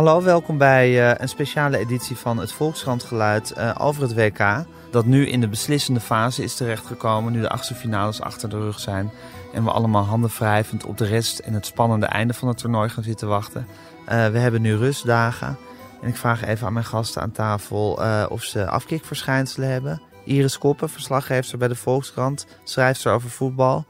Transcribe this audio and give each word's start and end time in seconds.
Hallo, 0.00 0.22
welkom 0.22 0.58
bij 0.58 0.90
uh, 0.90 1.14
een 1.16 1.28
speciale 1.28 1.78
editie 1.78 2.16
van 2.16 2.38
het 2.38 2.52
Volkskrantgeluid 2.52 3.54
uh, 3.58 3.74
over 3.78 4.02
het 4.02 4.14
WK. 4.14 4.64
Dat 4.90 5.04
nu 5.04 5.26
in 5.28 5.40
de 5.40 5.48
beslissende 5.48 6.00
fase 6.00 6.42
is 6.42 6.54
terechtgekomen, 6.54 7.32
nu 7.32 7.40
de 7.40 7.48
achtste 7.48 7.74
finales 7.74 8.20
achter 8.20 8.48
de 8.48 8.58
rug 8.58 8.78
zijn. 8.78 9.10
En 9.52 9.64
we 9.64 9.70
allemaal 9.70 10.04
handen 10.04 10.30
wrijvend 10.30 10.84
op 10.84 10.98
de 10.98 11.04
rest 11.04 11.38
en 11.38 11.52
het 11.52 11.66
spannende 11.66 12.06
einde 12.06 12.34
van 12.34 12.48
het 12.48 12.58
toernooi 12.58 12.88
gaan 12.88 13.02
zitten 13.02 13.28
wachten. 13.28 13.66
Uh, 14.02 14.06
we 14.06 14.38
hebben 14.38 14.62
nu 14.62 14.76
rustdagen. 14.76 15.56
En 16.02 16.08
ik 16.08 16.16
vraag 16.16 16.44
even 16.44 16.66
aan 16.66 16.72
mijn 16.72 16.84
gasten 16.84 17.22
aan 17.22 17.32
tafel 17.32 18.00
of 18.28 18.42
ze 18.42 18.66
afkikverschijnselen 18.66 19.68
hebben. 19.68 20.02
Iris 20.24 20.58
Koppen, 20.58 20.88
verslaggever 20.88 21.58
bij 21.58 21.68
de 21.68 21.74
Volkskrant, 21.74 22.46
schrijft 22.64 23.00
ze 23.00 23.08
over 23.08 23.30
voetbal. 23.30 23.84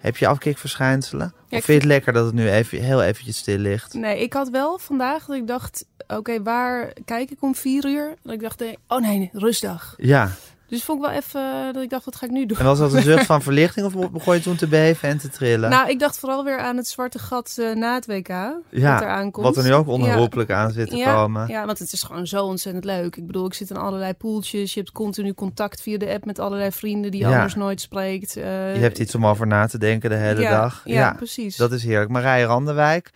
Heb 0.00 0.16
je 0.16 0.26
afkikverschijnselen? 0.26 1.32
Ja, 1.48 1.58
of 1.58 1.64
vind 1.64 1.66
je 1.66 1.72
het 1.72 1.84
lekker 1.84 2.12
dat 2.12 2.26
het 2.26 2.34
nu 2.34 2.50
even, 2.50 2.82
heel 2.82 3.02
eventjes 3.02 3.36
stil 3.36 3.58
ligt? 3.58 3.94
Nee, 3.94 4.22
ik 4.22 4.32
had 4.32 4.48
wel 4.48 4.78
vandaag 4.78 5.26
dat 5.26 5.36
ik 5.36 5.46
dacht... 5.46 5.84
Oké, 6.06 6.42
waar 6.42 6.92
kijk 7.04 7.30
ik 7.30 7.42
om 7.42 7.54
vier 7.54 7.86
uur? 7.86 8.14
Dat 8.22 8.32
ik 8.32 8.40
dacht, 8.40 8.64
oh 8.88 9.00
nee, 9.00 9.30
rustdag. 9.32 9.94
Ja. 9.96 10.30
Dus 10.70 10.84
vond 10.84 11.02
ik 11.02 11.10
wel 11.10 11.16
even 11.16 11.40
eh, 11.40 11.72
dat 11.72 11.82
ik 11.82 11.90
dacht, 11.90 12.04
wat 12.04 12.16
ga 12.16 12.26
ik 12.26 12.32
nu 12.32 12.46
doen? 12.46 12.58
En 12.58 12.64
was 12.64 12.78
dat 12.78 12.92
een 12.92 13.02
zucht 13.12 13.26
van 13.26 13.42
verlichting 13.42 13.86
of 13.86 14.10
begon 14.10 14.34
je 14.34 14.40
toen 14.40 14.56
te 14.56 14.66
beven 14.66 15.08
en 15.08 15.18
te 15.18 15.28
trillen? 15.28 15.70
Nou, 15.70 15.88
ik 15.88 15.98
dacht 15.98 16.18
vooral 16.18 16.44
weer 16.44 16.58
aan 16.58 16.76
het 16.76 16.88
zwarte 16.88 17.18
gat 17.18 17.56
uh, 17.58 17.74
na 17.74 17.94
het 17.94 18.06
WK. 18.06 18.28
Ja, 18.28 18.58
wat 18.70 19.02
er 19.02 19.08
aankomt. 19.08 19.46
Wat 19.46 19.56
er 19.56 19.64
nu 19.64 19.74
ook 19.74 19.88
onherroepelijk 19.88 20.50
aan 20.50 20.70
zit 20.70 20.90
te 20.90 20.96
ja, 20.96 21.14
komen. 21.14 21.48
Ja, 21.48 21.66
want 21.66 21.78
het 21.78 21.92
is 21.92 22.02
gewoon 22.02 22.26
zo 22.26 22.44
ontzettend 22.44 22.84
leuk. 22.84 23.16
Ik 23.16 23.26
bedoel, 23.26 23.46
ik 23.46 23.54
zit 23.54 23.70
in 23.70 23.76
allerlei 23.76 24.14
poeltjes. 24.14 24.74
Je 24.74 24.80
hebt 24.80 24.92
continu 24.92 25.34
contact 25.34 25.82
via 25.82 25.98
de 25.98 26.12
app 26.12 26.24
met 26.24 26.38
allerlei 26.38 26.72
vrienden 26.72 27.10
die 27.10 27.20
je 27.20 27.26
anders 27.26 27.54
nooit 27.54 27.80
spreekt. 27.80 28.36
Uh, 28.36 28.74
je 28.74 28.80
hebt 28.80 28.98
iets 28.98 29.14
om 29.14 29.26
over 29.26 29.46
na 29.46 29.66
te 29.66 29.78
denken 29.78 30.10
de 30.10 30.16
hele 30.16 30.40
dag. 30.40 30.82
Ja, 30.84 31.12
precies. 31.12 31.56
Dat 31.56 31.72
is 31.72 31.84
heerlijk. 31.84 32.10
Marije 32.10 32.44
Randenwijk, 32.44 33.10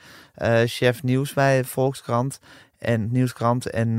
chef 0.65 1.03
nieuws 1.03 1.33
bij 1.33 1.65
Volkskrant 1.65 2.39
en 2.79 3.09
Nieuwskrant 3.13 3.71
en 3.71 3.99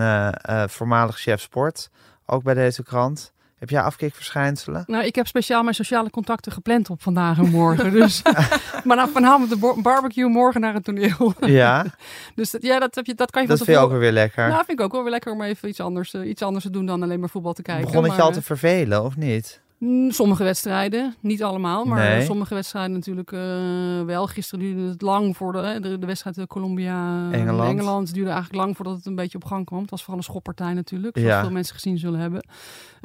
voormalig 0.70 1.18
chef 1.18 1.42
sport. 1.42 1.90
Ook 2.26 2.44
bij 2.44 2.54
deze 2.54 2.84
krant. 2.84 3.34
Heb 3.56 3.70
jij 3.70 3.82
afkikverschijnselen? 3.82 4.84
Nou, 4.88 5.06
ik 5.06 5.16
heb 5.16 5.28
speciaal 5.28 5.64
mijn 5.64 5.76
sociale 5.76 6.10
contacten 6.10 6.52
gepland 6.52 6.90
op 6.90 7.02
vandaag 7.02 7.38
en 7.38 7.50
morgen. 7.50 7.92
dus, 7.92 8.22
maar 8.86 8.98
nou, 8.98 9.10
vanavond 9.10 9.50
de 9.50 9.82
barbecue, 9.82 10.30
morgen 10.30 10.62
naar 10.62 10.74
het 10.74 10.84
toneel. 10.84 11.34
Ja. 11.40 11.86
dus 12.36 12.52
dat, 12.52 12.62
ja, 12.62 12.80
dat, 12.80 12.96
heb 12.96 13.06
je, 13.06 13.14
dat 13.14 13.32
kan 13.32 13.42
je 13.42 13.48
Dat 13.48 13.58
vind 13.58 13.78
je 13.78 13.84
ook 13.84 13.90
wel 13.90 14.00
weer 14.00 14.12
lekker. 14.12 14.48
Nou, 14.48 14.66
vind 14.66 14.80
ik 14.80 14.86
ook 14.86 14.92
wel 14.92 15.02
weer 15.02 15.12
lekker 15.12 15.32
om 15.32 15.42
even 15.42 15.70
iets 15.70 15.80
anders, 15.80 16.14
uh, 16.14 16.30
iets 16.30 16.42
anders 16.42 16.64
te 16.64 16.70
doen 16.70 16.86
dan 16.86 17.04
alleen 17.04 17.20
maar 17.20 17.30
voetbal 17.30 17.54
te 17.54 17.62
kijken. 17.62 17.86
Begon 17.86 18.04
het 18.04 18.08
maar, 18.08 18.18
je 18.20 18.26
al 18.26 18.32
te 18.32 18.42
vervelen, 18.42 19.04
of 19.04 19.16
niet? 19.16 19.64
Mm, 19.78 20.12
sommige 20.12 20.44
wedstrijden, 20.44 21.16
niet 21.20 21.44
allemaal, 21.44 21.86
maar 21.86 22.22
sommige 22.22 22.54
wedstrijden 22.54 22.92
natuurlijk 22.92 23.32
uh, 23.32 24.02
wel. 24.02 24.28
Gisteren 24.28 24.66
duurde 24.66 24.90
het 24.90 25.02
lang 25.02 25.38
voor 25.38 25.52
de, 25.52 25.78
de, 25.82 26.00
de 26.00 26.06
wedstrijd 26.06 26.48
Colombia-Engeland. 26.48 27.70
Engeland 27.70 28.14
duurde 28.14 28.30
eigenlijk 28.30 28.64
lang 28.64 28.76
voordat 28.76 28.96
het 28.96 29.06
een 29.06 29.16
beetje 29.16 29.38
op 29.38 29.46
gang 29.46 29.66
kwam. 29.66 29.82
Het 29.82 29.90
was 29.90 30.00
vooral 30.00 30.18
een 30.18 30.24
schoppartij 30.24 30.74
natuurlijk, 30.74 31.18
zoals 31.18 31.34
ja. 31.34 31.42
veel 31.42 31.52
mensen 31.52 31.74
gezien 31.74 31.98
zullen 31.98 32.20
hebben. 32.20 32.48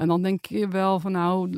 En 0.00 0.08
dan 0.08 0.22
denk 0.22 0.44
je 0.44 0.68
wel 0.68 1.00
van 1.00 1.12
nou, 1.12 1.50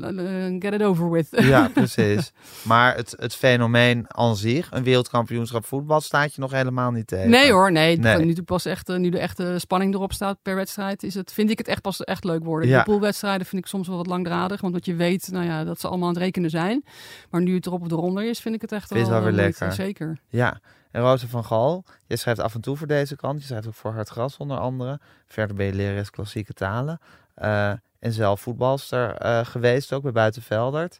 get 0.58 0.72
it 0.72 0.82
over 0.82 1.10
with. 1.10 1.28
Ja, 1.30 1.68
precies. 1.74 2.32
maar 2.62 2.96
het, 2.96 3.14
het 3.18 3.34
fenomeen 3.34 4.04
aan 4.08 4.36
zich, 4.36 4.68
een 4.70 4.82
wereldkampioenschap 4.82 5.64
voetbal, 5.64 6.00
staat 6.00 6.34
je 6.34 6.40
nog 6.40 6.50
helemaal 6.50 6.90
niet 6.90 7.06
tegen. 7.06 7.30
Nee 7.30 7.52
hoor, 7.52 7.72
nee. 7.72 7.98
nee. 7.98 8.24
Nu, 8.24 8.42
pas 8.42 8.64
echt, 8.64 8.88
nu 8.88 9.08
de 9.08 9.18
echte 9.18 9.58
spanning 9.58 9.94
erop 9.94 10.12
staat 10.12 10.38
per 10.42 10.54
wedstrijd, 10.54 11.02
is 11.02 11.14
het, 11.14 11.32
vind 11.32 11.50
ik 11.50 11.58
het 11.58 11.68
echt 11.68 11.80
pas 11.82 12.04
echt 12.04 12.24
leuk 12.24 12.44
worden. 12.44 12.68
Ja. 12.68 12.78
De 12.78 12.84
poolwedstrijden 12.84 13.46
vind 13.46 13.62
ik 13.62 13.68
soms 13.68 13.88
wel 13.88 13.96
wat 13.96 14.06
langdradig, 14.06 14.60
want 14.60 14.74
wat 14.74 14.86
je 14.86 14.94
weet, 14.94 15.28
nou 15.30 15.44
ja, 15.44 15.64
dat 15.64 15.80
ze 15.80 15.88
allemaal 15.88 16.08
aan 16.08 16.14
het 16.14 16.22
rekenen 16.22 16.50
zijn. 16.50 16.84
Maar 17.30 17.40
nu 17.40 17.54
het 17.54 17.66
erop 17.66 17.82
of 17.82 17.90
eronder 17.90 18.24
is, 18.24 18.40
vind 18.40 18.54
ik 18.54 18.60
het 18.60 18.72
echt 18.72 18.90
wel, 18.90 19.08
wel 19.08 19.22
weer 19.22 19.32
lekker. 19.32 19.72
Zeker. 19.72 20.18
Ja. 20.28 20.60
En 20.92 21.02
Rosa 21.02 21.27
van 21.27 21.44
Gal, 21.44 21.84
je 22.06 22.16
schrijft 22.16 22.40
af 22.40 22.54
en 22.54 22.60
toe 22.60 22.77
voor 22.77 22.86
deze 22.86 23.16
kant. 23.16 23.40
Je 23.40 23.46
schrijft 23.46 23.66
ook 23.66 23.74
voor 23.74 23.92
Hard 23.92 24.08
Gras 24.08 24.36
onder 24.36 24.58
andere. 24.58 25.00
Verder 25.27 25.56
ben 25.56 25.66
je 25.66 25.74
lerares 25.74 26.10
klassieke 26.10 26.52
talen. 26.52 27.00
Uh, 27.38 27.72
en 27.98 28.12
zelf 28.12 28.40
voetbalster 28.40 29.24
uh, 29.24 29.44
geweest, 29.44 29.92
ook 29.92 30.02
bij 30.02 30.12
Buitenveldert. 30.12 30.98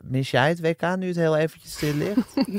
Mis 0.00 0.30
jij 0.30 0.48
het 0.48 0.60
WK 0.60 0.96
nu 0.96 1.06
het 1.06 1.16
heel 1.16 1.36
eventjes 1.36 1.72
stil 1.72 1.94
ligt? 1.94 2.34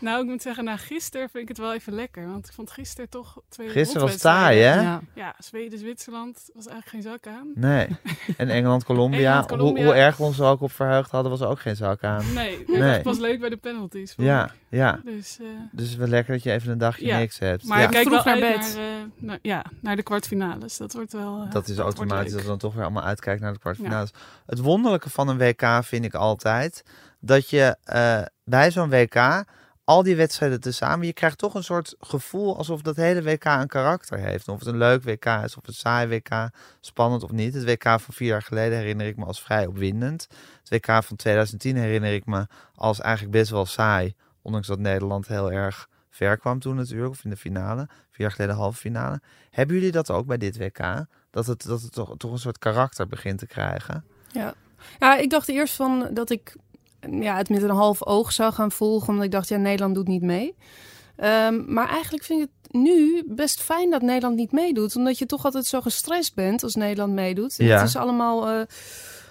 Nou, 0.00 0.22
ik 0.22 0.26
moet 0.26 0.42
zeggen, 0.42 0.64
na 0.64 0.76
gisteren 0.76 1.28
vind 1.30 1.42
ik 1.42 1.48
het 1.48 1.58
wel 1.58 1.74
even 1.74 1.92
lekker. 1.92 2.26
Want 2.26 2.46
ik 2.46 2.52
vond 2.52 2.70
gisteren 2.70 3.08
toch 3.08 3.40
twee 3.48 3.68
Gisteren 3.68 4.06
was 4.06 4.16
taai, 4.16 4.60
hè? 4.60 4.80
Ja, 4.80 5.00
ja 5.14 5.34
Zweden-Zwitserland 5.38 6.50
was 6.54 6.66
eigenlijk 6.66 6.88
geen 6.88 7.12
zak 7.12 7.34
aan. 7.34 7.52
Nee. 7.54 7.88
En 8.36 8.48
Engeland-Colombia, 8.48 9.44
hoe, 9.56 9.82
hoe, 9.84 9.94
erg 9.94 10.16
we 10.16 10.22
ons 10.22 10.38
er 10.38 10.46
ook 10.46 10.60
op 10.60 10.72
verheugd 10.72 11.10
hadden, 11.10 11.30
was 11.30 11.40
er 11.40 11.48
ook 11.48 11.60
geen 11.60 11.76
zak 11.76 12.04
aan. 12.04 12.32
Nee, 12.34 12.64
het 12.66 13.04
was 13.04 13.18
leuk 13.18 13.40
bij 13.40 13.48
de 13.48 13.56
penalties. 13.56 14.14
Ja, 14.16 14.50
ja. 14.68 15.00
Dus, 15.04 15.38
uh, 15.40 15.48
dus 15.72 15.96
wel 15.96 16.08
lekker 16.08 16.32
dat 16.32 16.42
je 16.42 16.52
even 16.52 16.72
een 16.72 16.78
dagje 16.78 17.12
niks 17.12 17.38
hebt. 17.38 17.64
Maar 17.64 17.82
ik 17.82 17.90
kijk 17.90 18.08
wel 18.08 18.24
naar 18.24 18.38
bed. 18.38 18.78
Naar, 19.16 19.34
uh, 19.36 19.40
ja, 19.42 19.64
naar 19.80 19.96
de 19.96 20.02
kwartfinales. 20.02 20.76
Dat 20.76 20.92
wordt 20.92 21.12
wel. 21.12 21.42
Uh, 21.44 21.50
dat 21.50 21.68
is 21.68 21.78
automatisch 21.78 22.32
dat 22.32 22.40
we 22.40 22.46
dan 22.46 22.58
toch 22.58 22.74
weer 22.74 22.82
allemaal 22.82 23.02
uitkijken 23.02 23.42
naar 23.42 23.52
de 23.52 23.58
kwartfinales. 23.58 24.10
Het 24.46 24.58
wonderlijke 24.58 25.10
van 25.10 25.28
een 25.28 25.38
WK 25.38 25.84
vind 25.84 26.04
ik 26.04 26.14
altijd 26.14 26.47
dat 27.20 27.50
je 27.50 27.76
bij 28.44 28.70
zo'n 28.70 28.90
WK 28.90 29.44
al 29.88 30.02
die 30.02 30.16
wedstrijden 30.16 30.60
tezamen, 30.60 31.06
je 31.06 31.12
krijgt 31.12 31.38
toch 31.38 31.54
een 31.54 31.64
soort 31.64 31.94
gevoel 32.00 32.56
alsof 32.56 32.82
dat 32.82 32.96
hele 32.96 33.22
WK 33.22 33.44
een 33.44 33.66
karakter 33.66 34.18
heeft. 34.18 34.48
Of 34.48 34.58
het 34.58 34.68
een 34.68 34.76
leuk 34.76 35.02
WK 35.02 35.24
is, 35.24 35.56
of 35.56 35.66
een 35.66 35.74
saai 35.74 36.08
WK, 36.08 36.50
spannend 36.80 37.22
of 37.22 37.30
niet. 37.30 37.54
Het 37.54 37.64
WK 37.64 37.82
van 37.82 38.14
vier 38.14 38.28
jaar 38.28 38.42
geleden 38.42 38.78
herinner 38.78 39.06
ik 39.06 39.16
me 39.16 39.24
als 39.24 39.42
vrij 39.42 39.66
opwindend. 39.66 40.26
Het 40.64 40.68
WK 40.68 41.04
van 41.04 41.16
2010 41.16 41.76
herinner 41.76 42.12
ik 42.12 42.26
me 42.26 42.46
als 42.74 43.00
eigenlijk 43.00 43.32
best 43.32 43.50
wel 43.50 43.66
saai. 43.66 44.14
Ondanks 44.42 44.66
dat 44.66 44.78
Nederland 44.78 45.28
heel 45.28 45.52
erg 45.52 45.88
ver 46.10 46.38
kwam 46.38 46.58
toen 46.58 46.76
natuurlijk, 46.76 47.10
of 47.10 47.24
in 47.24 47.30
de 47.30 47.36
finale. 47.36 47.86
Vier 47.86 48.20
jaar 48.26 48.30
geleden 48.30 48.54
halve 48.54 48.78
finale. 48.78 49.20
Hebben 49.50 49.76
jullie 49.76 49.92
dat 49.92 50.10
ook 50.10 50.26
bij 50.26 50.38
dit 50.38 50.58
WK? 50.58 51.06
Dat 51.30 51.46
het, 51.46 51.64
dat 51.66 51.82
het 51.82 51.92
toch, 51.92 52.16
toch 52.16 52.32
een 52.32 52.38
soort 52.38 52.58
karakter 52.58 53.06
begint 53.06 53.38
te 53.38 53.46
krijgen? 53.46 54.04
Ja. 54.32 54.54
Ja, 54.98 55.16
ik 55.16 55.30
dacht 55.30 55.48
eerst 55.48 55.74
van 55.74 56.08
dat 56.12 56.30
ik 56.30 56.54
ja, 57.10 57.36
het 57.36 57.48
met 57.48 57.62
een 57.62 57.70
half 57.70 58.06
oog 58.06 58.32
zou 58.32 58.52
gaan 58.52 58.72
volgen. 58.72 59.08
Omdat 59.08 59.24
ik 59.24 59.30
dacht, 59.30 59.48
ja, 59.48 59.56
Nederland 59.56 59.94
doet 59.94 60.08
niet 60.08 60.22
mee. 60.22 60.54
Um, 61.24 61.64
maar 61.72 61.88
eigenlijk 61.88 62.24
vind 62.24 62.42
ik 62.42 62.48
het 62.62 62.72
nu 62.72 63.22
best 63.26 63.60
fijn 63.60 63.90
dat 63.90 64.02
Nederland 64.02 64.36
niet 64.36 64.52
meedoet. 64.52 64.96
Omdat 64.96 65.18
je 65.18 65.26
toch 65.26 65.44
altijd 65.44 65.66
zo 65.66 65.80
gestrest 65.80 66.34
bent 66.34 66.62
als 66.62 66.74
Nederland 66.74 67.12
meedoet. 67.12 67.54
Ja. 67.56 67.78
Het 67.78 67.88
is 67.88 67.96
allemaal... 67.96 68.50
Uh, 68.50 68.62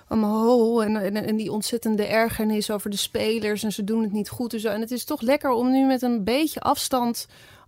allemaal 0.07 0.83
en, 0.83 0.95
en, 0.95 1.15
en, 1.15 1.35
die 1.35 1.51
ontzettende 1.51 2.05
ergernis 2.05 2.71
over 2.71 2.89
de 2.89 2.97
spelers 2.97 3.63
en 3.63 3.71
ze 3.71 3.83
doen 3.83 4.01
het 4.01 4.11
niet 4.11 4.29
goed 4.29 4.53
en 4.53 4.59
zo. 4.59 4.67
En 4.69 4.81
het 4.81 4.91
is 4.91 5.03
toch 5.03 5.21
lekker 5.21 5.49
om 5.49 5.71
nu 5.71 5.85
met 5.85 6.01
een 6.01 6.23
beetje 6.23 6.59
afstand 6.59 7.27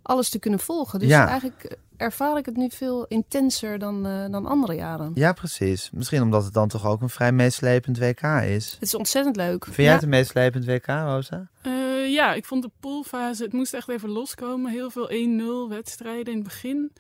alles 0.10 0.30
te 0.30 0.40
kunnen 0.40 0.60
volgen. 0.60 1.00
Dus 1.00 1.10
ja. 1.10 1.28
eigenlijk 1.28 1.78
ervaar 1.98 2.38
ik 2.38 2.46
het 2.46 2.58
nu 2.58 2.70
veel 2.70 3.06
intenser 3.06 3.80
dan, 3.80 4.08
uh, 4.08 4.26
dan 4.32 4.46
andere 4.46 4.74
jaren. 4.74 5.12
Ja, 5.14 5.34
precies. 5.34 5.90
Misschien 5.94 6.22
omdat 6.22 6.44
het 6.44 6.54
dan 6.54 6.68
toch 6.68 6.86
ook 6.86 7.02
een 7.02 7.10
vrij 7.10 7.32
meeslepend 7.32 7.98
WK 7.98 8.22
is. 8.46 8.72
Het 8.72 8.82
is 8.82 8.96
ontzettend 8.96 9.36
leuk. 9.36 9.64
Vind 9.64 9.78
jij 9.78 9.92
het 9.92 10.04
een 10.04 10.10
meeslepend 10.10 10.66
WK, 10.66 10.86
Rosa? 10.86 11.48
Uh, 11.64 12.10
ja, 12.10 12.34
ik 12.34 12.46
vond 12.46 12.64
de 12.64 12.72
poolfase, 12.80 13.44
het 13.44 13.54
moest 13.54 13.74
echt 13.74 13.90
even 13.90 14.10
loskomen. 14.10 14.72
Heel 14.72 14.90
veel 14.90 15.10
1-0 15.68 15.70
wedstrijden 15.70 16.34
in 16.34 16.40
het 16.40 16.48
begin. 16.48 16.92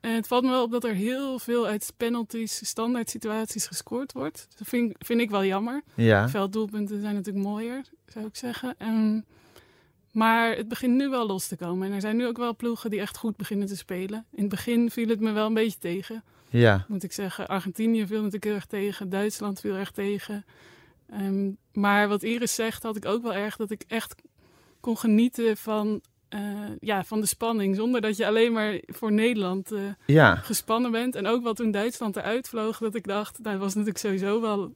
En 0.00 0.14
het 0.14 0.26
valt 0.26 0.44
me 0.44 0.50
wel 0.50 0.62
op 0.62 0.70
dat 0.70 0.84
er 0.84 0.94
heel 0.94 1.38
veel 1.38 1.66
uit 1.66 1.92
penalties, 1.96 2.66
standaard 2.66 3.10
situaties 3.10 3.66
gescoord 3.66 4.12
wordt. 4.12 4.48
Dat 4.58 4.68
vind, 4.68 4.94
vind 4.98 5.20
ik 5.20 5.30
wel 5.30 5.44
jammer. 5.44 5.82
Ja. 5.94 6.28
Velddoelpunten 6.28 7.00
zijn 7.00 7.14
natuurlijk 7.14 7.46
mooier, 7.46 7.82
zou 8.06 8.26
ik 8.26 8.36
zeggen. 8.36 8.74
En 8.78 9.24
maar 10.16 10.56
het 10.56 10.68
begint 10.68 10.94
nu 10.94 11.08
wel 11.08 11.26
los 11.26 11.46
te 11.46 11.56
komen. 11.56 11.88
En 11.88 11.94
er 11.94 12.00
zijn 12.00 12.16
nu 12.16 12.26
ook 12.26 12.36
wel 12.36 12.56
ploegen 12.56 12.90
die 12.90 13.00
echt 13.00 13.16
goed 13.16 13.36
beginnen 13.36 13.66
te 13.66 13.76
spelen. 13.76 14.26
In 14.32 14.40
het 14.40 14.48
begin 14.48 14.90
viel 14.90 15.08
het 15.08 15.20
me 15.20 15.32
wel 15.32 15.46
een 15.46 15.54
beetje 15.54 15.78
tegen. 15.78 16.24
Ja. 16.50 16.84
Moet 16.88 17.02
ik 17.02 17.12
zeggen. 17.12 17.46
Argentinië 17.48 18.06
viel 18.06 18.16
natuurlijk 18.16 18.44
heel 18.44 18.54
erg 18.54 18.66
tegen. 18.66 19.08
Duitsland 19.08 19.60
viel 19.60 19.74
erg 19.74 19.90
tegen. 19.90 20.44
Um, 21.20 21.56
maar 21.72 22.08
wat 22.08 22.22
Iris 22.22 22.54
zegt, 22.54 22.82
had 22.82 22.96
ik 22.96 23.04
ook 23.04 23.22
wel 23.22 23.34
erg 23.34 23.56
dat 23.56 23.70
ik 23.70 23.84
echt 23.88 24.14
kon 24.80 24.98
genieten 24.98 25.56
van, 25.56 26.00
uh, 26.34 26.40
ja, 26.80 27.04
van 27.04 27.20
de 27.20 27.26
spanning. 27.26 27.76
Zonder 27.76 28.00
dat 28.00 28.16
je 28.16 28.26
alleen 28.26 28.52
maar 28.52 28.80
voor 28.86 29.12
Nederland 29.12 29.72
uh, 29.72 29.80
ja. 30.06 30.36
gespannen 30.36 30.90
bent. 30.90 31.14
En 31.14 31.26
ook 31.26 31.42
wel 31.42 31.54
toen 31.54 31.70
Duitsland 31.70 32.16
eruit 32.16 32.48
vloog, 32.48 32.78
dat 32.78 32.94
ik 32.94 33.06
dacht, 33.06 33.44
dat 33.44 33.58
was 33.58 33.74
natuurlijk 33.74 33.98
sowieso 33.98 34.40
wel 34.40 34.72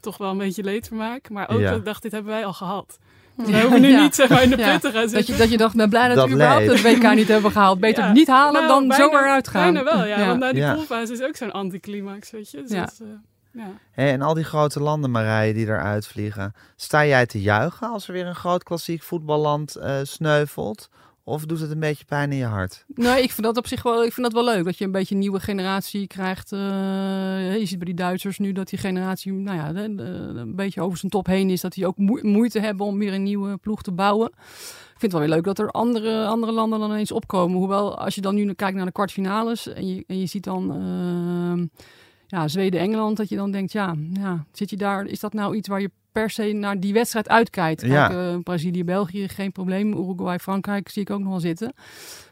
toch 0.00 0.16
wel 0.16 0.30
een 0.30 0.38
beetje 0.38 0.64
leedvermaak. 0.64 1.30
Maar 1.30 1.48
ook 1.48 1.62
dat 1.62 1.76
ik 1.76 1.84
dacht, 1.84 2.02
dit 2.02 2.12
hebben 2.12 2.32
wij 2.32 2.44
al 2.44 2.52
gehad. 2.52 2.98
We 3.46 3.60
hoeven 3.60 3.80
nu 3.80 4.00
niet 4.00 4.14
zeg 4.14 4.28
maar, 4.28 4.42
in 4.42 4.50
de 4.50 4.56
put 4.56 4.80
te 4.80 4.90
gaan 4.90 5.08
zitten. 5.08 5.16
Dat 5.16 5.26
je, 5.26 5.36
dat 5.36 5.50
je 5.50 5.56
dacht, 5.56 5.76
ben 5.76 5.88
blij 5.88 6.08
dat, 6.08 6.16
dat 6.16 6.26
we 6.26 6.34
überhaupt 6.34 6.66
het 6.66 6.82
WK 6.82 7.14
niet 7.14 7.28
hebben 7.28 7.50
gehaald. 7.50 7.80
Beter 7.88 8.04
ja. 8.04 8.12
niet 8.12 8.28
halen 8.28 8.52
nou, 8.52 8.66
dan 8.66 8.88
bijna, 8.88 9.04
zo 9.04 9.10
eruit 9.10 9.48
gaan. 9.48 9.72
Bijna 9.72 9.96
wel, 9.96 10.06
ja. 10.06 10.26
Want 10.26 10.38
na 10.38 10.52
die 10.52 10.72
poolfase 10.74 11.12
is 11.12 11.22
ook 11.22 11.36
zo'n 11.36 11.52
anticlimax, 11.52 12.30
weet 12.30 12.50
je. 12.50 12.62
Dus 12.62 12.70
ja. 12.70 12.84
Dat, 12.84 12.98
uh, 13.02 13.08
ja. 13.52 13.70
Hey, 13.92 14.12
en 14.12 14.22
al 14.22 14.34
die 14.34 14.44
grote 14.44 14.80
landen, 14.80 15.10
Marije, 15.10 15.52
die 15.52 15.66
eruit 15.66 16.06
vliegen. 16.06 16.54
Sta 16.76 17.06
jij 17.06 17.26
te 17.26 17.40
juichen 17.40 17.88
als 17.88 18.06
er 18.06 18.12
weer 18.12 18.26
een 18.26 18.34
groot 18.34 18.62
klassiek 18.62 19.02
voetballand 19.02 19.76
uh, 19.76 19.96
sneuvelt? 20.02 20.88
Of 21.24 21.44
doet 21.44 21.60
het 21.60 21.70
een 21.70 21.80
beetje 21.80 22.04
pijn 22.04 22.32
in 22.32 22.38
je 22.38 22.44
hart? 22.44 22.84
Nee, 22.94 23.22
ik 23.22 23.30
vind 23.30 23.46
dat 23.46 23.56
op 23.56 23.66
zich 23.66 23.82
wel, 23.82 24.04
ik 24.04 24.12
vind 24.12 24.32
dat 24.32 24.44
wel 24.44 24.54
leuk. 24.54 24.64
Dat 24.64 24.78
je 24.78 24.84
een 24.84 24.90
beetje 24.90 25.14
een 25.14 25.20
nieuwe 25.20 25.40
generatie 25.40 26.06
krijgt. 26.06 26.52
Uh, 26.52 26.58
je 27.58 27.66
ziet 27.66 27.78
bij 27.78 27.86
die 27.86 27.94
Duitsers 27.94 28.38
nu 28.38 28.52
dat 28.52 28.68
die 28.68 28.78
generatie 28.78 29.32
nou 29.32 29.56
ja, 29.56 29.74
een 29.74 30.56
beetje 30.56 30.80
over 30.80 30.98
zijn 30.98 31.10
top 31.10 31.26
heen 31.26 31.50
is. 31.50 31.60
Dat 31.60 31.72
die 31.72 31.86
ook 31.86 31.96
moeite 32.22 32.60
hebben 32.60 32.86
om 32.86 32.98
weer 32.98 33.12
een 33.12 33.22
nieuwe 33.22 33.56
ploeg 33.56 33.82
te 33.82 33.92
bouwen. 33.92 34.30
vind 34.88 35.02
het 35.02 35.12
wel 35.12 35.20
weer 35.20 35.30
leuk 35.30 35.44
dat 35.44 35.58
er 35.58 35.70
andere, 35.70 36.26
andere 36.26 36.52
landen 36.52 36.78
dan 36.78 36.90
ineens 36.90 37.12
opkomen. 37.12 37.56
Hoewel, 37.56 37.98
als 37.98 38.14
je 38.14 38.20
dan 38.20 38.34
nu 38.34 38.52
kijkt 38.52 38.76
naar 38.76 38.86
de 38.86 38.92
kwartfinales 38.92 39.68
en 39.68 39.86
je, 39.86 40.04
en 40.06 40.18
je 40.18 40.26
ziet 40.26 40.44
dan 40.44 40.76
uh, 40.76 41.66
ja, 42.32 42.48
Zweden-Engeland, 42.48 43.16
dat 43.16 43.28
je 43.28 43.36
dan 43.36 43.50
denkt, 43.50 43.72
ja, 43.72 43.94
ja, 44.12 44.44
zit 44.52 44.70
je 44.70 44.76
daar, 44.76 45.06
is 45.06 45.20
dat 45.20 45.32
nou 45.32 45.56
iets 45.56 45.68
waar 45.68 45.80
je 45.80 45.90
per 46.12 46.30
se 46.30 46.52
naar 46.52 46.80
die 46.80 46.92
wedstrijd 46.92 47.28
uitkijkt? 47.28 47.80
Kijk, 47.80 47.92
ja. 47.92 48.32
uh, 48.32 48.38
Brazilië-België, 48.42 49.28
geen 49.28 49.52
probleem. 49.52 49.92
Uruguay-Frankrijk 49.92 50.88
zie 50.88 51.02
ik 51.02 51.10
ook 51.10 51.20
nog 51.20 51.28
wel 51.28 51.40
zitten. 51.40 51.72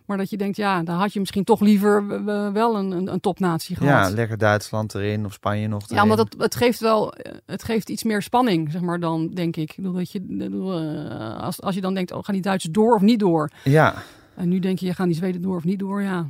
Maar 0.05 0.17
dat 0.17 0.31
je 0.31 0.37
denkt, 0.37 0.57
ja, 0.57 0.83
daar 0.83 0.97
had 0.97 1.13
je 1.13 1.19
misschien 1.19 1.45
toch 1.45 1.61
liever 1.61 2.25
wel 2.53 2.77
een, 2.77 2.91
een, 2.91 3.13
een 3.13 3.21
topnatie 3.21 3.77
gehad. 3.77 4.09
Ja, 4.09 4.15
lekker 4.15 4.39
Duitsland 4.39 4.95
erin 4.95 5.25
of 5.25 5.33
Spanje 5.33 5.69
nog 5.69 5.83
erin. 5.83 5.97
Ja, 5.97 6.03
omdat 6.03 6.19
het, 6.19 6.35
het 6.39 6.55
geeft 6.55 6.81
wel, 6.81 7.15
het 7.47 7.65
geeft 7.65 7.91
iets 7.91 8.03
meer 8.03 8.23
spanning, 8.23 8.71
zeg 8.71 8.81
maar, 8.81 9.01
dan 9.01 9.29
denk 9.29 9.57
ik. 9.57 9.77
ik 9.77 9.85
dat 9.95 10.11
je, 10.11 10.21
uh, 10.29 11.41
als, 11.41 11.63
als 11.63 11.75
je 11.75 11.81
dan 11.81 11.95
denkt, 11.95 12.13
oh, 12.13 12.25
gaan 12.25 12.35
die 12.35 12.43
Duitsers 12.43 12.73
door 12.73 12.95
of 12.95 13.01
niet 13.01 13.19
door? 13.19 13.51
Ja. 13.65 13.95
En 14.35 14.49
nu 14.49 14.59
denk 14.59 14.79
je, 14.79 14.87
je 14.87 14.95
gaan 14.95 15.09
die 15.09 15.17
Zweden 15.17 15.43
door 15.43 15.57
of 15.57 15.65
niet 15.65 15.79
door, 15.79 16.03
ja. 16.03 16.27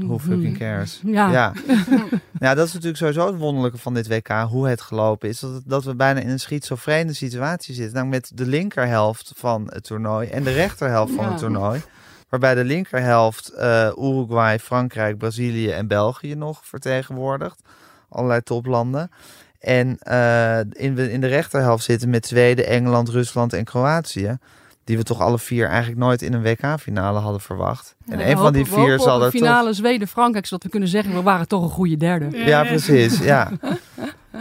Hoe 0.00 0.20
fucking 0.20 0.58
cares? 0.58 1.00
Ja. 1.04 1.30
Ja. 1.30 1.52
ja, 2.40 2.54
dat 2.54 2.66
is 2.66 2.72
natuurlijk 2.72 2.98
sowieso 2.98 3.26
het 3.26 3.36
wonderlijke 3.36 3.78
van 3.78 3.94
dit 3.94 4.08
WK, 4.08 4.28
hoe 4.28 4.68
het 4.68 4.80
gelopen 4.80 5.28
is. 5.28 5.40
Dat, 5.40 5.62
dat 5.66 5.84
we 5.84 5.94
bijna 5.94 6.20
in 6.20 6.28
een 6.28 6.40
schizofrene 6.40 7.12
situatie 7.12 7.74
zitten. 7.74 7.94
Namelijk 7.94 8.28
met 8.28 8.38
de 8.38 8.46
linkerhelft 8.46 9.32
van 9.36 9.70
het 9.72 9.84
toernooi 9.84 10.28
en 10.28 10.42
de 10.44 10.52
rechterhelft 10.52 11.14
van 11.14 11.24
het 11.24 11.38
toernooi. 11.38 11.82
Waarbij 12.28 12.54
de 12.54 12.64
linkerhelft 12.64 13.52
uh, 13.54 13.92
Uruguay, 13.98 14.58
Frankrijk, 14.58 15.18
Brazilië 15.18 15.70
en 15.70 15.86
België 15.86 16.34
nog 16.34 16.60
vertegenwoordigt. 16.64 17.62
Allerlei 18.08 18.42
toplanden. 18.42 19.10
En 19.58 19.98
uh, 20.10 20.58
in, 20.58 20.98
in 20.98 21.20
de 21.20 21.26
rechterhelft 21.26 21.84
zitten 21.84 22.10
met 22.10 22.26
Zweden, 22.26 22.66
Engeland, 22.66 23.08
Rusland 23.08 23.52
en 23.52 23.64
Kroatië. 23.64 24.38
Die 24.88 24.96
we 24.96 25.02
toch 25.02 25.20
alle 25.20 25.38
vier 25.38 25.68
eigenlijk 25.68 25.98
nooit 25.98 26.22
in 26.22 26.32
een 26.32 26.42
WK-finale 26.42 27.18
hadden 27.18 27.40
verwacht. 27.40 27.96
En 28.06 28.30
een 28.30 28.36
van 28.36 28.52
die 28.52 28.64
vier 28.64 29.00
zal 29.00 29.22
er 29.22 29.30
finale 29.30 29.66
toch... 29.66 29.76
Zweden-Frankrijk, 29.76 30.46
zodat 30.46 30.64
we 30.64 30.70
kunnen 30.70 30.88
zeggen 30.88 31.14
we 31.14 31.22
waren 31.22 31.48
toch 31.48 31.62
een 31.62 31.70
goede 31.70 31.96
derde. 31.96 32.38
Ja, 32.38 32.64
precies. 32.64 33.18
Ja. 33.28 33.50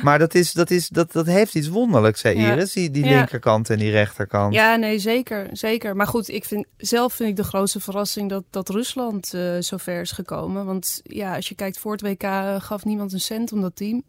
Maar 0.04 0.20
dat, 0.20 0.36
is, 0.36 0.54
dat, 0.54 0.72
is, 0.72 0.88
dat, 0.88 1.12
dat 1.12 1.26
heeft 1.26 1.56
iets 1.56 1.68
wonderlijks, 1.68 2.22
hè 2.22 2.32
Iris? 2.32 2.74
Die, 2.74 2.92
die 2.92 3.06
linkerkant 3.06 3.70
en 3.70 3.78
die 3.78 3.92
rechterkant. 3.92 4.54
Ja, 4.54 4.76
nee, 4.76 5.00
zeker. 5.00 5.50
zeker. 5.52 5.96
Maar 5.96 6.08
goed, 6.08 6.30
ik 6.30 6.46
vind, 6.46 6.66
zelf 6.78 7.14
vind 7.14 7.30
ik 7.30 7.36
de 7.36 7.44
grootste 7.44 7.80
verrassing 7.80 8.30
dat, 8.30 8.44
dat 8.50 8.70
Rusland 8.70 9.34
uh, 9.36 9.60
zo 9.60 9.78
ver 9.78 10.02
is 10.02 10.12
gekomen. 10.12 10.66
Want 10.66 11.02
ja, 11.04 11.36
als 11.36 11.50
je 11.50 11.56
kijkt 11.56 11.80
voor 11.80 11.92
het 11.92 12.02
WK 12.02 12.24
gaf 12.64 12.86
niemand 12.86 13.14
een 13.14 13.20
cent 13.20 13.52
om 13.52 13.62
dat 13.62 13.76
team. 13.76 14.04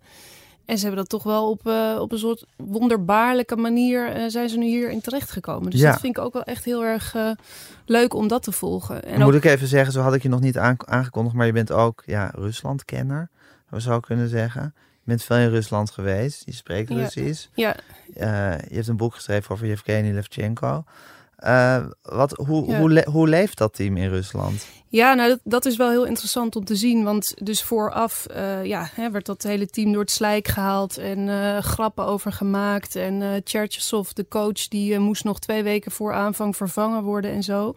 En 0.69 0.79
ze 0.79 0.87
hebben 0.87 1.00
dat 1.00 1.09
toch 1.09 1.23
wel 1.23 1.50
op, 1.50 1.67
uh, 1.67 1.97
op 2.00 2.12
een 2.12 2.19
soort 2.19 2.44
wonderbaarlijke 2.56 3.56
manier 3.56 4.17
uh, 4.17 4.25
zijn 4.26 4.49
ze 4.49 4.59
nu 4.59 4.67
hier 4.67 4.91
in 4.91 5.00
terecht 5.00 5.31
gekomen. 5.31 5.70
Dus 5.70 5.81
ja. 5.81 5.91
dat 5.91 6.00
vind 6.00 6.17
ik 6.17 6.25
ook 6.25 6.32
wel 6.32 6.43
echt 6.43 6.65
heel 6.65 6.85
erg 6.85 7.15
uh, 7.15 7.31
leuk 7.87 8.15
om 8.15 8.29
dat 8.29 8.43
te 8.43 8.53
volgen. 8.53 9.05
En 9.05 9.20
Moet 9.20 9.35
ook... 9.35 9.44
ik 9.44 9.44
even 9.44 9.67
zeggen, 9.67 9.93
zo 9.93 10.00
had 10.00 10.15
ik 10.15 10.23
je 10.23 10.29
nog 10.29 10.41
niet 10.41 10.59
aangekondigd, 10.59 11.37
maar 11.37 11.47
je 11.47 11.53
bent 11.53 11.73
ook 11.73 12.03
ja, 12.06 12.32
Rusland-kenner, 12.35 13.29
we 13.69 13.81
zou 13.81 14.00
kunnen 14.00 14.29
zeggen. 14.29 14.62
Je 14.75 15.05
bent 15.05 15.23
veel 15.23 15.37
in 15.37 15.49
Rusland 15.49 15.91
geweest, 15.91 16.43
je 16.44 16.53
spreekt 16.53 16.91
Russisch. 16.91 17.49
Ja. 17.55 17.76
je 18.69 18.75
hebt 18.75 18.88
een 18.88 18.97
boek 18.97 19.15
geschreven 19.15 19.50
over 19.50 19.67
Yevgeny 19.67 20.12
Levchenko. 20.12 20.85
Uh, 21.44 21.87
wat, 22.02 22.31
hoe, 22.31 22.75
hoe, 22.75 22.90
le 22.90 23.06
hoe 23.11 23.29
leeft 23.29 23.58
dat 23.58 23.75
team 23.75 23.96
in 23.96 24.08
Rusland? 24.08 24.67
Ja, 24.88 25.14
nou 25.14 25.29
dat, 25.29 25.40
dat 25.44 25.64
is 25.64 25.76
wel 25.76 25.90
heel 25.90 26.06
interessant 26.06 26.56
om 26.56 26.64
te 26.64 26.76
zien. 26.76 27.05
Want 27.05 27.35
dus 27.37 27.62
vooraf 27.62 28.26
uh, 28.31 28.64
ja, 28.64 28.90
hè, 28.94 29.11
werd 29.11 29.26
dat 29.26 29.43
hele 29.43 29.67
team 29.67 29.93
door 29.93 30.00
het 30.00 30.11
slijk 30.11 30.49
gehaald 30.49 30.99
en 30.99 31.19
uh, 31.19 31.58
grappen 31.58 32.06
over 32.06 32.32
gemaakt. 32.32 32.96
En 32.96 33.20
uh, 33.20 33.31
Cherchesov, 33.44 34.11
de 34.11 34.29
coach, 34.29 34.69
die 34.69 34.99
moest 34.99 35.25
nog 35.25 35.38
twee 35.38 35.62
weken 35.62 35.90
voor 35.90 36.12
aanvang 36.12 36.56
vervangen 36.56 37.02
worden 37.02 37.31
en 37.31 37.43
zo. 37.43 37.75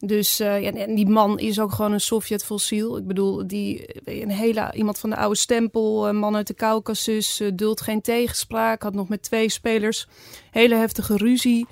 Dus 0.00 0.36
ja, 0.36 0.60
en 0.60 0.94
die 0.94 1.08
man 1.08 1.38
is 1.38 1.60
ook 1.60 1.72
gewoon 1.72 1.92
een 1.92 2.00
Sovjet-fossiel. 2.00 2.96
Ik 2.96 3.06
bedoel, 3.06 3.46
die, 3.46 3.86
een 4.04 4.30
hele, 4.30 4.70
iemand 4.74 4.98
van 4.98 5.10
de 5.10 5.16
oude 5.16 5.38
stempel, 5.38 6.08
een 6.08 6.16
man 6.16 6.36
uit 6.36 6.46
de 6.46 6.54
Caucasus, 6.54 7.42
duldt 7.54 7.80
geen 7.80 8.00
tegenspraak. 8.00 8.82
Had 8.82 8.94
nog 8.94 9.08
met 9.08 9.22
twee 9.22 9.48
spelers 9.48 10.06
hele 10.50 10.74
heftige 10.74 11.16
ruzie 11.16 11.66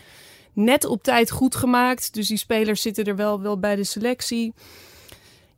net 0.56 0.84
op 0.84 1.02
tijd 1.02 1.30
goed 1.30 1.56
gemaakt. 1.56 2.14
Dus 2.14 2.28
die 2.28 2.36
spelers 2.36 2.82
zitten 2.82 3.04
er 3.04 3.16
wel, 3.16 3.40
wel 3.40 3.58
bij 3.58 3.76
de 3.76 3.84
selectie. 3.84 4.54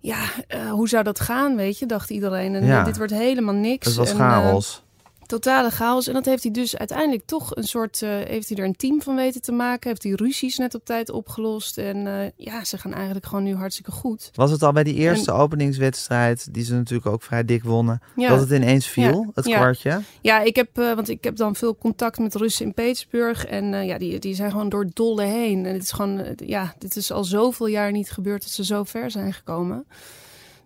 Ja, 0.00 0.22
uh, 0.54 0.70
hoe 0.70 0.88
zou 0.88 1.04
dat 1.04 1.20
gaan, 1.20 1.56
weet 1.56 1.78
je, 1.78 1.86
dacht 1.86 2.10
iedereen. 2.10 2.54
En 2.54 2.64
ja. 2.64 2.84
dit 2.84 2.96
wordt 2.96 3.12
helemaal 3.12 3.54
niks. 3.54 3.86
Het 3.86 3.96
was 3.96 4.10
en, 4.10 4.16
chaos. 4.16 4.82
Totale 5.28 5.70
chaos. 5.70 6.06
En 6.06 6.14
dat 6.14 6.24
heeft 6.24 6.42
hij 6.42 6.52
dus 6.52 6.76
uiteindelijk 6.76 7.26
toch 7.26 7.56
een 7.56 7.64
soort, 7.64 8.00
uh, 8.02 8.10
heeft 8.10 8.48
hij 8.48 8.58
er 8.58 8.64
een 8.64 8.76
team 8.76 9.02
van 9.02 9.16
weten 9.16 9.42
te 9.42 9.52
maken. 9.52 9.88
Heeft 9.88 10.02
hij 10.02 10.12
ruzies 10.12 10.58
net 10.58 10.74
op 10.74 10.84
tijd 10.84 11.10
opgelost. 11.10 11.78
En 11.78 11.96
uh, 11.96 12.14
ja, 12.36 12.64
ze 12.64 12.78
gaan 12.78 12.94
eigenlijk 12.94 13.26
gewoon 13.26 13.44
nu 13.44 13.54
hartstikke 13.54 13.90
goed. 13.90 14.30
Was 14.34 14.50
het 14.50 14.62
al 14.62 14.72
bij 14.72 14.84
die 14.84 14.94
eerste 14.94 15.30
en, 15.30 15.36
openingswedstrijd, 15.36 16.54
die 16.54 16.64
ze 16.64 16.74
natuurlijk 16.74 17.08
ook 17.08 17.22
vrij 17.22 17.44
dik 17.44 17.64
wonnen, 17.64 18.02
ja. 18.16 18.28
dat 18.28 18.40
het 18.40 18.50
ineens 18.50 18.86
viel, 18.86 19.22
ja. 19.22 19.30
het 19.34 19.44
kwartje? 19.44 20.00
Ja, 20.20 20.40
ik 20.40 20.56
heb, 20.56 20.78
uh, 20.78 20.94
want 20.94 21.08
ik 21.08 21.24
heb 21.24 21.36
dan 21.36 21.54
veel 21.54 21.76
contact 21.76 22.18
met 22.18 22.34
Russen 22.34 22.66
in 22.66 22.74
Petersburg. 22.74 23.46
En 23.46 23.86
ja, 23.86 23.98
die, 23.98 24.18
die 24.18 24.34
zijn 24.34 24.50
gewoon 24.50 24.68
door 24.68 24.86
dolle 24.92 25.22
heen. 25.22 25.66
En 25.66 25.72
het 25.72 25.82
is 25.82 25.92
gewoon, 25.92 26.36
ja, 26.36 26.74
dit 26.78 26.96
is 26.96 27.12
al 27.12 27.24
zoveel 27.24 27.66
jaar 27.66 27.92
niet 27.92 28.10
gebeurd 28.10 28.42
dat 28.42 28.50
ze 28.50 28.64
zo 28.64 28.84
ver 28.84 29.10
zijn 29.10 29.32
gekomen. 29.32 29.86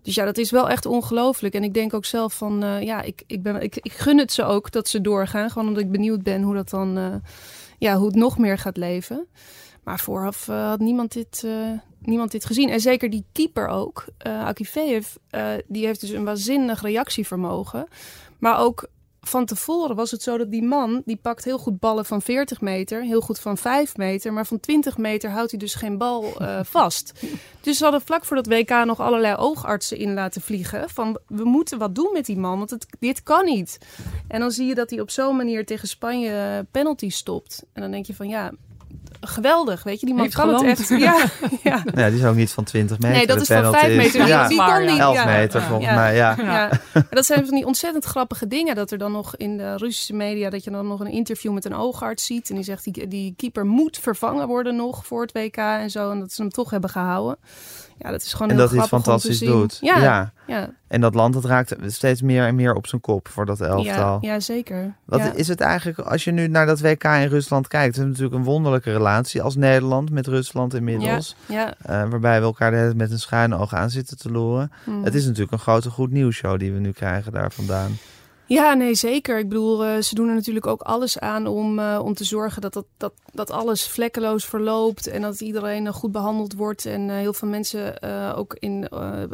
Dus 0.02 0.14
ja, 0.14 0.24
dat 0.24 0.38
is 0.38 0.50
wel 0.50 0.68
echt 0.68 0.86
ongelooflijk. 0.86 1.54
En 1.54 1.64
ik 1.64 1.74
denk 1.74 1.94
ook 1.94 2.04
zelf 2.04 2.34
van, 2.34 2.64
uh, 2.64 2.82
ja, 2.82 3.02
ik, 3.02 3.22
ik, 3.26 3.42
ben, 3.42 3.62
ik, 3.62 3.76
ik 3.76 3.92
gun 3.92 4.18
het 4.18 4.32
ze 4.32 4.44
ook 4.44 4.70
dat 4.70 4.88
ze 4.88 5.00
doorgaan. 5.00 5.50
Gewoon 5.50 5.68
omdat 5.68 5.82
ik 5.82 5.90
benieuwd 5.90 6.22
ben 6.22 6.42
hoe 6.42 6.54
dat 6.54 6.70
dan, 6.70 6.98
uh, 6.98 7.14
ja, 7.78 7.96
hoe 7.96 8.06
het 8.06 8.14
nog 8.14 8.38
meer 8.38 8.58
gaat 8.58 8.76
leven. 8.76 9.26
Maar 9.84 10.00
vooraf 10.00 10.48
uh, 10.48 10.68
had 10.68 10.78
niemand 10.78 11.12
dit, 11.12 11.46
niemand 11.98 12.30
dit 12.30 12.44
gezien. 12.44 12.68
En 12.68 12.80
zeker 12.80 13.10
die 13.10 13.24
keeper 13.32 13.68
ook, 13.68 14.04
Akifeev, 14.18 15.06
die 15.66 15.86
heeft 15.86 16.00
dus 16.00 16.10
een 16.10 16.24
waanzinnig 16.24 16.82
reactievermogen. 16.82 17.86
Maar 18.38 18.58
ook 18.58 18.88
van 19.26 19.44
tevoren 19.44 19.96
was 19.96 20.10
het 20.10 20.22
zo 20.22 20.38
dat 20.38 20.50
die 20.50 20.62
man, 20.62 21.02
die 21.04 21.16
pakt 21.16 21.44
heel 21.44 21.58
goed 21.58 21.78
ballen 21.78 22.04
van 22.04 22.22
40 22.22 22.60
meter, 22.60 23.02
heel 23.02 23.20
goed 23.20 23.38
van 23.38 23.58
5 23.58 23.96
meter, 23.96 24.32
maar 24.32 24.46
van 24.46 24.60
20 24.60 24.96
meter 24.96 25.30
houdt 25.30 25.50
hij 25.50 25.60
dus 25.60 25.74
geen 25.74 25.98
bal 25.98 26.42
uh, 26.42 26.60
vast. 26.76 27.12
dus 27.60 27.76
ze 27.76 27.82
hadden 27.82 28.02
vlak 28.02 28.24
voor 28.24 28.36
dat 28.36 28.46
WK 28.46 28.84
nog 28.84 29.00
allerlei 29.00 29.36
oogartsen 29.36 29.96
in 29.98 30.14
laten 30.14 30.40
vliegen 30.40 30.90
van 30.90 31.18
we 31.26 31.44
moeten 31.44 31.78
wat 31.78 31.94
doen 31.94 32.10
met 32.12 32.26
die 32.26 32.38
man, 32.38 32.58
want 32.58 32.70
het, 32.70 32.86
dit 32.98 33.22
kan 33.22 33.44
niet. 33.44 33.78
En 34.28 34.40
dan 34.40 34.50
zie 34.50 34.66
je 34.66 34.74
dat 34.74 34.90
hij 34.90 35.00
op 35.00 35.10
zo'n 35.10 35.36
manier 35.36 35.66
tegen 35.66 35.88
Spanje 35.88 36.66
penalty 36.70 37.10
stopt. 37.10 37.64
En 37.72 37.82
dan 37.82 37.90
denk 37.90 38.06
je 38.06 38.14
van 38.14 38.28
ja, 38.28 38.52
geweldig, 39.26 39.82
weet 39.82 40.00
je. 40.00 40.06
Die 40.06 40.14
man 40.14 40.28
kan 40.28 40.54
het 40.54 40.62
echt. 40.62 40.88
Ja, 40.88 40.96
ja. 41.62 41.82
ja, 41.94 42.10
die 42.10 42.18
is 42.18 42.24
ook 42.24 42.34
niet 42.34 42.50
van 42.50 42.64
20 42.64 42.98
meter. 42.98 43.16
Nee, 43.16 43.26
dat 43.26 43.40
is 43.40 43.46
van 43.46 43.72
5 43.72 43.96
meter. 43.96 44.26
Ja. 44.26 44.48
Die 44.48 44.56
kan 44.56 44.84
niet. 44.86 44.98
11 44.98 45.24
meter 45.24 45.62
volgens 45.62 45.94
mij, 45.94 46.14
ja. 46.14 46.34
ja. 46.38 46.70
Dat 47.10 47.26
zijn 47.26 47.46
van 47.46 47.54
die 47.54 47.66
ontzettend 47.66 48.04
grappige 48.04 48.46
dingen. 48.46 48.74
Dat 48.74 48.90
er 48.90 48.98
dan 48.98 49.12
nog 49.12 49.36
in 49.36 49.56
de 49.56 49.76
Russische 49.76 50.14
media... 50.14 50.50
dat 50.50 50.64
je 50.64 50.70
dan 50.70 50.86
nog 50.86 51.00
een 51.00 51.10
interview 51.10 51.52
met 51.52 51.64
een 51.64 51.74
oogarts 51.74 52.26
ziet. 52.26 52.48
En 52.48 52.54
die 52.54 52.64
zegt, 52.64 52.84
die, 52.84 53.08
die 53.08 53.34
keeper 53.36 53.66
moet 53.66 53.98
vervangen 53.98 54.46
worden 54.46 54.76
nog 54.76 55.06
voor 55.06 55.22
het 55.22 55.32
WK 55.32 55.56
en 55.56 55.90
zo. 55.90 56.10
En 56.10 56.20
dat 56.20 56.32
ze 56.32 56.42
hem 56.42 56.50
toch 56.50 56.70
hebben 56.70 56.90
gehouden. 56.90 57.38
Ja, 58.02 58.10
dat 58.10 58.22
is 58.22 58.32
gewoon 58.32 58.48
en 58.48 58.56
heel 58.56 58.64
dat 58.68 58.76
hij 58.76 58.86
fantastisch 58.86 59.38
doet. 59.38 59.78
Ja, 59.80 60.02
ja. 60.02 60.32
ja. 60.46 60.70
En 60.88 61.00
dat 61.00 61.14
land 61.14 61.34
dat 61.34 61.44
raakt 61.44 61.76
steeds 61.86 62.22
meer 62.22 62.46
en 62.46 62.54
meer 62.54 62.74
op 62.74 62.86
zijn 62.86 63.00
kop 63.00 63.28
voor 63.28 63.46
dat 63.46 63.60
elftal. 63.60 64.18
Ja, 64.20 64.32
ja 64.32 64.40
zeker. 64.40 64.94
Wat 65.04 65.18
ja. 65.18 65.32
is 65.32 65.48
het 65.48 65.60
eigenlijk, 65.60 65.98
als 65.98 66.24
je 66.24 66.30
nu 66.30 66.48
naar 66.48 66.66
dat 66.66 66.80
WK 66.80 67.04
in 67.04 67.28
Rusland 67.28 67.68
kijkt, 67.68 67.96
het 67.96 68.04
is 68.04 68.10
natuurlijk 68.10 68.34
een 68.34 68.44
wonderlijke 68.44 68.92
relatie 68.92 69.42
als 69.42 69.56
Nederland 69.56 70.10
met 70.10 70.26
Rusland 70.26 70.74
inmiddels. 70.74 71.36
Ja, 71.46 71.74
ja. 71.86 72.04
Uh, 72.04 72.10
waarbij 72.10 72.38
we 72.38 72.46
elkaar 72.46 72.96
met 72.96 73.10
een 73.10 73.20
schuine 73.20 73.58
oog 73.58 73.74
aan 73.74 73.90
zitten 73.90 74.16
te 74.18 74.30
loeren. 74.30 74.72
Mm. 74.84 75.04
Het 75.04 75.14
is 75.14 75.24
natuurlijk 75.24 75.52
een 75.52 75.58
grote 75.58 75.90
goed 75.90 76.10
nieuws 76.10 76.36
show 76.36 76.58
die 76.58 76.72
we 76.72 76.78
nu 76.78 76.92
krijgen 76.92 77.32
daar 77.32 77.52
vandaan. 77.52 77.98
Ja, 78.46 78.74
nee, 78.74 78.94
zeker. 78.94 79.38
Ik 79.38 79.48
bedoel, 79.48 79.86
uh, 79.86 80.00
ze 80.02 80.14
doen 80.14 80.28
er 80.28 80.34
natuurlijk 80.34 80.66
ook 80.66 80.80
alles 80.80 81.18
aan 81.18 81.46
om, 81.46 81.78
uh, 81.78 82.00
om 82.02 82.14
te 82.14 82.24
zorgen 82.24 82.60
dat, 82.60 82.72
dat, 82.72 82.86
dat, 82.96 83.12
dat 83.32 83.50
alles 83.50 83.86
vlekkeloos 83.86 84.44
verloopt 84.44 85.06
en 85.06 85.22
dat 85.22 85.40
iedereen 85.40 85.84
uh, 85.84 85.92
goed 85.92 86.12
behandeld 86.12 86.54
wordt. 86.54 86.86
En 86.86 87.10
heel 87.10 87.32
veel 87.32 87.48
mensen 87.48 88.02
ook 88.36 88.56
in 88.58 88.88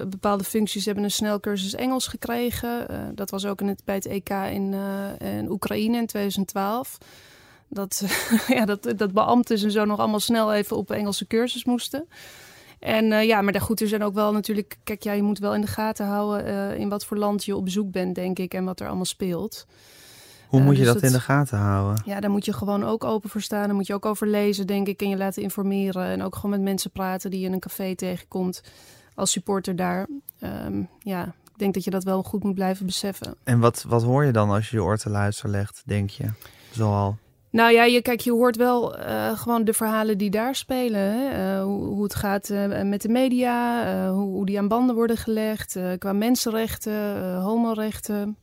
bepaalde 0.08 0.44
functies 0.44 0.84
hebben 0.84 1.04
een 1.04 1.10
snelcursus 1.10 1.74
Engels 1.74 2.06
gekregen. 2.06 2.86
dat 3.14 3.30
was 3.30 3.46
ook 3.46 3.60
in 3.60 3.78
bij 3.84 3.94
het 3.94 4.06
EK 4.06 4.30
in, 4.30 4.74
in 5.18 5.50
Oekraïne 5.50 5.96
in 5.96 6.06
2012. 6.06 6.98
Dat, 7.68 8.02
ja, 8.48 8.64
dat, 8.64 8.92
dat 8.96 9.12
beambten 9.12 9.62
en 9.62 9.70
zo 9.70 9.84
nog 9.84 9.98
allemaal 9.98 10.20
snel 10.20 10.52
even 10.52 10.76
op 10.76 10.90
Engelse 10.90 11.26
cursus 11.26 11.64
moesten. 11.64 12.08
En 12.80 13.04
uh, 13.04 13.24
ja, 13.24 13.40
maar 13.40 13.60
goed, 13.60 13.80
er 13.80 13.88
zijn 13.88 14.02
ook 14.02 14.14
wel 14.14 14.32
natuurlijk... 14.32 14.78
Kijk, 14.84 15.02
ja, 15.02 15.12
je 15.12 15.22
moet 15.22 15.38
wel 15.38 15.54
in 15.54 15.60
de 15.60 15.66
gaten 15.66 16.06
houden 16.06 16.46
uh, 16.46 16.78
in 16.78 16.88
wat 16.88 17.04
voor 17.04 17.16
land 17.16 17.44
je 17.44 17.56
op 17.56 17.64
bezoek 17.64 17.90
bent, 17.90 18.14
denk 18.14 18.38
ik. 18.38 18.54
En 18.54 18.64
wat 18.64 18.80
er 18.80 18.86
allemaal 18.86 19.04
speelt. 19.04 19.66
Hoe 20.48 20.60
moet 20.60 20.76
je 20.76 20.82
dus 20.82 20.92
dat, 20.92 21.02
dat, 21.02 21.10
in 21.10 21.16
de 21.16 21.22
gaten 21.22 21.58
houden? 21.58 22.02
Ja, 22.04 22.20
daar 22.20 22.30
moet 22.30 22.44
je 22.44 22.52
gewoon 22.52 22.84
ook 22.84 23.04
open 23.04 23.30
voor 23.30 23.40
staan. 23.40 23.66
Daar 23.66 23.74
moet 23.74 23.86
je 23.86 23.94
ook 23.94 24.06
over 24.06 24.26
lezen, 24.26 24.66
denk 24.66 24.86
ik. 24.86 25.02
En 25.02 25.08
je 25.08 25.16
laten 25.16 25.42
informeren. 25.42 26.04
En 26.04 26.22
ook 26.22 26.34
gewoon 26.34 26.50
met 26.50 26.60
mensen 26.60 26.90
praten 26.90 27.30
die 27.30 27.40
je 27.40 27.46
in 27.46 27.52
een 27.52 27.60
café 27.60 27.94
tegenkomt. 27.94 28.62
Als 29.14 29.30
supporter 29.30 29.76
daar. 29.76 30.06
Um, 30.66 30.88
ja, 30.98 31.24
ik 31.24 31.58
denk 31.58 31.74
dat 31.74 31.84
je 31.84 31.90
dat 31.90 32.04
wel 32.04 32.22
goed 32.22 32.42
moet 32.42 32.54
blijven 32.54 32.86
beseffen. 32.86 33.34
En 33.44 33.58
wat, 33.58 33.84
wat 33.88 34.02
hoor 34.02 34.24
je 34.24 34.32
dan 34.32 34.50
als 34.50 34.70
je 34.70 34.76
je 34.76 34.82
oor 34.82 34.96
te 34.96 35.10
luisteren 35.10 35.50
legt, 35.50 35.82
denk 35.84 36.10
je? 36.10 36.30
Zoal... 36.70 37.18
Nou 37.50 37.72
ja, 37.72 37.84
je, 37.84 38.02
kijk, 38.02 38.20
je 38.20 38.32
hoort 38.32 38.56
wel 38.56 38.98
uh, 38.98 39.38
gewoon 39.38 39.64
de 39.64 39.72
verhalen 39.72 40.18
die 40.18 40.30
daar 40.30 40.54
spelen. 40.54 41.00
Hè? 41.00 41.56
Uh, 41.56 41.62
hoe, 41.62 41.84
hoe, 41.84 42.02
het 42.02 42.14
gaat 42.14 42.50
uh, 42.50 42.82
met 42.82 43.02
de 43.02 43.08
media, 43.08 43.84
hoe, 44.10 44.26
hoe, 44.26 44.46
die 44.46 44.58
aan 44.58 44.68
banden 44.68 44.94
worden 44.94 45.16
gelegd 45.16 45.78
qua 45.98 46.12
mensenrechten, 46.12 47.36
homorechten. 47.40 48.36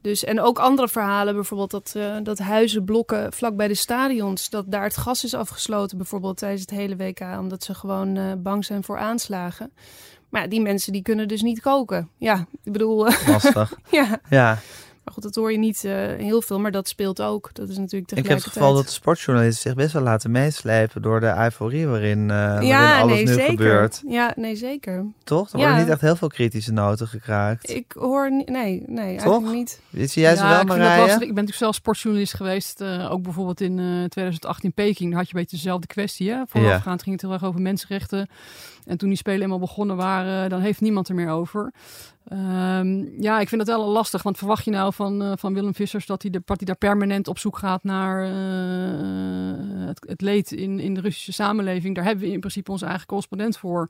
Dus, 0.00 0.24
en 0.24 0.40
ook 0.40 0.58
andere 0.58 0.88
verhalen, 0.88 1.34
bijvoorbeeld 1.34 1.70
dat, 1.70 1.96
dat 2.22 2.38
huizen 2.38 2.84
blokken 2.84 3.32
vlak 3.32 3.56
bij 3.56 3.68
de 3.68 3.74
stadions, 3.74 4.50
dat 4.50 4.64
daar 4.68 4.82
het 4.82 4.96
gas 4.96 5.24
is 5.24 5.34
afgesloten, 5.34 5.96
bijvoorbeeld 5.96 6.36
tijdens 6.36 6.60
het 6.60 6.70
hele 6.70 6.96
WK, 6.96 7.20
omdat 7.38 7.64
ze 7.64 7.74
gewoon 7.74 8.42
bang 8.42 8.64
zijn 8.64 8.84
voor 8.84 8.98
aanslagen. 8.98 9.72
Maar 10.28 10.42
ja, 10.42 10.48
die 10.48 10.60
mensen 10.60 10.92
die 10.92 11.02
kunnen 11.02 11.28
dus 11.28 11.42
niet 11.42 11.60
koken. 11.60 12.08
Ja, 12.16 12.46
ik 12.64 12.72
bedoel... 12.72 13.08
Lastig. 13.26 13.72
ja. 13.90 14.20
ja. 14.30 14.58
Maar 15.06 15.14
goed, 15.14 15.24
dat 15.24 15.34
hoor 15.34 15.52
je 15.52 15.58
niet 15.58 15.84
uh, 15.84 15.92
heel 16.16 16.42
veel, 16.42 16.60
maar 16.60 16.70
dat 16.70 16.88
speelt 16.88 17.22
ook. 17.22 17.50
Dat 17.52 17.68
is 17.68 17.78
natuurlijk 17.78 18.10
Ik 18.10 18.26
heb 18.26 18.36
het 18.36 18.46
geval 18.46 18.74
dat 18.74 18.84
de 18.84 18.90
sportjournalisten 18.90 19.62
zich 19.62 19.74
best 19.74 19.92
wel 19.92 20.02
laten 20.02 20.30
meeslepen 20.30 21.02
door 21.02 21.20
de 21.20 21.34
euforie 21.38 21.86
waarin, 21.86 22.18
uh, 22.18 22.28
waarin 22.28 22.66
ja, 22.66 23.00
alles 23.00 23.14
nee, 23.14 23.24
nu 23.24 23.32
zeker. 23.32 23.50
gebeurt. 23.50 24.02
Ja, 24.06 24.32
nee, 24.36 24.56
zeker. 24.56 25.04
Toch? 25.24 25.52
Er 25.52 25.58
worden 25.58 25.78
niet 25.78 25.88
echt 25.88 26.00
heel 26.00 26.16
veel 26.16 26.28
kritische 26.28 26.72
noten 26.72 27.08
gekraakt. 27.08 27.70
Ik 27.70 27.92
hoor, 27.98 28.30
nee, 28.30 28.82
nee, 28.86 29.16
Toch? 29.16 29.24
eigenlijk 29.24 29.52
niet. 29.52 29.80
Zie 30.10 30.22
jij 30.22 30.36
ze 30.36 30.42
wel, 30.42 30.64
Marije? 30.64 31.12
ik 31.12 31.18
ben 31.18 31.26
natuurlijk 31.26 31.56
zelf 31.56 31.74
sportjournalist 31.74 32.34
geweest, 32.34 32.80
uh, 32.80 33.12
ook 33.12 33.22
bijvoorbeeld 33.22 33.60
in 33.60 33.76
2018 34.08 34.72
Peking. 34.72 35.10
Daar 35.10 35.18
had 35.18 35.28
je 35.28 35.34
een 35.34 35.40
beetje 35.40 35.56
dezelfde 35.56 35.86
kwestie. 35.86 36.30
Hè? 36.30 36.42
Voorafgaand 36.46 37.02
ging 37.02 37.14
het 37.14 37.24
heel 37.24 37.32
erg 37.32 37.44
over 37.44 37.60
mensenrechten. 37.60 38.28
En 38.86 38.98
toen 38.98 39.08
die 39.08 39.18
spelen 39.18 39.42
eenmaal 39.42 39.58
begonnen 39.58 39.96
waren, 39.96 40.50
dan 40.50 40.60
heeft 40.60 40.80
niemand 40.80 41.08
er 41.08 41.14
meer 41.14 41.30
over. 41.30 41.72
Um, 42.32 43.22
ja, 43.22 43.40
ik 43.40 43.48
vind 43.48 43.66
dat 43.66 43.76
wel 43.76 43.88
lastig. 43.88 44.22
Want 44.22 44.38
verwacht 44.38 44.64
je 44.64 44.70
nou 44.70 44.92
van, 44.92 45.22
uh, 45.22 45.32
van 45.36 45.54
Willem 45.54 45.74
Vissers 45.74 46.06
dat 46.06 46.22
hij, 46.22 46.30
de, 46.30 46.42
dat 46.44 46.56
hij 46.56 46.66
daar 46.66 46.76
permanent 46.76 47.28
op 47.28 47.38
zoek 47.38 47.58
gaat 47.58 47.84
naar 47.84 48.28
uh, 48.28 49.86
het, 49.86 50.06
het, 50.08 50.20
leed 50.20 50.52
in, 50.52 50.80
in 50.80 50.94
de 50.94 51.00
Russische 51.00 51.32
samenleving? 51.32 51.94
Daar 51.94 52.04
hebben 52.04 52.24
we 52.24 52.32
in 52.32 52.40
principe 52.40 52.70
onze 52.70 52.86
eigen 52.86 53.06
correspondent 53.06 53.58
voor. 53.58 53.88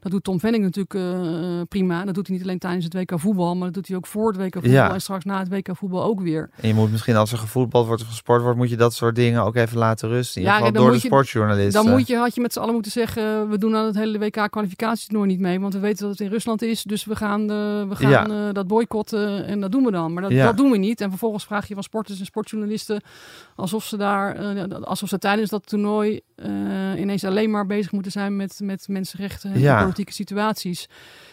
Dat 0.00 0.12
doet 0.12 0.24
Tom 0.24 0.40
Venning 0.40 0.64
natuurlijk 0.64 0.94
uh, 0.94 1.60
prima. 1.68 2.04
Dat 2.04 2.14
doet 2.14 2.26
hij 2.26 2.36
niet 2.36 2.44
alleen 2.44 2.58
tijdens 2.58 2.84
het 2.84 2.94
WK 2.94 3.20
voetbal, 3.20 3.54
maar 3.54 3.64
dat 3.64 3.74
doet 3.74 3.88
hij 3.88 3.96
ook 3.96 4.06
voor 4.06 4.32
het 4.32 4.36
WK 4.36 4.52
voetbal 4.54 4.72
ja. 4.72 4.92
en 4.92 5.00
straks 5.00 5.24
na 5.24 5.38
het 5.38 5.48
WK 5.48 5.68
voetbal 5.72 6.02
ook 6.02 6.20
weer. 6.20 6.50
En 6.60 6.68
je 6.68 6.74
moet 6.74 6.90
misschien 6.90 7.16
als 7.16 7.32
er 7.32 7.38
gevoetbald 7.38 7.86
wordt 7.86 8.02
of 8.02 8.08
gesport 8.08 8.42
wordt, 8.42 8.58
moet 8.58 8.70
je 8.70 8.76
dat 8.76 8.94
soort 8.94 9.14
dingen 9.14 9.42
ook 9.42 9.56
even 9.56 9.78
laten 9.78 10.08
rusten. 10.08 10.40
In 10.42 10.46
ja, 10.46 10.70
door 10.70 10.92
de 10.92 10.98
sportjournalisten. 10.98 11.84
Dan 11.84 11.92
moet 11.92 12.06
je, 12.06 12.16
had 12.16 12.34
je 12.34 12.40
met 12.40 12.52
z'n 12.52 12.60
allen 12.60 12.74
moeten 12.74 12.92
zeggen, 12.92 13.48
we 13.48 13.58
doen 13.58 13.76
aan 13.76 13.86
het 13.86 13.96
hele 13.96 14.18
WK 14.18 14.35
kwalificatietoernooi 14.50 15.28
niet 15.28 15.40
mee, 15.40 15.60
want 15.60 15.74
we 15.74 15.80
weten 15.80 16.02
dat 16.02 16.10
het 16.10 16.20
in 16.20 16.32
Rusland 16.32 16.62
is, 16.62 16.82
dus 16.82 17.04
we 17.04 17.16
gaan, 17.16 17.46
we 17.88 17.96
gaan 17.96 18.10
ja 18.10 18.52
dat 18.52 18.66
boycotten 18.66 19.46
en 19.46 19.60
dat 19.60 19.72
doen 19.72 19.84
we 19.84 19.90
dan. 19.90 20.12
Maar 20.12 20.22
dat, 20.22 20.32
dat, 20.32 20.56
doen 20.56 20.70
we 20.70 20.76
niet. 20.76 21.00
En 21.00 21.08
vervolgens 21.08 21.44
vraag 21.44 21.68
je 21.68 21.74
van 21.74 21.82
sporters 21.82 22.18
en 22.18 22.24
sportjournalisten 22.24 23.00
alsof 23.56 23.84
ze 23.84 23.96
daar, 23.96 24.56
uh, 24.56 24.64
alsof 24.82 25.08
ze 25.08 25.18
tijdens 25.18 25.50
dat 25.50 25.66
toernooi 25.66 26.20
uh, 26.36 26.46
ineens 27.00 27.24
alleen 27.24 27.50
maar 27.50 27.66
bezig 27.66 27.92
moeten 27.92 28.12
zijn 28.12 28.36
met, 28.36 28.60
met 28.62 28.88
mensenrechten 28.88 29.52
en 29.52 29.78
politieke 29.78 30.12
situaties. 30.12 30.88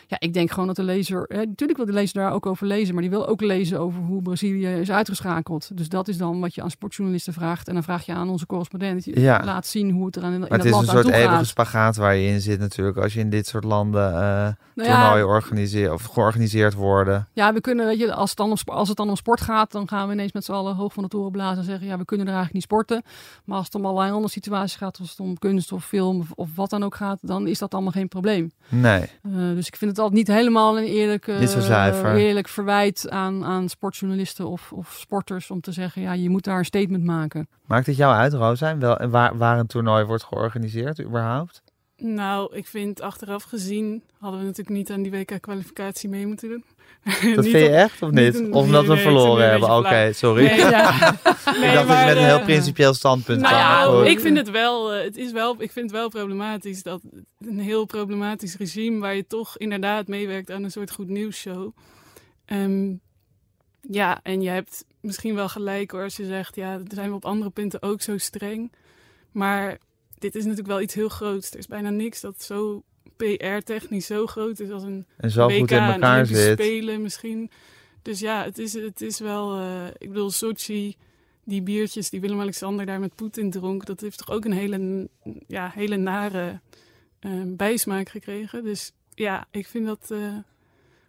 Ja, 0.07 0.19
ik 0.19 0.33
denk 0.33 0.51
gewoon 0.51 0.67
dat 0.67 0.75
de 0.75 0.83
lezer, 0.83 1.25
hè, 1.27 1.37
natuurlijk 1.37 1.77
wil 1.77 1.85
de 1.85 1.93
lezer 1.93 2.21
daar 2.21 2.31
ook 2.31 2.45
over 2.45 2.67
lezen, 2.67 2.93
maar 2.93 3.03
die 3.03 3.11
wil 3.11 3.27
ook 3.27 3.41
lezen 3.41 3.79
over 3.79 4.01
hoe 4.01 4.21
Brazilië 4.21 4.67
is 4.67 4.91
uitgeschakeld. 4.91 5.77
Dus 5.77 5.89
dat 5.89 6.07
is 6.07 6.17
dan 6.17 6.39
wat 6.39 6.55
je 6.55 6.61
aan 6.61 6.71
sportjournalisten 6.71 7.33
vraagt. 7.33 7.67
En 7.67 7.73
dan 7.73 7.83
vraag 7.83 8.05
je 8.05 8.13
aan 8.13 8.29
onze 8.29 8.45
correspondent, 8.45 9.05
ja. 9.05 9.41
laat 9.43 9.67
zien 9.67 9.91
hoe 9.91 10.05
het 10.05 10.15
er 10.15 10.23
aan 10.23 10.33
in, 10.33 10.35
in 10.35 10.41
het, 10.41 10.51
het 10.51 10.65
is 10.65 10.71
een 10.71 10.85
soort 10.85 11.09
eeuwige 11.09 11.45
spagaat 11.45 11.95
waar 11.95 12.15
je 12.15 12.27
in 12.27 12.41
zit 12.41 12.59
natuurlijk, 12.59 12.97
als 12.97 13.13
je 13.13 13.19
in 13.19 13.29
dit 13.29 13.47
soort 13.47 13.63
landen 13.63 14.11
uh, 14.11 14.17
nou 14.17 14.55
toernooien 14.75 15.17
ja, 15.17 15.25
organiseert 15.25 15.91
of 15.91 16.03
georganiseerd 16.03 16.73
worden. 16.73 17.27
Ja, 17.33 17.53
we 17.53 17.61
kunnen, 17.61 17.85
weet 17.85 17.99
je, 17.99 18.13
als 18.13 18.29
het 18.29 18.37
dan 18.37 18.51
om, 18.51 18.57
als 18.65 18.87
het 18.87 18.97
dan 18.97 19.09
om 19.09 19.15
sport 19.15 19.41
gaat, 19.41 19.71
dan 19.71 19.87
gaan 19.87 20.07
we 20.07 20.13
ineens 20.13 20.31
met 20.31 20.45
z'n 20.45 20.51
allen 20.51 20.75
hoog 20.75 20.93
van 20.93 21.03
de 21.03 21.09
toren 21.09 21.31
blazen 21.31 21.57
en 21.57 21.63
zeggen, 21.63 21.87
ja, 21.87 21.97
we 21.97 22.05
kunnen 22.05 22.27
er 22.27 22.33
eigenlijk 22.33 22.53
niet 22.53 22.63
sporten. 22.63 23.03
Maar 23.45 23.57
als 23.57 23.65
het 23.65 23.75
om 23.75 23.85
allerlei 23.85 24.11
andere 24.11 24.31
situaties 24.31 24.77
gaat, 24.77 24.99
als 24.99 25.09
het 25.09 25.19
om 25.19 25.37
kunst 25.37 25.71
of 25.71 25.85
film 25.85 26.19
of, 26.19 26.31
of 26.31 26.49
wat 26.55 26.69
dan 26.69 26.83
ook 26.83 26.95
gaat, 26.95 27.19
dan 27.21 27.47
is 27.47 27.59
dat 27.59 27.73
allemaal 27.73 27.91
geen 27.91 28.07
probleem. 28.07 28.51
Nee. 28.69 29.01
Uh, 29.01 29.55
dus 29.55 29.67
ik 29.67 29.75
vind 29.75 29.91
het 29.91 29.92
altijd 29.99 30.17
niet 30.17 30.27
helemaal 30.27 30.77
een 30.77 30.83
eerlijk, 30.83 31.27
uh, 31.27 31.47
zuiver. 31.47 32.15
eerlijk 32.15 32.47
verwijt 32.47 33.09
aan, 33.09 33.43
aan 33.43 33.69
sportjournalisten 33.69 34.47
of, 34.47 34.71
of 34.71 34.95
sporters 34.99 35.51
om 35.51 35.61
te 35.61 35.71
zeggen, 35.71 36.01
ja, 36.01 36.13
je 36.13 36.29
moet 36.29 36.43
daar 36.43 36.57
een 36.57 36.65
statement 36.65 37.03
maken. 37.03 37.47
Maakt 37.65 37.85
het 37.85 37.95
jou 37.95 38.15
uit, 38.15 38.33
Rosa, 38.33 38.77
wel, 38.77 39.07
waar, 39.07 39.37
waar 39.37 39.59
een 39.59 39.67
toernooi 39.67 40.05
wordt 40.05 40.23
georganiseerd 40.23 41.01
überhaupt? 41.01 41.62
Nou, 42.05 42.55
ik 42.55 42.67
vind 42.67 43.01
achteraf 43.01 43.43
gezien 43.43 44.03
hadden 44.19 44.39
we 44.39 44.45
natuurlijk 44.45 44.75
niet 44.75 44.91
aan 44.91 45.01
die 45.01 45.11
WK-kwalificatie 45.11 46.09
mee 46.09 46.27
moeten 46.27 46.49
doen. 46.49 46.63
Dat 47.35 47.45
vind 47.45 47.51
je 47.51 47.69
echt 47.69 48.01
of 48.01 48.11
niet? 48.11 48.33
niet 48.33 48.51
of 48.51 48.63
omdat 48.65 48.85
we 48.85 48.97
verloren 48.97 49.49
hebben? 49.49 49.69
Oké, 49.69 49.77
okay, 49.77 50.13
sorry. 50.13 50.45
Nee, 50.45 50.57
ja. 50.57 50.99
nee, 51.59 51.69
ik 51.69 51.73
dacht 51.73 51.87
dat 51.87 51.99
je 51.99 52.05
met 52.05 52.17
een 52.17 52.25
heel 52.25 52.41
principieel 52.41 52.93
standpunt 52.93 53.41
nou 53.41 53.55
ja, 53.55 54.09
ik 54.09 54.19
vind 54.19 54.37
het 54.37 54.49
wel, 54.49 54.95
uh, 54.95 55.03
het 55.03 55.17
is 55.17 55.31
wel, 55.31 55.55
ik 55.57 55.71
vind 55.71 55.91
het 55.91 55.99
wel 55.99 56.09
problematisch 56.09 56.83
dat 56.83 57.01
een 57.39 57.59
heel 57.59 57.85
problematisch 57.85 58.57
regime 58.57 58.99
waar 58.99 59.15
je 59.15 59.27
toch 59.27 59.57
inderdaad 59.57 60.07
meewerkt 60.07 60.51
aan 60.51 60.63
een 60.63 60.71
soort 60.71 60.91
goed 60.91 61.07
nieuws 61.07 61.37
show. 61.37 61.75
Um, 62.45 63.01
ja, 63.81 64.19
en 64.23 64.41
je 64.41 64.49
hebt 64.49 64.85
misschien 65.01 65.35
wel 65.35 65.49
gelijk 65.49 65.91
hoor 65.91 66.03
als 66.03 66.15
je 66.15 66.25
zegt, 66.25 66.55
ja, 66.55 66.79
zijn 66.87 67.09
we 67.09 67.15
op 67.15 67.25
andere 67.25 67.49
punten 67.51 67.81
ook 67.81 68.01
zo 68.01 68.17
streng. 68.17 68.71
Maar 69.31 69.77
dit 70.23 70.35
is 70.35 70.43
natuurlijk 70.43 70.69
wel 70.69 70.81
iets 70.81 70.93
heel 70.93 71.09
groots. 71.09 71.51
Er 71.51 71.57
is 71.57 71.67
bijna 71.67 71.89
niks 71.89 72.21
dat 72.21 72.43
zo 72.43 72.83
PR-technisch 73.15 74.05
zo 74.05 74.25
groot 74.25 74.59
is 74.59 74.69
als 74.69 74.83
een 74.83 75.05
en 75.17 75.31
zo 75.31 75.47
WK 75.47 75.59
goed 75.59 75.71
in 75.71 75.77
elkaar 75.77 76.25
zit. 76.25 76.59
spelen 76.59 77.01
misschien. 77.01 77.51
Dus 78.01 78.19
ja, 78.19 78.43
het 78.43 78.57
is, 78.57 78.73
het 78.73 79.01
is 79.01 79.19
wel... 79.19 79.59
Uh, 79.59 79.87
ik 79.97 80.07
bedoel, 80.07 80.29
Sochi, 80.29 80.95
die 81.43 81.61
biertjes 81.61 82.09
die 82.09 82.21
Willem-Alexander 82.21 82.85
daar 82.85 82.99
met 82.99 83.15
Poetin 83.15 83.51
dronk... 83.51 83.85
dat 83.85 84.01
heeft 84.01 84.17
toch 84.17 84.31
ook 84.31 84.45
een 84.45 84.53
hele, 84.53 85.09
ja, 85.47 85.71
hele 85.73 85.95
nare 85.95 86.59
uh, 87.21 87.41
bijsmaak 87.47 88.09
gekregen. 88.09 88.63
Dus 88.63 88.91
ja, 89.13 89.47
ik 89.51 89.67
vind 89.67 89.85
dat... 89.85 90.09
Uh, 90.11 90.37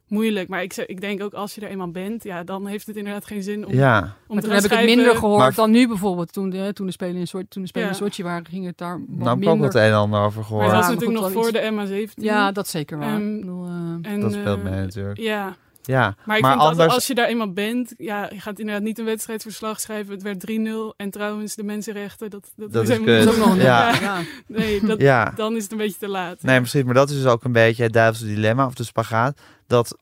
moeilijk. 0.08 0.48
Maar 0.48 0.62
ik, 0.62 0.76
ik 0.76 1.00
denk 1.00 1.22
ook 1.22 1.32
als 1.32 1.54
je 1.54 1.60
er 1.60 1.68
eenmaal 1.68 1.90
bent, 1.90 2.24
ja, 2.24 2.44
dan 2.44 2.66
heeft 2.66 2.86
het 2.86 2.96
inderdaad 2.96 3.26
geen 3.26 3.42
zin 3.42 3.66
om, 3.66 3.74
ja. 3.74 4.16
om 4.26 4.40
te 4.40 4.50
heb 4.50 4.64
ik 4.64 4.70
het 4.70 4.84
minder 4.84 5.16
gehoord 5.16 5.54
dan 5.54 5.70
nu 5.70 5.88
bijvoorbeeld. 5.88 6.32
Toen 6.32 6.50
de, 6.50 6.70
toen 6.72 6.86
de 6.86 6.92
Spelen 6.92 7.16
in, 7.16 7.26
Sochi, 7.26 7.46
toen 7.48 7.62
de 7.62 7.68
Spelen 7.68 7.88
ja. 7.88 7.94
in 7.94 7.98
Sochi 7.98 8.22
waren, 8.22 8.46
ging 8.46 8.66
het 8.66 8.78
daar 8.78 8.98
wat 8.98 9.24
nou, 9.24 9.38
minder. 9.38 9.56
Nou, 9.56 9.66
het 9.66 9.74
een 9.74 9.82
en 9.82 9.94
ander 9.94 10.20
over 10.20 10.44
gehoord. 10.44 10.66
Maar 10.66 10.74
dat 10.74 10.84
was 10.84 10.94
natuurlijk 10.94 11.20
nog 11.20 11.32
voor 11.32 11.52
de 11.52 12.08
MA17. 12.08 12.14
Ja, 12.14 12.52
dat 12.52 12.68
zeker 12.68 12.98
waar. 12.98 13.14
Um, 13.14 13.40
bedoel, 13.40 13.66
uh, 13.66 13.72
en, 14.12 14.20
dat 14.20 14.32
speelt 14.32 14.62
mee 14.62 14.72
uh, 14.72 14.78
natuurlijk. 14.78 15.18
Ja. 15.18 15.56
Ja, 15.86 16.16
maar 16.24 16.36
ik 16.36 16.42
maar 16.42 16.50
vind 16.50 16.62
anders... 16.62 16.86
dat 16.86 16.94
als 16.94 17.06
je 17.06 17.14
daar 17.14 17.26
eenmaal 17.26 17.52
bent, 17.52 17.94
ja, 17.96 18.28
je 18.32 18.40
gaat 18.40 18.58
inderdaad 18.58 18.84
niet 18.84 18.98
een 18.98 19.04
wedstrijdverslag 19.04 19.80
schrijven. 19.80 20.12
Het 20.12 20.22
werd 20.22 20.50
3-0 20.50 20.96
en 20.96 21.10
trouwens 21.10 21.54
de 21.54 21.62
mensenrechten, 21.62 22.30
dat, 22.30 22.52
dat, 22.56 22.72
dat 22.72 22.88
is, 22.88 22.98
is 22.98 23.26
ook 23.26 23.36
nog 23.36 23.50
een 23.50 23.62
ja. 23.72 23.94
ja. 24.00 24.20
Nee, 24.46 24.80
dat, 24.86 25.00
ja. 25.00 25.32
dan 25.36 25.56
is 25.56 25.62
het 25.62 25.72
een 25.72 25.78
beetje 25.78 25.98
te 25.98 26.08
laat. 26.08 26.42
Nee, 26.42 26.58
precies, 26.58 26.82
maar 26.82 26.94
dat 26.94 27.10
is 27.10 27.16
dus 27.16 27.26
ook 27.26 27.44
een 27.44 27.52
beetje 27.52 27.82
het 27.82 27.92
duivelse 27.92 28.26
dilemma 28.26 28.66
of 28.66 28.74
de 28.74 28.84
spagaat. 28.84 29.40
Dat 29.66 29.98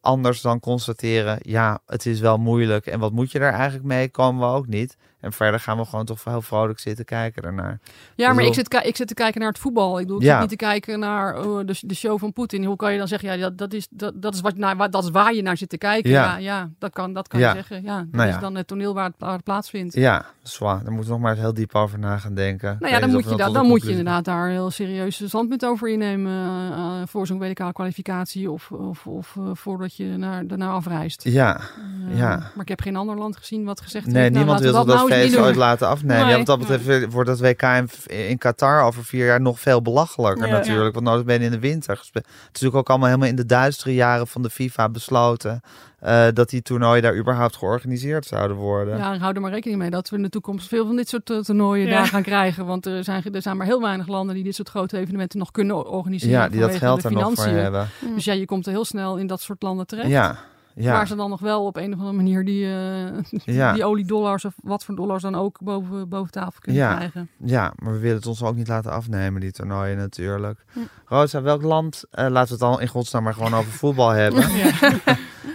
anders 0.00 0.40
dan 0.40 0.60
constateren, 0.60 1.38
ja, 1.42 1.78
het 1.86 2.06
is 2.06 2.20
wel 2.20 2.36
moeilijk 2.36 2.86
en 2.86 3.00
wat 3.00 3.12
moet 3.12 3.32
je 3.32 3.38
daar 3.38 3.52
eigenlijk 3.52 3.84
mee, 3.84 4.08
komen 4.08 4.48
we 4.48 4.54
ook 4.54 4.66
niet. 4.66 4.96
En 5.20 5.32
verder 5.32 5.60
gaan 5.60 5.76
we 5.78 5.84
gewoon 5.84 6.04
toch 6.04 6.24
heel 6.24 6.42
vrolijk 6.42 6.78
zitten 6.78 7.04
kijken 7.04 7.42
daarnaar. 7.42 7.80
Ja, 8.14 8.32
maar 8.32 8.44
ik 8.44 8.54
zit, 8.54 8.74
ik 8.84 8.96
zit 8.96 9.08
te 9.08 9.14
kijken 9.14 9.40
naar 9.40 9.48
het 9.48 9.58
voetbal. 9.58 9.98
Ik 9.98 10.06
bedoel, 10.06 10.20
ik 10.20 10.26
ja. 10.26 10.30
zit 10.32 10.40
niet 10.40 10.58
te 10.58 10.64
kijken 10.64 10.98
naar 10.98 11.36
uh, 11.36 11.58
de, 11.66 11.76
de 11.80 11.94
show 11.94 12.18
van 12.18 12.32
Poetin. 12.32 12.64
Hoe 12.64 12.76
kan 12.76 12.92
je 12.92 12.98
dan 12.98 13.08
zeggen, 13.08 13.28
ja, 13.28 13.36
dat, 13.36 13.58
dat, 13.58 13.72
is, 13.72 13.86
dat, 13.90 14.22
dat, 14.22 14.34
is 14.34 14.40
wat, 14.40 14.56
naar, 14.56 14.90
dat 14.90 15.04
is 15.04 15.10
waar 15.10 15.34
je 15.34 15.42
naar 15.42 15.56
zit 15.56 15.68
te 15.68 15.78
kijken. 15.78 16.10
Ja, 16.10 16.24
ja, 16.24 16.36
ja 16.36 16.70
dat 16.78 16.92
kan, 16.92 17.12
dat 17.12 17.28
kan 17.28 17.40
ja. 17.40 17.48
je 17.48 17.54
zeggen. 17.54 17.82
Ja, 17.82 17.96
dat 17.98 18.06
nou 18.10 18.28
is 18.28 18.38
dan 18.38 18.54
het 18.54 18.66
toneel 18.66 18.94
waar 18.94 19.04
het, 19.04 19.14
waar 19.18 19.32
het 19.32 19.44
plaatsvindt. 19.44 19.94
Ja, 19.94 20.24
zwaar. 20.42 20.84
Daar 20.84 20.92
moeten 20.92 21.12
we 21.12 21.18
nog 21.18 21.20
maar 21.20 21.36
heel 21.36 21.54
diep 21.54 21.74
over 21.74 21.98
na 21.98 22.18
gaan 22.18 22.34
denken. 22.34 22.76
Nou 22.80 22.92
ja, 22.92 23.00
dan, 23.00 23.10
moet 23.10 23.28
je, 23.28 23.36
da 23.36 23.50
dan 23.50 23.66
moet 23.66 23.82
je 23.82 23.90
inderdaad 23.90 24.24
daar 24.24 24.48
heel 24.48 24.70
serieus 24.70 25.22
standpunt 25.26 25.64
over 25.64 25.88
innemen 25.88 26.32
uh, 26.70 27.02
voor 27.06 27.26
zo'n 27.26 27.38
WK-kwalificatie 27.38 28.50
of, 28.50 28.70
of, 28.72 29.06
of 29.10 29.34
uh, 29.38 29.50
voordat 29.52 29.96
je 29.96 30.04
naar, 30.04 30.46
daarna 30.46 30.70
afreist. 30.70 31.24
Ja, 31.24 31.60
ja. 32.08 32.36
Maar 32.36 32.62
ik 32.62 32.68
heb 32.68 32.80
geen 32.80 32.96
ander 32.96 33.16
land 33.16 33.36
gezien 33.36 33.64
wat 33.64 33.80
gezegd 33.80 34.06
nee, 34.06 34.14
heeft, 34.14 34.28
Nee, 34.28 34.38
niemand 34.38 34.60
nou, 34.60 34.72
wil 34.72 34.84
dat, 34.84 34.96
dat 34.96 35.08
nou 35.08 35.20
feest 35.20 35.36
ooit 35.36 35.56
laten 35.56 35.88
afnemen. 35.88 36.22
Nee. 36.22 36.30
Ja, 36.30 36.36
wat 36.36 36.46
dat 36.46 36.58
betreft 36.58 36.86
nee. 36.86 37.08
wordt 37.08 37.28
dat 37.28 37.40
WK 37.40 37.62
in, 37.62 37.88
in, 38.28 38.38
Qatar 38.38 38.82
over 38.82 39.04
vier 39.04 39.26
jaar 39.26 39.40
nog 39.40 39.60
veel 39.60 39.82
belachelijker 39.82 40.46
Ja. 40.46 40.52
natuurlijk. 40.52 40.94
Want 40.94 41.06
nooit 41.06 41.26
ben 41.26 41.40
in 41.40 41.50
de 41.50 41.58
winter 41.58 41.96
gespeeld. 41.96 42.24
Het 42.24 42.34
is 42.36 42.46
natuurlijk 42.46 42.76
ook 42.76 42.88
allemaal 42.88 43.08
helemaal 43.08 43.28
in 43.28 43.36
de 43.36 43.46
duistere 43.46 43.94
jaren 43.94 44.26
van 44.26 44.42
de 44.42 44.50
FIFA 44.50 44.88
besloten. 44.88 45.60
Uh, 46.04 46.26
dat 46.32 46.50
die 46.50 46.62
toernooien 46.62 47.02
daar 47.02 47.16
überhaupt 47.16 47.56
georganiseerd 47.56 48.26
zouden 48.26 48.56
worden. 48.56 48.96
Ja, 48.96 49.18
hou 49.18 49.34
er 49.34 49.40
maar 49.40 49.50
rekening 49.50 49.78
mee 49.80 49.90
dat 49.90 50.08
we 50.08 50.16
in 50.16 50.22
de 50.22 50.28
toekomst 50.28 50.68
veel 50.68 50.86
van 50.86 50.96
dit 50.96 51.08
soort 51.08 51.30
uh, 51.30 51.38
toernooien 51.38 51.86
Ja. 51.86 51.92
daar 51.96 52.06
gaan 52.06 52.22
krijgen. 52.22 52.66
Want 52.66 52.86
er 52.86 53.04
zijn, 53.04 53.22
er 53.32 53.42
zijn 53.42 53.56
maar 53.56 53.66
heel 53.66 53.80
weinig 53.80 54.06
landen 54.06 54.34
die 54.34 54.44
dit 54.44 54.54
soort 54.54 54.68
grote 54.68 54.98
evenementen 54.98 55.38
nog 55.38 55.50
kunnen 55.50 55.86
organiseren. 55.90 56.34
Ja, 56.34 56.48
die 56.48 56.60
dat 56.60 56.70
vanwege 56.70 56.84
geld 56.84 57.02
de 57.02 57.08
er 57.08 57.14
nog 57.14 57.22
voor 57.24 57.32
financiën. 57.32 57.62
hebben. 57.62 57.88
Dus 58.14 58.24
ja, 58.24 58.32
je 58.32 58.44
komt 58.46 58.66
er 58.66 58.72
heel 58.72 58.84
snel 58.84 59.16
in 59.16 59.26
dat 59.26 59.40
soort 59.40 59.62
landen 59.62 59.86
terecht. 59.86 60.08
Ja, 60.08 60.38
ja. 60.74 60.92
Waar 60.92 61.06
ze 61.06 61.16
dan 61.16 61.30
nog 61.30 61.40
wel 61.40 61.64
op 61.66 61.76
een 61.76 61.92
of 61.92 61.98
andere 61.98 62.16
manier 62.16 62.44
die, 62.44 62.64
eh, 62.64 63.54
Ja. 63.56 63.72
die 63.72 63.84
oliedollars 63.84 64.44
of 64.44 64.54
wat 64.62 64.84
voor 64.84 64.94
dollars 64.94 65.22
dan 65.22 65.34
ook 65.34 65.58
boven, 65.60 66.08
boven 66.08 66.30
tafel 66.32 66.60
kunnen 66.60 66.82
Ja. 66.82 66.94
krijgen. 66.94 67.28
Ja, 67.44 67.72
maar 67.76 67.92
we 67.92 67.98
willen 67.98 68.16
het 68.16 68.26
ons 68.26 68.42
ook 68.42 68.54
niet 68.56 68.68
laten 68.68 68.90
afnemen, 68.92 69.40
die 69.40 69.52
toernooien 69.52 69.96
natuurlijk. 69.96 70.64
Hm. 70.72 70.78
Rosa, 71.04 71.42
welk 71.42 71.62
land, 71.62 72.04
eh, 72.10 72.26
laten 72.28 72.58
we 72.58 72.64
het 72.64 72.72
dan 72.72 72.80
in 72.80 72.88
godsnaam 72.88 73.22
maar 73.22 73.34
gewoon 73.34 73.54
over 73.54 73.72
voetbal 73.72 74.08
hebben. 74.10 74.44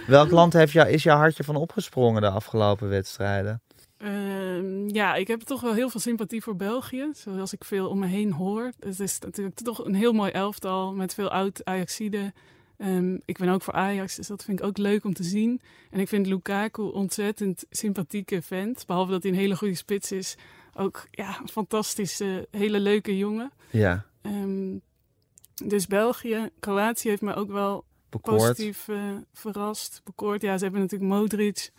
welk 0.06 0.30
land 0.30 0.52
heeft 0.52 0.72
jou, 0.72 0.88
is 0.88 1.02
jouw 1.02 1.16
hartje 1.16 1.44
van 1.44 1.56
opgesprongen 1.56 2.20
de 2.20 2.30
afgelopen 2.30 2.88
wedstrijden? 2.88 3.60
Eh, 3.96 4.36
Ehm, 4.56 4.88
ja, 4.88 5.14
ik 5.14 5.28
heb 5.28 5.40
toch 5.40 5.60
wel 5.60 5.74
heel 5.74 5.90
veel 5.90 6.00
sympathie 6.00 6.42
voor 6.42 6.56
België. 6.56 7.10
Zoals 7.12 7.52
ik 7.52 7.64
veel 7.64 7.88
om 7.88 7.98
me 7.98 8.06
heen 8.06 8.32
hoor. 8.32 8.72
Het 8.80 9.00
is 9.00 9.18
natuurlijk 9.18 9.56
toch 9.56 9.84
een 9.84 9.94
heel 9.94 10.12
mooi 10.12 10.30
elftal 10.30 10.92
met 10.92 11.14
veel 11.14 11.30
oud 11.30 11.64
Ajaxiden. 11.64 12.34
Um, 12.78 13.20
ik 13.24 13.38
ben 13.38 13.48
ook 13.48 13.62
voor 13.62 13.74
Ajax, 13.74 14.16
dus 14.16 14.26
dat 14.26 14.44
vind 14.44 14.60
ik 14.60 14.66
ook 14.66 14.78
leuk 14.78 15.04
om 15.04 15.14
te 15.14 15.22
zien. 15.22 15.60
En 15.90 16.00
ik 16.00 16.08
vind 16.08 16.26
Lukaku 16.26 16.82
ontzettend 16.82 17.64
sympathieke 17.70 18.42
vent. 18.42 18.86
Behalve 18.86 19.10
dat 19.10 19.22
hij 19.22 19.32
een 19.32 19.38
hele 19.38 19.56
goede 19.56 19.74
spits 19.74 20.12
is. 20.12 20.36
Ook 20.74 21.06
ja, 21.10 21.38
een 21.40 21.48
fantastische, 21.48 22.48
hele 22.50 22.80
leuke 22.80 23.16
jongen. 23.16 23.52
Ja. 23.70 24.04
Um, 24.22 24.80
dus 25.64 25.86
België, 25.86 26.50
Kroatië 26.60 27.08
heeft 27.08 27.22
me 27.22 27.34
ook 27.34 27.50
wel 27.50 27.84
positief 28.20 28.88
uh, 28.88 28.98
verrast. 29.32 30.00
Bekoord. 30.04 30.42
Ja, 30.42 30.56
ze 30.56 30.62
hebben 30.64 30.80
natuurlijk 30.80 31.10
Modric, 31.10 31.70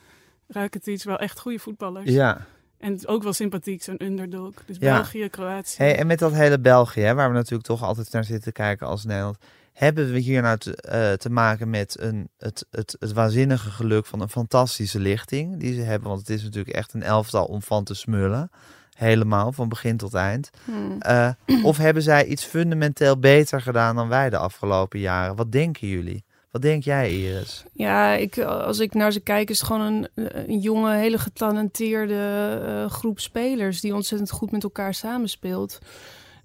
Rakitic, 0.48 1.03
wel 1.03 1.20
echt 1.20 1.39
goede 1.39 1.60
voetballers. 1.60 2.12
Ja. 2.12 2.46
En 2.77 3.08
ook 3.08 3.24
wel 3.24 3.34
sympathiek, 3.34 3.84
zo'n 3.84 4.03
underdog. 4.03 4.53
Dus 4.65 4.77
België, 4.77 5.29
Kroatië. 5.29 5.75
Hey, 5.77 5.98
en 5.98 6.08
met 6.08 6.20
dat 6.20 6.34
hele 6.34 6.60
België, 6.60 7.01
hè, 7.01 7.13
waar 7.13 7.29
we 7.29 7.36
natuurlijk 7.36 7.67
toch 7.67 7.84
altijd 7.84 8.12
naar 8.12 8.24
zitten 8.24 8.51
kijken 8.51 8.88
als 8.88 9.06
Nederland. 9.06 9.38
Hebben 9.74 10.12
we 10.12 10.20
hier 10.20 10.41
nou 10.41 10.58
te, 10.58 10.70
uh, 10.91 11.13
te 11.13 11.29
maken 11.29 11.70
met 11.70 12.00
een, 12.00 12.29
het, 12.38 12.65
het, 12.72 12.96
het 13.00 13.13
waanzinnige 13.13 13.70
geluk 13.70 14.06
van 14.06 14.22
een 14.22 14.29
fantastische 14.29 15.00
lichting 15.00 15.60
die 15.60 15.74
ze 15.74 15.82
hebben? 15.82 16.08
Want 16.10 16.20
het 16.20 16.29
is 16.29 16.44
natuurlijk 16.44 16.75
echt 16.75 16.94
een 16.94 17.03
elftal 17.03 17.46
om 17.46 17.62
van 17.62 17.84
te 17.84 17.94
smullen. 17.94 18.50
Helemaal, 18.96 19.51
van 19.51 19.70
begin 19.70 19.98
tot 19.98 20.13
eind. 20.13 20.50
Hmm. 20.65 20.98
Uh, 21.08 21.29
of 21.63 21.77
hebben 21.77 22.03
zij 22.03 22.25
iets 22.25 22.44
fundamenteel 22.44 23.20
beter 23.20 23.62
gedaan 23.62 23.96
dan 23.96 24.08
wij 24.08 24.29
de 24.29 24.38
afgelopen 24.38 25.00
jaren? 25.00 25.36
Wat 25.36 25.51
denken 25.51 25.88
jullie? 25.88 26.25
Wat 26.51 26.61
denk 26.61 26.83
jij, 26.83 27.11
Iris? 27.11 27.63
Ja, 27.73 28.13
ik, 28.13 28.37
als 28.39 28.79
ik 28.79 28.93
naar 28.93 29.11
ze 29.11 29.19
kijk, 29.19 29.49
is 29.49 29.59
het 29.59 29.67
gewoon 29.67 29.81
een, 29.81 30.07
een 30.49 30.59
jonge, 30.59 30.95
hele 30.95 31.17
getalenteerde 31.17 32.61
uh, 32.67 32.91
groep 32.91 33.19
spelers 33.19 33.81
die 33.81 33.95
ontzettend 33.95 34.31
goed 34.31 34.51
met 34.51 34.63
elkaar 34.63 34.93
samenspeelt. 34.93 35.79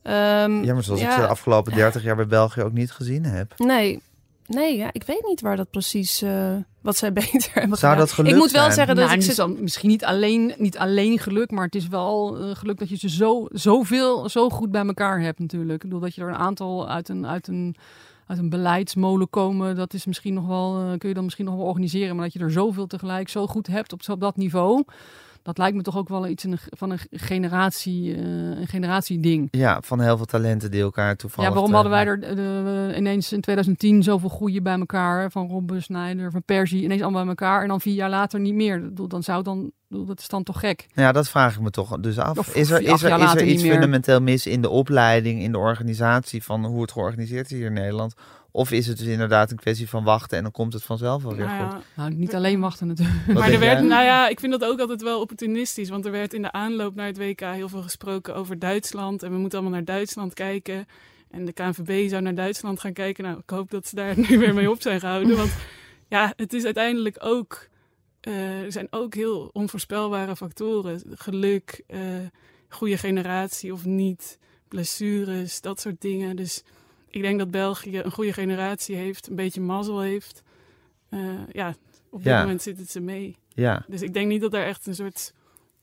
Um, 0.04 0.64
ja, 0.64 0.74
maar 0.74 0.82
zoals 0.82 1.00
ik 1.00 1.10
ze 1.10 1.20
de 1.20 1.26
afgelopen 1.26 1.74
30 1.74 2.02
jaar 2.02 2.16
bij 2.16 2.26
België 2.26 2.62
ook 2.62 2.72
niet 2.72 2.90
gezien 2.90 3.24
heb. 3.24 3.54
Nee, 3.56 4.00
nee 4.46 4.76
ja, 4.76 4.88
ik 4.92 5.02
weet 5.02 5.26
niet 5.26 5.40
waar 5.40 5.56
dat 5.56 5.70
precies, 5.70 6.22
uh, 6.22 6.54
wat 6.80 6.96
zij 6.96 7.12
beter 7.22 7.50
hebben 7.52 7.78
Zou 7.78 7.96
dat 7.96 8.18
Ik 8.18 8.36
moet 8.36 8.50
wel 8.50 8.70
zeggen 8.70 8.96
dat 8.96 9.04
nou, 9.04 9.16
ik 9.16 9.22
zit... 9.22 9.36
dan 9.36 9.62
misschien 9.62 9.88
niet 9.88 10.04
alleen, 10.04 10.54
niet 10.58 10.78
alleen 10.78 11.18
geluk, 11.18 11.50
maar 11.50 11.64
het 11.64 11.74
is 11.74 11.88
wel 11.88 12.40
uh, 12.40 12.54
geluk 12.54 12.78
dat 12.78 12.88
je 12.88 12.96
ze 12.96 13.08
zo, 13.08 13.46
zoveel, 13.52 14.28
zo 14.28 14.48
goed 14.48 14.70
bij 14.70 14.86
elkaar 14.86 15.20
hebt 15.20 15.38
natuurlijk. 15.38 15.82
Ik 15.82 15.88
bedoel 15.88 16.00
dat 16.00 16.14
je 16.14 16.22
er 16.22 16.28
een 16.28 16.34
aantal 16.34 16.88
uit 16.88 17.08
een, 17.08 17.26
uit 17.26 17.48
een 17.48 17.76
uit 18.32 18.40
een 18.40 18.48
beleidsmolen 18.50 19.30
komen, 19.30 19.76
dat 19.76 19.94
is 19.94 20.06
misschien 20.06 20.34
nog 20.34 20.46
wel, 20.46 20.80
uh, 20.80 20.98
kun 20.98 21.08
je 21.08 21.14
dan 21.14 21.24
misschien 21.24 21.44
nog 21.44 21.54
wel 21.54 21.64
organiseren. 21.64 22.14
Maar 22.16 22.24
dat 22.24 22.32
je 22.32 22.38
er 22.38 22.50
zoveel 22.50 22.86
tegelijk 22.86 23.28
zo 23.28 23.46
goed 23.46 23.66
hebt 23.66 23.92
op 23.92 24.20
dat 24.20 24.36
niveau 24.36 24.84
dat 25.42 25.58
lijkt 25.58 25.76
me 25.76 25.82
toch 25.82 25.96
ook 25.96 26.08
wel 26.08 26.26
iets 26.26 26.44
van 26.68 26.90
een 26.90 26.98
generatie, 27.10 28.16
uh, 28.16 28.24
een 28.60 28.66
generatieding. 28.66 29.48
Ja, 29.50 29.80
van 29.80 30.00
heel 30.00 30.16
veel 30.16 30.26
talenten 30.26 30.70
die 30.70 30.82
elkaar 30.82 31.16
toevallig... 31.16 31.48
Ja, 31.50 31.54
waarom 31.54 31.74
hadden 31.74 31.92
wij 31.92 32.06
er 32.06 32.38
uh, 32.38 32.96
ineens 32.96 33.32
in 33.32 33.40
2010 33.40 34.02
zoveel 34.02 34.28
goede 34.28 34.62
bij 34.62 34.78
elkaar? 34.78 35.30
Van 35.30 35.48
Robben, 35.48 35.82
Snyder, 35.82 36.30
van 36.30 36.42
Persie, 36.44 36.82
ineens 36.82 37.02
allemaal 37.02 37.20
bij 37.20 37.30
elkaar. 37.30 37.62
En 37.62 37.68
dan 37.68 37.80
vier 37.80 37.94
jaar 37.94 38.10
later 38.10 38.40
niet 38.40 38.54
meer. 38.54 38.90
Dan 39.08 39.22
zou 39.22 39.42
dan, 39.42 39.70
dat 39.88 40.20
is 40.20 40.28
dan 40.28 40.42
toch 40.42 40.60
gek? 40.60 40.86
Ja, 40.94 41.12
dat 41.12 41.28
vraag 41.28 41.54
ik 41.54 41.60
me 41.60 41.70
toch 41.70 42.00
dus 42.00 42.18
af. 42.18 42.54
is 42.54 42.70
er, 42.70 42.80
is 42.80 43.02
er, 43.02 43.22
is 43.22 43.34
er 43.34 43.44
iets 43.44 43.62
fundamenteel 43.62 44.20
mis 44.20 44.46
in 44.46 44.62
de 44.62 44.68
opleiding, 44.68 45.42
in 45.42 45.52
de 45.52 45.58
organisatie 45.58 46.42
van 46.42 46.64
hoe 46.64 46.80
het 46.80 46.92
georganiseerd 46.92 47.50
is 47.50 47.56
hier 47.56 47.66
in 47.66 47.72
Nederland? 47.72 48.14
Of 48.54 48.70
is 48.70 48.86
het 48.86 48.98
dus 48.98 49.06
inderdaad 49.06 49.50
een 49.50 49.56
kwestie 49.56 49.88
van 49.88 50.04
wachten 50.04 50.36
en 50.36 50.42
dan 50.42 50.52
komt 50.52 50.72
het 50.72 50.82
vanzelf 50.82 51.22
wel 51.22 51.34
weer 51.34 51.46
nou 51.46 51.72
goed? 51.72 51.84
Nou, 51.96 52.14
niet 52.14 52.34
alleen 52.34 52.60
wachten 52.60 52.86
natuurlijk. 52.86 53.26
maar 53.26 53.50
er 53.50 53.58
werd, 53.58 53.82
nou 53.84 54.04
ja, 54.04 54.28
ik 54.28 54.40
vind 54.40 54.52
dat 54.52 54.64
ook 54.64 54.80
altijd 54.80 55.02
wel 55.02 55.20
opportunistisch. 55.20 55.88
Want 55.88 56.04
er 56.04 56.10
werd 56.10 56.34
in 56.34 56.42
de 56.42 56.52
aanloop 56.52 56.94
naar 56.94 57.06
het 57.06 57.18
WK 57.18 57.40
heel 57.40 57.68
veel 57.68 57.82
gesproken 57.82 58.34
over 58.34 58.58
Duitsland. 58.58 59.22
En 59.22 59.30
we 59.30 59.38
moeten 59.38 59.58
allemaal 59.58 59.76
naar 59.76 59.86
Duitsland 59.86 60.34
kijken. 60.34 60.86
En 61.30 61.44
de 61.44 61.52
KNVB 61.52 62.08
zou 62.08 62.22
naar 62.22 62.34
Duitsland 62.34 62.80
gaan 62.80 62.92
kijken. 62.92 63.24
Nou, 63.24 63.38
ik 63.38 63.50
hoop 63.50 63.70
dat 63.70 63.86
ze 63.86 63.94
daar 63.94 64.18
nu 64.28 64.38
weer 64.38 64.54
mee 64.54 64.70
op 64.70 64.82
zijn 64.82 65.00
gehouden. 65.00 65.36
Want 65.36 65.52
ja, 66.08 66.32
het 66.36 66.52
is 66.52 66.64
uiteindelijk 66.64 67.16
ook... 67.20 67.70
Uh, 68.28 68.62
er 68.62 68.72
zijn 68.72 68.86
ook 68.90 69.14
heel 69.14 69.50
onvoorspelbare 69.52 70.36
factoren. 70.36 71.02
Geluk, 71.10 71.82
uh, 71.88 72.00
goede 72.68 72.96
generatie 72.98 73.72
of 73.72 73.84
niet, 73.84 74.38
blessures, 74.68 75.60
dat 75.60 75.80
soort 75.80 76.00
dingen. 76.00 76.36
Dus 76.36 76.62
ik 77.12 77.22
denk 77.22 77.38
dat 77.38 77.50
België 77.50 77.98
een 77.98 78.10
goede 78.10 78.32
generatie 78.32 78.96
heeft, 78.96 79.28
een 79.28 79.36
beetje 79.36 79.60
mazzel 79.60 80.00
heeft. 80.00 80.42
Uh, 81.10 81.20
ja, 81.52 81.74
op 82.10 82.22
dit 82.24 82.32
moment 82.32 82.62
zit 82.62 82.78
het 82.78 82.90
ze 82.90 83.00
mee. 83.00 83.36
Ja. 83.48 83.84
Dus 83.86 84.02
ik 84.02 84.14
denk 84.14 84.28
niet 84.28 84.40
dat 84.40 84.54
er 84.54 84.64
echt 84.64 84.86
een 84.86 84.94
soort... 84.94 85.32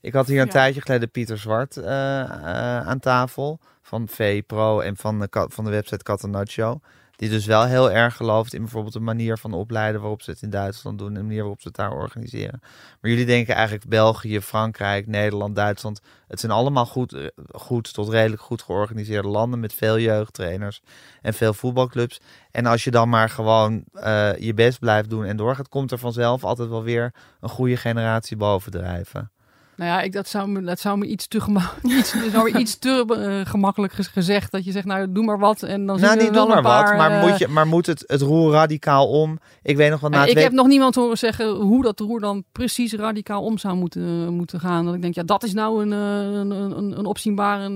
Ik 0.01 0.13
had 0.13 0.27
hier 0.27 0.41
een 0.41 0.49
tijdje 0.49 0.81
geleden 0.81 1.11
Pieter 1.11 1.37
Zwart 1.37 1.77
uh, 1.77 1.85
uh, 1.85 2.87
aan 2.87 2.99
tafel 2.99 3.59
van 3.81 4.07
VPro 4.07 4.79
en 4.79 4.97
van 4.97 5.19
de, 5.19 5.47
van 5.49 5.63
de 5.63 5.69
website 5.69 6.03
Catenaccio. 6.03 6.79
Die 7.19 7.29
dus 7.29 7.45
wel 7.45 7.65
heel 7.65 7.91
erg 7.91 8.15
gelooft 8.15 8.53
in 8.53 8.61
bijvoorbeeld 8.61 8.93
de 8.93 8.99
manier 8.99 9.37
van 9.37 9.53
opleiden 9.53 10.01
waarop 10.01 10.21
ze 10.21 10.31
het 10.31 10.41
in 10.41 10.49
Duitsland 10.49 10.97
doen 10.97 11.07
en 11.07 11.13
de 11.13 11.21
manier 11.21 11.39
waarop 11.39 11.61
ze 11.61 11.67
het 11.67 11.77
daar 11.77 11.91
organiseren. 11.91 12.59
Maar 13.01 13.11
jullie 13.11 13.25
denken 13.25 13.55
eigenlijk 13.55 13.87
België, 13.87 14.41
Frankrijk, 14.41 15.07
Nederland, 15.07 15.55
Duitsland. 15.55 16.01
Het 16.27 16.39
zijn 16.39 16.51
allemaal 16.51 16.85
goed, 16.85 17.13
eh, 17.13 17.27
goed 17.51 17.93
tot 17.93 18.09
redelijk 18.09 18.41
goed 18.41 18.61
georganiseerde 18.61 19.27
landen 19.27 19.59
met 19.59 19.73
veel 19.73 19.99
jeugdtrainers 19.99 20.81
en 21.21 21.33
veel 21.33 21.53
voetbalclubs. 21.53 22.19
En 22.51 22.65
als 22.65 22.83
je 22.83 22.91
dan 22.91 23.09
maar 23.09 23.29
gewoon 23.29 23.83
uh, 23.93 24.37
je 24.37 24.53
best 24.53 24.79
blijft 24.79 25.09
doen 25.09 25.25
en 25.25 25.37
doorgaat, 25.37 25.69
komt 25.69 25.91
er 25.91 25.97
vanzelf 25.97 26.43
altijd 26.43 26.69
wel 26.69 26.83
weer 26.83 27.13
een 27.39 27.49
goede 27.49 27.77
generatie 27.77 28.37
bovendrijven. 28.37 29.31
Nou 29.79 29.91
ja, 29.91 30.01
ik, 30.01 30.11
dat, 30.11 30.27
zou 30.27 30.49
me, 30.49 30.61
dat 30.61 30.79
zou 30.79 30.97
me 30.97 31.05
iets 31.05 31.27
te, 31.27 31.41
gema 31.41 31.71
iets, 31.97 32.15
zou 32.31 32.57
iets 32.59 32.79
te 32.79 33.05
uh, 33.07 33.51
gemakkelijk 33.51 33.93
gezegd. 33.93 34.51
Dat 34.51 34.65
je 34.65 34.71
zegt, 34.71 34.85
nou 34.85 35.11
doe 35.11 35.25
maar 35.25 35.39
wat 35.39 35.63
en 35.63 35.85
dan 35.85 35.99
nou, 35.99 35.99
zien 35.99 36.17
we 36.17 36.23
niet 36.23 36.33
doe 36.33 36.47
maar 36.47 36.61
paar, 36.61 36.85
wat, 36.85 36.97
maar, 36.97 37.11
uh, 37.23 37.29
moet 37.29 37.37
je, 37.37 37.47
maar 37.47 37.67
moet 37.67 37.85
het, 37.85 38.03
het 38.07 38.21
roer 38.21 38.51
radicaal 38.51 39.07
om? 39.07 39.39
Ik 39.63 39.77
weet 39.77 39.89
nog 39.89 39.99
wel 39.99 40.09
na 40.09 40.25
Ik 40.25 40.37
heb 40.37 40.51
nog 40.51 40.67
niemand 40.67 40.95
horen 40.95 41.17
zeggen 41.17 41.49
hoe 41.49 41.83
dat 41.83 41.99
roer 41.99 42.19
dan 42.19 42.43
precies 42.51 42.93
radicaal 42.93 43.43
om 43.43 43.57
zou 43.57 43.75
moeten, 43.75 44.33
moeten 44.33 44.59
gaan. 44.59 44.85
Dat 44.85 44.93
ik 44.93 45.01
denk, 45.01 45.15
ja, 45.15 45.23
dat 45.23 45.43
is 45.43 45.53
nou 45.53 45.81
een, 45.81 45.91
een, 45.91 46.51
een, 46.51 46.99
een 46.99 47.05
opzienbare 47.05 47.69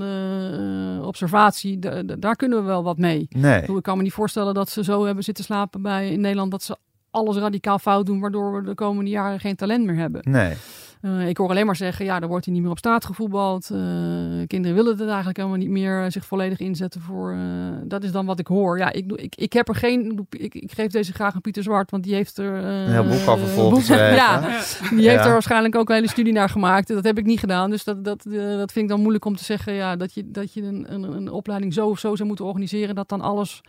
uh, 0.97 1.05
observatie. 1.05 1.79
Daar 2.19 2.35
kunnen 2.35 2.59
we 2.59 2.63
wel 2.65 2.83
wat 2.83 2.97
mee. 2.97 3.27
Nee. 3.29 3.61
Ik 3.61 3.83
kan 3.83 3.97
me 3.97 4.03
niet 4.03 4.13
voorstellen 4.13 4.53
dat 4.53 4.69
ze 4.69 4.83
zo 4.83 5.05
hebben 5.05 5.23
zitten 5.23 5.43
slapen 5.43 5.81
bij 5.81 6.09
in 6.09 6.21
Nederland... 6.21 6.51
dat 6.51 6.63
ze 6.63 6.77
alles 7.11 7.37
radicaal 7.37 7.79
fout 7.79 8.05
doen, 8.05 8.19
waardoor 8.19 8.53
we 8.53 8.63
de 8.63 8.75
komende 8.75 9.09
jaren 9.09 9.39
geen 9.39 9.55
talent 9.55 9.85
meer 9.85 9.95
hebben. 9.95 10.21
Nee. 10.23 10.53
Uh, 11.05 11.27
ik 11.27 11.37
hoor 11.37 11.49
alleen 11.49 11.65
maar 11.65 11.75
zeggen, 11.75 12.05
ja, 12.05 12.19
dan 12.19 12.29
wordt 12.29 12.45
hij 12.45 12.53
niet 12.53 12.63
meer 12.63 12.71
op 12.71 12.77
straat 12.77 13.05
gevoetbald. 13.05 13.69
Uh, 13.71 13.79
kinderen 14.47 14.75
willen 14.75 14.97
het 14.97 15.07
eigenlijk 15.07 15.37
helemaal 15.37 15.57
niet 15.57 15.69
meer 15.69 16.11
zich 16.11 16.25
volledig 16.25 16.59
inzetten 16.59 17.01
voor. 17.01 17.37
Dat 17.83 18.03
is 18.03 18.11
dan 18.11 18.25
wat 18.25 18.39
ik 18.39 18.47
hoor. 18.47 18.77
Ja, 18.77 18.91
ik, 18.91 19.11
ik, 19.11 19.35
ik 19.35 19.53
heb 19.53 19.67
er 19.67 19.75
geen. 19.75 20.27
Ik, 20.29 20.55
ik 20.55 20.71
geef 20.71 20.91
deze 20.91 21.13
graag 21.13 21.33
aan 21.33 21.41
Pieter 21.41 21.63
Zwart, 21.63 21.91
want 21.91 22.03
die 22.03 22.13
heeft 22.13 22.37
er. 22.37 22.53
een 22.53 22.91
heel 22.91 23.03
boek 23.03 23.27
over 23.27 23.47
volgens 23.47 23.87
Ja, 24.23 24.59
die 24.89 25.09
heeft 25.09 25.25
er 25.25 25.31
waarschijnlijk 25.31 25.75
ook 25.75 25.89
een 25.89 25.95
hele 25.95 26.09
studie 26.09 26.33
naar 26.33 26.49
gemaakt. 26.49 26.87
Dat 26.87 27.03
heb 27.03 27.17
ik 27.17 27.25
niet 27.25 27.39
gedaan. 27.39 27.69
Dus 27.69 27.83
dat, 27.83 28.03
dat, 28.03 28.23
dat 28.57 28.71
vind 28.71 28.85
ik 28.85 28.87
dan 28.87 28.99
moeilijk 28.99 29.25
om 29.25 29.35
te 29.35 29.43
zeggen. 29.43 29.73
Ja, 29.73 29.95
dat 29.95 30.13
je, 30.13 30.31
dat 30.31 30.53
je 30.53 30.61
een, 30.61 30.85
een, 30.93 31.03
een 31.03 31.31
opleiding 31.31 31.73
zo 31.73 31.87
of 31.87 31.99
zo 31.99 32.15
zou 32.15 32.27
moeten 32.27 32.45
organiseren. 32.45 32.95
Dat 32.95 33.09
dan 33.09 33.21
alles 33.21 33.61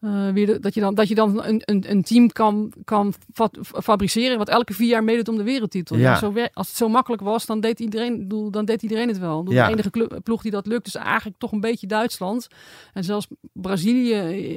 uh, 0.00 0.28
weer 0.32 0.60
dat 0.60 0.74
je 0.74 0.80
dan, 0.80 0.94
dat 0.94 1.08
je 1.08 1.14
dan 1.14 1.44
een, 1.44 1.62
een, 1.64 1.90
een 1.90 2.02
team 2.02 2.28
kan, 2.28 2.72
kan 2.84 3.14
fabriceren 3.62 4.38
wat 4.38 4.48
elke 4.48 4.74
vier 4.74 4.88
jaar 4.88 5.04
meedoet 5.04 5.28
om 5.28 5.36
de 5.36 5.42
wereldtitel. 5.42 5.96
Ja. 5.96 6.16
zo, 6.16 6.32
als 6.52 6.68
het 6.68 6.76
zo 6.76 6.88
makkelijk 6.88 7.22
was, 7.22 7.46
dan 7.46 7.60
deed 7.60 7.80
iedereen, 7.80 8.28
dan 8.50 8.64
deed 8.64 8.82
iedereen 8.82 9.08
het 9.08 9.18
wel. 9.18 9.46
Ja. 9.48 9.66
De 9.66 9.72
enige 9.72 10.20
ploeg 10.22 10.42
die 10.42 10.50
dat 10.50 10.66
lukt 10.66 10.86
is 10.86 10.94
eigenlijk 10.94 11.38
toch 11.38 11.52
een 11.52 11.60
beetje 11.60 11.86
Duitsland. 11.86 12.46
En 12.92 13.04
zelfs 13.04 13.26
Brazilië 13.52 14.14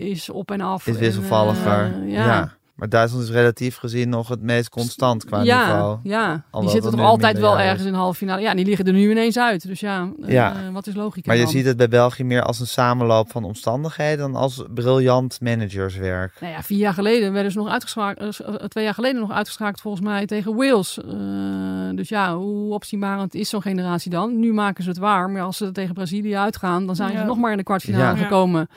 is 0.09 0.29
op 0.29 0.51
en 0.51 0.61
af. 0.61 0.87
Is 0.87 0.97
wisselvalliger. 0.97 2.01
Uh, 2.01 2.13
ja. 2.13 2.25
ja. 2.25 2.59
Maar 2.81 2.89
Duitsland 2.89 3.23
is 3.23 3.29
relatief 3.29 3.77
gezien 3.77 4.09
nog 4.09 4.27
het 4.27 4.41
meest 4.41 4.69
constant 4.69 5.25
qua 5.25 5.41
ja, 5.41 5.65
niveau. 5.65 5.99
Ja, 6.03 6.43
die 6.59 6.69
zitten 6.69 6.91
toch 6.91 6.99
altijd 6.99 7.39
wel 7.39 7.59
ergens 7.59 7.85
in 7.85 7.91
de 7.91 7.97
halve 7.97 8.17
finale. 8.17 8.41
Ja, 8.41 8.53
die 8.53 8.65
liggen 8.65 8.85
er 8.85 8.93
nu 8.93 9.11
ineens 9.11 9.37
uit. 9.37 9.67
Dus 9.67 9.79
ja, 9.79 10.09
ja. 10.25 10.55
Uh, 10.55 10.73
wat 10.73 10.87
is 10.87 10.95
logica 10.95 11.27
Maar 11.27 11.35
je 11.35 11.43
dan? 11.43 11.51
ziet 11.51 11.65
het 11.65 11.77
bij 11.77 11.87
België 11.87 12.23
meer 12.23 12.43
als 12.43 12.59
een 12.59 12.67
samenloop 12.67 13.31
van 13.31 13.43
omstandigheden... 13.43 14.17
dan 14.17 14.35
als 14.35 14.63
briljant 14.73 15.41
managerswerk. 15.41 16.33
Nou 16.39 16.53
ja, 16.53 16.63
vier 16.63 16.77
jaar 16.77 16.93
geleden 16.93 17.33
werden 17.33 17.51
ze 17.51 17.57
nog 17.57 17.67
uitgeschakeld... 17.67 18.39
Uh, 18.41 18.55
twee 18.55 18.83
jaar 18.83 18.93
geleden 18.93 19.21
nog 19.21 19.31
uitgeschakeld 19.31 19.81
volgens 19.81 20.03
mij 20.03 20.25
tegen 20.25 20.55
Wales. 20.55 20.99
Uh, 21.05 21.95
dus 21.95 22.09
ja, 22.09 22.35
hoe 22.35 22.73
opzienbarend 22.73 23.33
is 23.33 23.49
zo'n 23.49 23.61
generatie 23.61 24.11
dan? 24.11 24.39
Nu 24.39 24.53
maken 24.53 24.83
ze 24.83 24.89
het 24.89 24.99
waar. 24.99 25.29
Maar 25.29 25.41
als 25.41 25.57
ze 25.57 25.71
tegen 25.71 25.93
Brazilië 25.93 26.35
uitgaan... 26.35 26.85
dan 26.85 26.95
zijn 26.95 27.11
ja. 27.11 27.19
ze 27.19 27.25
nog 27.25 27.37
maar 27.37 27.51
in 27.51 27.57
de 27.57 27.63
kwartfinale 27.63 28.17
gekomen. 28.17 28.67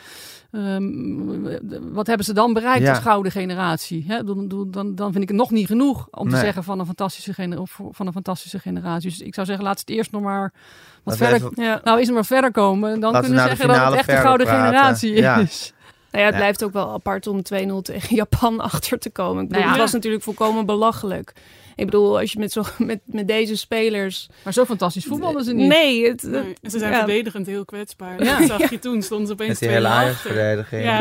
Um, 0.56 1.92
wat 1.92 2.06
hebben 2.06 2.26
ze 2.26 2.32
dan 2.32 2.52
bereikt 2.52 2.82
ja. 2.82 2.90
als 2.90 2.98
gouden 2.98 3.32
generatie? 3.32 4.04
Hè? 4.08 4.24
Dan, 4.24 4.66
dan, 4.70 4.94
dan 4.94 5.12
vind 5.12 5.22
ik 5.22 5.28
het 5.28 5.38
nog 5.38 5.50
niet 5.50 5.66
genoeg 5.66 6.08
om 6.10 6.26
nee. 6.26 6.34
te 6.34 6.40
zeggen 6.40 6.64
van 6.64 6.78
een, 6.78 6.86
fantastische 6.86 7.34
van 7.90 8.06
een 8.06 8.12
fantastische 8.12 8.58
generatie. 8.58 9.10
Dus 9.10 9.20
ik 9.20 9.34
zou 9.34 9.46
zeggen, 9.46 9.64
laat 9.64 9.78
het 9.78 9.88
eerst 9.88 10.10
nog 10.12 10.22
maar 10.22 10.52
wat 11.02 11.16
verder. 11.16 11.34
Even, 11.34 11.64
ja. 11.64 11.80
Nou, 11.84 12.00
is 12.00 12.08
er 12.08 12.14
maar 12.14 12.24
verder 12.24 12.50
komen. 12.50 13.00
Dan 13.00 13.12
kunnen 13.12 13.30
we 13.30 13.48
zeggen 13.48 13.68
dat 13.68 13.86
het 13.86 13.94
echt 13.94 14.08
een 14.08 14.16
gouden 14.16 14.46
praten. 14.46 14.64
generatie 14.64 15.14
ja. 15.14 15.36
is. 15.36 15.72
Nou 16.10 16.24
ja, 16.24 16.30
het 16.30 16.38
blijft 16.38 16.64
ook 16.64 16.72
wel 16.72 16.92
apart 16.92 17.26
om 17.26 17.38
2-0 17.38 17.42
tegen 17.82 18.16
Japan 18.16 18.60
achter 18.70 18.98
te 18.98 19.10
komen. 19.10 19.42
Ik 19.42 19.48
bedoel, 19.48 19.62
nou 19.62 19.74
ja. 19.74 19.80
het 19.80 19.90
was 19.90 19.92
natuurlijk 19.92 20.22
volkomen 20.22 20.66
belachelijk. 20.66 21.32
Ik 21.74 21.84
bedoel, 21.84 22.18
als 22.18 22.32
je 22.32 22.38
met, 22.38 22.52
zo, 22.52 22.62
met, 22.78 23.00
met 23.04 23.28
deze 23.28 23.56
spelers... 23.56 24.28
Maar 24.42 24.52
zo 24.52 24.64
fantastisch 24.64 25.04
voetballen 25.04 25.44
ze 25.44 25.52
niet. 25.52 25.68
Nee. 25.68 26.08
Het, 26.08 26.20
ze 26.20 26.78
zijn 26.78 26.94
verdedigend 26.94 27.46
heel 27.46 27.64
kwetsbaar. 27.64 28.24
Ja. 28.24 28.38
Dat 28.38 28.48
zag 28.48 28.70
je 28.70 28.78
toen, 28.78 29.02
stonden 29.02 29.26
ze 29.26 29.32
opeens 29.32 29.48
Met 29.48 29.58
die 29.58 29.68
hele 29.68 29.88
Ajax-verdediging. 29.88 30.82
Ja. 30.82 30.98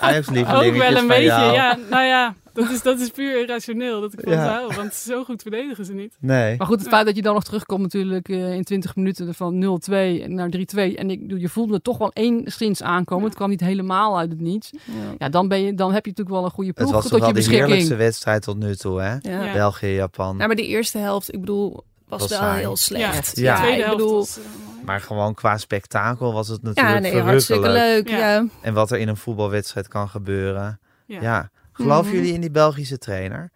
Ajax-lievelingen. 0.00 0.72
Ook 0.72 0.76
wel 0.76 0.96
een 0.96 1.06
beetje, 1.06 1.24
ja. 1.52 1.78
Nou 1.90 2.04
ja, 2.04 2.34
dat 2.52 2.70
is, 2.70 2.82
dat 2.82 3.00
is 3.00 3.10
puur 3.10 3.40
irrationeel 3.40 4.00
dat 4.00 4.12
ik 4.12 4.20
van 4.22 4.32
ja. 4.32 4.46
hou. 4.46 4.74
Want 4.74 4.94
zo 4.94 5.24
goed 5.24 5.42
verdedigen 5.42 5.84
ze 5.84 5.92
niet. 5.92 6.16
Nee. 6.20 6.56
Maar 6.56 6.66
goed, 6.66 6.78
het 6.78 6.88
feit 6.88 7.06
dat 7.06 7.16
je 7.16 7.22
dan 7.22 7.34
nog 7.34 7.44
terugkomt 7.44 7.82
natuurlijk 7.82 8.28
uh, 8.28 8.54
in 8.54 8.64
20 8.64 8.96
minuten 8.96 9.34
van 9.34 9.80
0-2 9.90 9.92
naar 10.26 10.48
3-2. 10.48 10.52
En 10.74 11.10
ik, 11.10 11.20
je 11.36 11.48
voelde 11.48 11.82
toch 11.82 11.98
wel 11.98 12.10
één 12.12 12.42
schins 12.44 12.82
aankomen. 12.82 13.22
Ja. 13.22 13.28
Het 13.28 13.36
kwam 13.36 13.50
niet 13.50 13.60
helemaal 13.60 14.18
uit 14.18 14.30
het 14.30 14.40
niets. 14.40 14.70
Ja. 14.70 15.14
ja, 15.18 15.28
dan, 15.28 15.48
ben 15.48 15.62
je, 15.62 15.74
dan 15.74 15.92
heb 15.92 16.04
je 16.04 16.10
natuurlijk 16.10 16.36
wel 16.36 16.44
een 16.44 16.54
goede 16.54 16.72
ploeg 16.72 16.86
het 16.86 16.96
was 16.96 17.08
tot 17.08 17.18
wel 17.18 17.28
je 17.28 17.34
beschikking. 17.34 17.64
de 17.64 17.68
heerlijkste 17.68 18.04
wedstrijd 18.04 18.42
tot 18.42 18.58
nu 18.58 18.74
toe, 18.74 19.00
hè? 19.00 19.18
België, 19.52 19.86
Japan. 19.86 20.36
Ja, 20.38 20.46
maar 20.46 20.56
de 20.56 20.66
eerste 20.66 20.98
helft, 20.98 21.34
ik 21.34 21.40
bedoel, 21.40 21.84
was, 22.08 22.20
was 22.20 22.30
wel 22.30 22.38
saai. 22.38 22.60
heel 22.60 22.76
slecht. 22.76 23.36
Ja, 23.36 23.42
ja. 23.42 23.60
tweede 23.62 23.82
ik 23.82 23.90
bedoel, 23.90 24.18
was, 24.18 24.38
uh, 24.38 24.44
maar 24.84 25.00
gewoon 25.00 25.34
qua 25.34 25.58
spektakel 25.58 26.32
was 26.32 26.48
het 26.48 26.62
natuurlijk 26.62 27.04
ja, 27.04 27.10
nee, 27.10 27.20
hartstikke 27.20 27.68
leuk. 27.68 28.08
Ja. 28.08 28.46
En 28.60 28.74
wat 28.74 28.90
er 28.90 28.98
in 28.98 29.08
een 29.08 29.16
voetbalwedstrijd 29.16 29.88
kan 29.88 30.08
gebeuren. 30.08 30.80
Ja. 31.06 31.50
Geloven 31.72 32.04
mm 32.04 32.10
-hmm. 32.10 32.18
jullie 32.18 32.34
in 32.34 32.40
die 32.40 32.50
Belgische 32.50 32.98
trainer? 32.98 33.50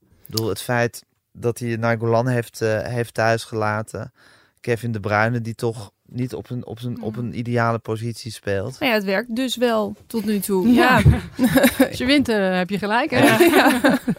Ik 0.00 0.26
bedoel, 0.26 0.48
het 0.48 0.62
feit 0.62 1.04
dat 1.32 1.58
hij 1.58 1.76
Nainggolan 1.76 2.26
heeft, 2.26 2.62
uh, 2.62 2.82
heeft 2.82 3.14
thuisgelaten. 3.14 4.12
Kevin 4.60 4.92
De 4.92 5.00
Bruyne, 5.00 5.40
die 5.40 5.54
toch 5.54 5.90
niet 6.06 6.34
op 6.34 6.50
een, 6.50 6.66
op 6.66 6.82
een, 6.82 7.02
op 7.02 7.16
een 7.16 7.38
ideale 7.38 7.78
positie 7.78 8.32
speelt. 8.32 8.78
Nou 8.78 8.90
ja, 8.90 8.96
het 8.98 9.06
werkt 9.06 9.36
dus 9.36 9.56
wel 9.56 9.96
tot 10.06 10.24
nu 10.24 10.38
toe. 10.38 10.68
Ja. 10.68 11.02
Als 11.88 11.98
je 11.98 12.04
wint, 12.04 12.28
uh, 12.28 12.56
heb 12.56 12.70
je 12.70 12.78
gelijk. 12.78 13.10
Hè? 13.10 13.18
Ja. 13.18 13.38
ja. 13.56 13.84
een 13.84 14.14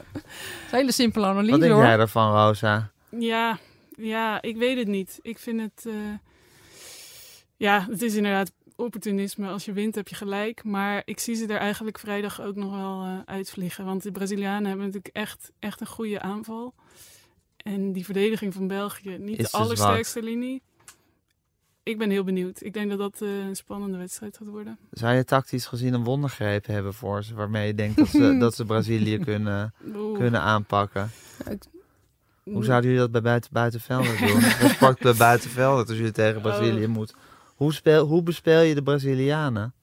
hele 0.80 0.92
simpele 0.92 1.26
analyse 1.26 1.52
Wat 1.52 1.60
denk 1.60 1.74
hoor. 1.74 1.84
jij 1.84 1.98
ervan, 1.98 2.32
Rosa? 2.32 2.92
Ja, 3.10 3.60
ja, 3.98 4.42
ik 4.42 4.58
weet 4.58 4.78
het 4.78 4.88
niet. 4.88 5.20
Ik 5.22 5.40
vind 5.40 5.62
het... 5.62 5.86
Uh, 5.86 5.94
ja, 7.58 7.88
het 7.90 8.02
is 8.02 8.16
inderdaad 8.16 8.52
opportunisme. 8.78 9.48
Als 9.48 9.66
je 9.66 9.74
wint 9.74 9.96
heb 9.96 10.08
je 10.08 10.16
gelijk. 10.16 10.64
Maar 10.64 11.02
ik 11.06 11.20
zie 11.20 11.36
ze 11.36 11.48
er 11.48 11.60
eigenlijk 11.60 12.00
vrijdag 12.00 12.42
ook 12.42 12.56
nog 12.56 12.72
wel 12.72 13.06
uh, 13.06 13.20
uitvliegen. 13.26 13.86
Want 13.86 14.04
de 14.04 14.12
Brazilianen 14.12 14.66
hebben 14.66 14.86
natuurlijk 14.86 15.16
echt, 15.16 15.52
echt 15.60 15.82
een 15.82 15.88
goede 15.88 16.22
aanval. 16.22 16.74
En 17.58 17.92
die 17.92 18.06
verdediging 18.06 18.54
van 18.54 18.68
België, 18.68 19.18
niet 19.18 19.40
Is 19.40 19.52
de 19.52 19.58
allersterkste 19.58 20.24
linie. 20.24 20.62
Ik 21.84 21.98
ben 21.98 22.10
heel 22.10 22.24
benieuwd. 22.24 22.62
Ik 22.62 22.74
denk 22.74 22.90
dat 22.90 23.00
dat 23.00 23.22
uh, 23.22 23.46
een 23.46 23.56
spannende 23.56 23.98
wedstrijd 23.98 24.38
gaat 24.38 24.48
worden. 24.48 24.78
Zou 24.92 25.16
je 25.16 25.24
tactisch 25.24 25.66
gezien 25.66 25.94
een 25.94 26.04
wondergreep 26.04 26.66
hebben 26.66 26.94
voor 26.94 27.24
ze? 27.24 27.34
Waarmee 27.34 27.68
je 27.68 27.76
denkt 27.76 27.98
dat 27.98 28.08
ze, 28.08 28.38
dat 28.40 28.56
ze 28.56 28.66
Brazilië 28.66 29.18
kunnen, 29.18 29.74
kunnen 30.14 30.42
aanpakken? 30.42 31.12
Hoe 32.44 32.64
zouden 32.64 32.90
jullie 32.90 33.06
dat 33.06 33.12
bij 33.12 33.22
buiten, 33.22 33.50
buitenvelden 33.54 34.18
doen? 34.18 34.40
Bij 34.60 34.70
Sportclub 34.70 35.18
Buitenvelden, 35.18 35.88
als 35.88 35.98
jullie 35.98 36.12
tegen 36.12 36.42
Brazilië 36.42 36.86
oh. 36.86 36.92
moet. 36.92 37.14
Hoe, 37.58 37.74
speel, 37.74 38.06
hoe 38.06 38.24
bespeel 38.24 38.62
je 38.62 38.76
de 38.76 38.84
Brazilianen? 38.84 39.74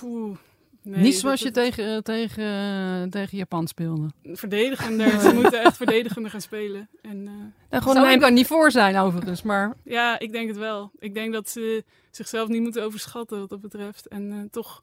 Poeh, 0.00 0.36
nee, 0.82 1.02
Niet 1.02 1.14
zoals 1.14 1.40
je 1.40 1.50
tegen, 1.50 2.02
tegen, 2.02 3.10
tegen 3.10 3.38
Japan 3.38 3.66
speelde. 3.66 4.08
Verdedigender. 4.22 5.20
ze 5.20 5.32
moeten 5.40 5.62
echt 5.62 5.76
verdedigender 5.76 6.30
gaan 6.30 6.40
spelen. 6.40 6.88
En, 7.02 7.16
uh, 7.16 7.30
nou, 7.70 7.82
gewoon 7.82 7.94
Zou 7.94 8.06
mijn... 8.06 8.22
ik 8.22 8.30
niet 8.30 8.46
voor 8.46 8.70
zijn 8.70 8.96
overigens, 8.96 9.42
maar... 9.42 9.74
Ja, 9.82 10.18
ik 10.18 10.32
denk 10.32 10.48
het 10.48 10.56
wel. 10.56 10.90
Ik 10.98 11.14
denk 11.14 11.32
dat 11.32 11.48
ze 11.48 11.84
zichzelf 12.10 12.48
niet 12.48 12.62
moeten 12.62 12.82
overschatten 12.82 13.38
wat 13.38 13.48
dat 13.48 13.60
betreft. 13.60 14.06
En 14.06 14.32
uh, 14.32 14.38
toch... 14.50 14.82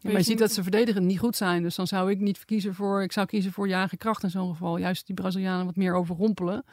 Ja, 0.00 0.10
maar 0.10 0.18
je 0.18 0.26
ziet 0.26 0.38
dat 0.38 0.52
ze 0.52 0.62
verdedigend 0.62 1.04
niet 1.04 1.18
goed 1.18 1.36
zijn. 1.36 1.62
Dus 1.62 1.74
dan 1.74 1.86
zou 1.86 2.10
ik 2.10 2.20
niet 2.20 2.44
kiezen 2.44 2.74
voor... 2.74 3.02
Ik 3.02 3.12
zou 3.12 3.26
kiezen 3.26 3.52
voor 3.52 3.68
je 3.68 3.74
eigen 3.74 3.98
kracht 3.98 4.22
in 4.22 4.30
zo'n 4.30 4.50
geval. 4.50 4.76
Juist 4.76 5.06
die 5.06 5.14
Brazilianen 5.14 5.66
wat 5.66 5.76
meer 5.76 5.94
overrompelen. 5.94 6.64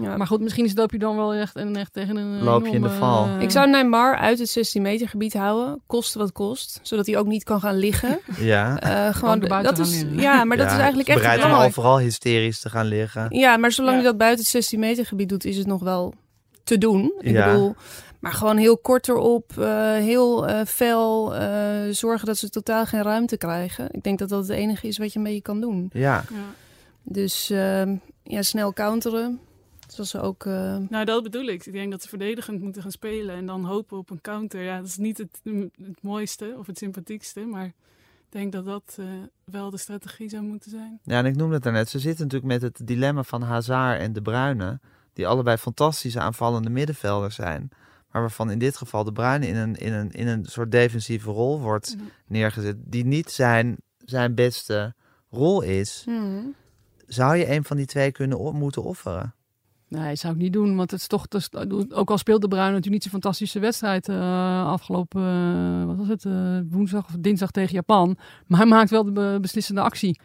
Ja. 0.00 0.16
Maar 0.16 0.26
goed, 0.26 0.40
misschien 0.40 0.70
loop 0.74 0.90
je 0.90 0.98
dan 0.98 1.16
wel 1.16 1.34
echt, 1.34 1.56
en 1.56 1.76
echt 1.76 1.92
tegen 1.92 2.16
een... 2.16 2.42
Loop 2.42 2.66
je 2.66 2.72
in 2.72 2.82
de 2.82 2.90
val. 2.90 3.26
Uh, 3.26 3.40
ik 3.40 3.50
zou 3.50 3.70
Neymar 3.70 4.16
uit 4.16 4.38
het 4.38 4.48
16 4.48 4.82
meter 4.82 5.08
gebied 5.08 5.32
houden. 5.32 5.80
Koste 5.86 6.18
wat 6.18 6.32
kost. 6.32 6.80
Zodat 6.82 7.06
hij 7.06 7.18
ook 7.18 7.26
niet 7.26 7.44
kan 7.44 7.60
gaan 7.60 7.76
liggen. 7.76 8.20
Ja. 8.38 8.82
Uh, 9.08 9.14
gewoon, 9.14 9.40
dat 9.40 9.78
is, 9.78 10.04
ja, 10.10 10.44
maar 10.44 10.56
dat 10.56 10.66
ja, 10.66 10.72
is 10.72 10.78
eigenlijk 10.78 11.08
echt 11.08 11.20
bereid 11.20 11.44
om 11.44 11.52
overal 11.52 11.98
hysterisch 11.98 12.60
te 12.60 12.70
gaan 12.70 12.86
liggen. 12.86 13.26
Ja, 13.36 13.56
maar 13.56 13.72
zolang 13.72 13.94
hij 13.94 14.04
dat 14.04 14.16
buiten 14.16 14.40
het 14.40 14.52
16 14.52 14.80
meter 14.80 15.06
gebied 15.06 15.28
doet, 15.28 15.44
is 15.44 15.56
het 15.56 15.66
nog 15.66 15.82
wel 15.82 16.14
te 16.64 16.78
doen. 16.78 17.12
Ik 17.20 17.34
bedoel... 17.34 17.74
Maar 18.22 18.32
gewoon 18.32 18.56
heel 18.56 18.78
kort 18.78 19.08
erop, 19.08 19.52
uh, 19.58 19.92
heel 19.92 20.48
uh, 20.48 20.64
fel, 20.64 21.34
uh, 21.34 21.88
zorgen 21.90 22.26
dat 22.26 22.36
ze 22.36 22.48
totaal 22.48 22.86
geen 22.86 23.02
ruimte 23.02 23.36
krijgen. 23.36 23.88
Ik 23.92 24.02
denk 24.02 24.18
dat 24.18 24.28
dat 24.28 24.48
het 24.48 24.56
enige 24.56 24.86
is 24.86 24.98
wat 24.98 25.12
je 25.12 25.18
een 25.18 25.24
beetje 25.24 25.42
kan 25.42 25.60
doen. 25.60 25.90
Ja. 25.92 26.24
ja. 26.30 26.44
Dus 27.02 27.50
ehm, 27.50 27.96
ja, 28.22 28.42
snel 28.42 28.72
counteren. 28.72 29.40
Zoals 29.88 30.10
ze 30.10 30.20
ook... 30.20 30.44
Nou, 30.44 31.04
dat 31.04 31.22
bedoel 31.22 31.44
ik. 31.44 31.66
Ik 31.66 31.72
denk 31.72 31.90
dat 31.90 32.02
ze 32.02 32.08
verdedigend 32.08 32.60
moeten 32.60 32.82
gaan 32.82 32.90
spelen 32.90 33.34
en 33.36 33.46
dan 33.46 33.64
hopen 33.64 33.98
op 33.98 34.10
een 34.10 34.20
counter. 34.20 34.62
Ja, 34.62 34.76
dat 34.76 34.86
is 34.86 34.96
niet 34.96 35.18
het, 35.18 35.40
het 35.84 36.02
mooiste 36.02 36.54
of 36.58 36.66
het 36.66 36.78
sympathiekste, 36.78 37.40
maar 37.40 37.66
ik 37.66 37.72
denk 38.28 38.52
dat 38.52 38.64
dat 38.64 38.98
wel 39.44 39.70
de 39.70 39.78
strategie 39.78 40.28
zou 40.28 40.42
moeten 40.42 40.70
zijn. 40.70 41.00
Ja, 41.04 41.18
en 41.18 41.26
ik 41.26 41.36
noemde 41.36 41.54
het 41.54 41.62
daarnet. 41.62 41.88
Ze 41.88 41.98
zitten 41.98 42.24
natuurlijk 42.24 42.52
met 42.52 42.62
het 42.62 42.86
dilemma 42.86 43.22
van 43.22 43.42
Hazard 43.42 44.00
en 44.00 44.12
De 44.12 44.22
Bruyne, 44.22 44.80
die 45.12 45.26
allebei 45.26 45.56
fantastische 45.56 46.20
aanvallende 46.20 46.70
middenvelders 46.70 47.34
zijn 47.34 47.70
maar 48.12 48.22
waarvan 48.22 48.50
in 48.50 48.58
dit 48.58 48.76
geval 48.76 49.04
de 49.04 49.12
Bruyne 49.12 49.46
in 49.46 49.56
een, 49.56 49.74
in 49.74 49.92
een, 49.92 50.10
in 50.10 50.26
een 50.26 50.44
soort 50.44 50.70
defensieve 50.70 51.30
rol 51.30 51.60
wordt 51.60 51.96
mm. 51.98 52.10
neergezet, 52.26 52.76
die 52.78 53.04
niet 53.04 53.30
zijn, 53.30 53.76
zijn 53.98 54.34
beste 54.34 54.94
rol 55.30 55.62
is. 55.62 56.04
Mm. 56.08 56.54
Zou 57.06 57.36
je 57.36 57.50
een 57.50 57.64
van 57.64 57.76
die 57.76 57.86
twee 57.86 58.12
kunnen 58.12 58.38
op, 58.38 58.54
moeten 58.54 58.82
offeren? 58.82 59.34
Nee, 59.88 60.16
zou 60.16 60.34
ik 60.34 60.38
niet 60.40 60.52
doen, 60.52 60.76
want 60.76 60.90
het 60.90 61.00
is 61.00 61.06
toch, 61.06 61.28
dus, 61.28 61.52
ook 61.88 62.10
al 62.10 62.18
speelt 62.18 62.40
de 62.40 62.48
Bruin 62.48 62.66
natuurlijk 62.66 62.92
niet 62.92 63.02
zo'n 63.02 63.12
fantastische 63.12 63.58
wedstrijd 63.58 64.08
uh, 64.08 64.66
afgelopen, 64.66 65.22
uh, 65.22 65.84
wat 65.84 65.96
was 65.96 66.08
het, 66.08 66.24
uh, 66.24 66.58
woensdag 66.70 67.06
of 67.06 67.14
dinsdag 67.18 67.50
tegen 67.50 67.74
Japan. 67.74 68.16
Maar 68.46 68.58
hij 68.58 68.68
maakt 68.68 68.90
wel 68.90 69.04
de 69.04 69.12
be 69.12 69.38
beslissende 69.40 69.80
actie. 69.80 70.20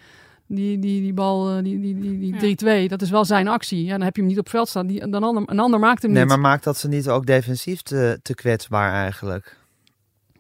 Die, 0.48 0.80
die, 0.80 1.02
die 1.02 1.14
bal, 1.14 1.64
die, 1.64 1.80
die, 1.80 2.00
die, 2.00 2.38
die 2.38 2.86
3-2, 2.86 2.90
dat 2.90 3.02
is 3.02 3.10
wel 3.10 3.26
zijn 3.26 3.48
actie. 3.48 3.84
Ja, 3.84 3.92
dan 3.92 4.02
heb 4.02 4.16
je 4.16 4.22
hem 4.22 4.30
niet 4.30 4.40
op 4.40 4.50
veld 4.50 4.70
staan. 4.70 4.88
Die, 4.88 5.10
dan 5.10 5.24
ander, 5.24 5.44
een 5.46 5.60
ander 5.60 5.80
maakt 5.80 6.02
hem 6.02 6.12
nee, 6.12 6.20
niet. 6.20 6.30
Nee, 6.30 6.40
maar 6.40 6.50
maakt 6.50 6.64
dat 6.64 6.78
ze 6.78 6.88
niet 6.88 7.10
ook 7.10 7.26
defensief 7.26 7.82
te, 7.82 8.20
te 8.22 8.34
kwetsbaar 8.34 8.94
eigenlijk? 8.94 9.58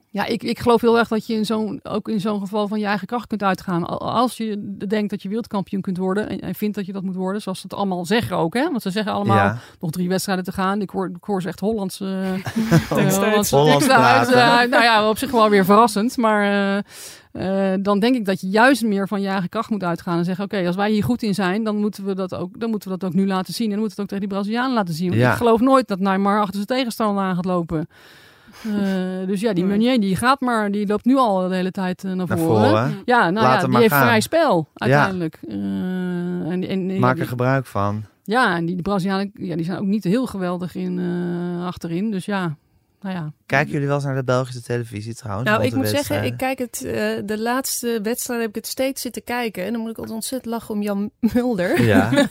Ja, 0.09 0.25
ik, 0.25 0.43
ik 0.43 0.59
geloof 0.59 0.81
heel 0.81 0.97
erg 0.97 1.07
dat 1.07 1.27
je 1.27 1.33
in 1.33 1.45
zo'n, 1.45 1.79
ook 1.83 2.07
in 2.09 2.19
zo'n 2.19 2.39
geval 2.39 2.67
van 2.67 2.79
je 2.79 2.85
eigen 2.85 3.07
kracht 3.07 3.27
kunt 3.27 3.43
uitgaan. 3.43 3.85
Als 3.99 4.37
je 4.37 4.75
denkt 4.87 5.09
dat 5.09 5.21
je 5.21 5.27
wereldkampioen 5.27 5.81
kunt 5.81 5.97
worden 5.97 6.29
en, 6.29 6.39
en 6.39 6.55
vindt 6.55 6.75
dat 6.75 6.85
je 6.85 6.93
dat 6.93 7.03
moet 7.03 7.15
worden, 7.15 7.41
zoals 7.41 7.59
ze 7.59 7.67
het 7.67 7.77
allemaal 7.77 8.05
zeggen 8.05 8.37
ook. 8.37 8.53
Hè? 8.53 8.63
Want 8.63 8.81
ze 8.81 8.89
zeggen 8.89 9.11
allemaal 9.11 9.37
ja. 9.37 9.57
nog 9.79 9.91
drie 9.91 10.09
wedstrijden 10.09 10.43
te 10.43 10.51
gaan. 10.51 10.81
Ik 10.81 10.89
hoor, 10.89 11.07
ik 11.07 11.23
hoor 11.23 11.41
ze 11.41 11.47
echt 11.47 11.59
Hollands, 11.59 11.99
uh, 11.99 12.09
Hollands, 12.89 13.17
Hollands, 13.17 13.51
Hollands 13.51 13.89
uit. 13.89 14.29
Uh, 14.29 14.35
nou 14.71 14.83
ja, 14.83 15.09
op 15.09 15.17
zich 15.17 15.31
wel 15.31 15.49
weer 15.49 15.65
verrassend. 15.65 16.17
Maar 16.17 16.83
uh, 17.35 17.71
uh, 17.71 17.73
dan 17.81 17.99
denk 17.99 18.15
ik 18.15 18.25
dat 18.25 18.41
je 18.41 18.47
juist 18.47 18.83
meer 18.83 19.07
van 19.07 19.21
je 19.21 19.27
eigen 19.27 19.49
kracht 19.49 19.69
moet 19.69 19.83
uitgaan 19.83 20.17
en 20.17 20.25
zeggen: 20.25 20.43
Oké, 20.43 20.53
okay, 20.53 20.67
als 20.67 20.75
wij 20.75 20.91
hier 20.91 21.03
goed 21.03 21.23
in 21.23 21.33
zijn, 21.33 21.63
dan 21.63 21.75
moeten, 21.75 22.05
we 22.05 22.15
dat 22.15 22.35
ook, 22.35 22.59
dan 22.59 22.69
moeten 22.69 22.91
we 22.91 22.97
dat 22.97 23.09
ook 23.09 23.15
nu 23.15 23.27
laten 23.27 23.53
zien. 23.53 23.65
En 23.65 23.71
dan 23.71 23.81
moeten 23.81 23.97
we 23.97 24.03
het 24.03 24.13
ook 24.13 24.19
tegen 24.19 24.27
die 24.29 24.37
Brazilianen 24.37 24.75
laten 24.75 24.93
zien. 24.93 25.09
Want 25.09 25.21
ja. 25.21 25.31
ik 25.31 25.37
geloof 25.37 25.59
nooit 25.59 25.87
dat 25.87 25.99
Neymar 25.99 26.39
achter 26.39 26.55
zijn 26.55 26.65
tegenstander 26.65 27.23
aan 27.23 27.35
gaat 27.35 27.45
lopen. 27.45 27.87
Uh, 28.65 29.27
dus 29.27 29.41
ja, 29.41 29.53
die 29.53 29.65
Meunier 29.65 29.99
die 29.99 30.15
gaat 30.15 30.39
maar, 30.39 30.71
die 30.71 30.87
loopt 30.87 31.05
nu 31.05 31.15
al 31.15 31.47
de 31.47 31.55
hele 31.55 31.71
tijd 31.71 32.03
uh, 32.03 32.13
naar, 32.13 32.27
naar 32.27 32.37
voren. 32.37 32.69
voren. 32.69 32.97
Ja, 33.05 33.29
nou 33.29 33.45
Laat 33.45 33.61
ja, 33.61 33.67
die 33.67 33.77
heeft 33.77 33.93
gaan. 33.93 34.01
vrij 34.01 34.21
spel 34.21 34.67
uiteindelijk. 34.73 35.37
Ja. 35.41 35.53
Uh, 35.55 36.51
en, 36.51 36.63
en, 36.67 36.99
Maak 36.99 37.19
er 37.19 37.27
gebruik 37.27 37.65
van. 37.65 38.03
Ja, 38.23 38.55
en 38.55 38.65
die, 38.65 38.73
die 38.73 38.83
Brazilianen 38.83 39.31
ja, 39.33 39.55
die 39.55 39.65
zijn 39.65 39.77
ook 39.77 39.85
niet 39.85 40.03
heel 40.03 40.25
geweldig 40.25 40.75
in 40.75 40.99
achterin. 41.65 42.11
Dus 42.11 42.25
ja, 42.25 42.55
nou 43.01 43.15
ja. 43.15 43.31
Kijken 43.45 43.71
jullie 43.71 43.87
wel 43.87 43.95
eens 43.95 44.05
naar 44.05 44.15
de 44.15 44.23
Belgische 44.23 44.61
televisie 44.61 45.15
trouwens? 45.15 45.49
Nou, 45.49 45.63
ik 45.63 45.75
moet 45.75 45.87
zeggen, 45.87 46.23
ik 46.23 46.37
kijk 46.37 46.59
het, 46.59 46.81
uh, 46.85 46.91
de 47.25 47.39
laatste 47.39 47.99
wedstrijd 48.03 48.39
heb 48.39 48.49
ik 48.49 48.55
het 48.55 48.67
steeds 48.67 49.01
zitten 49.01 49.23
kijken. 49.23 49.63
En 49.65 49.71
dan 49.71 49.81
moet 49.81 49.89
ik 49.91 49.97
altijd 49.97 50.15
ontzettend 50.15 50.53
lachen 50.53 50.73
om 50.75 50.81
Jan 50.81 51.11
Mulder. 51.33 51.81
Ja. 51.81 52.09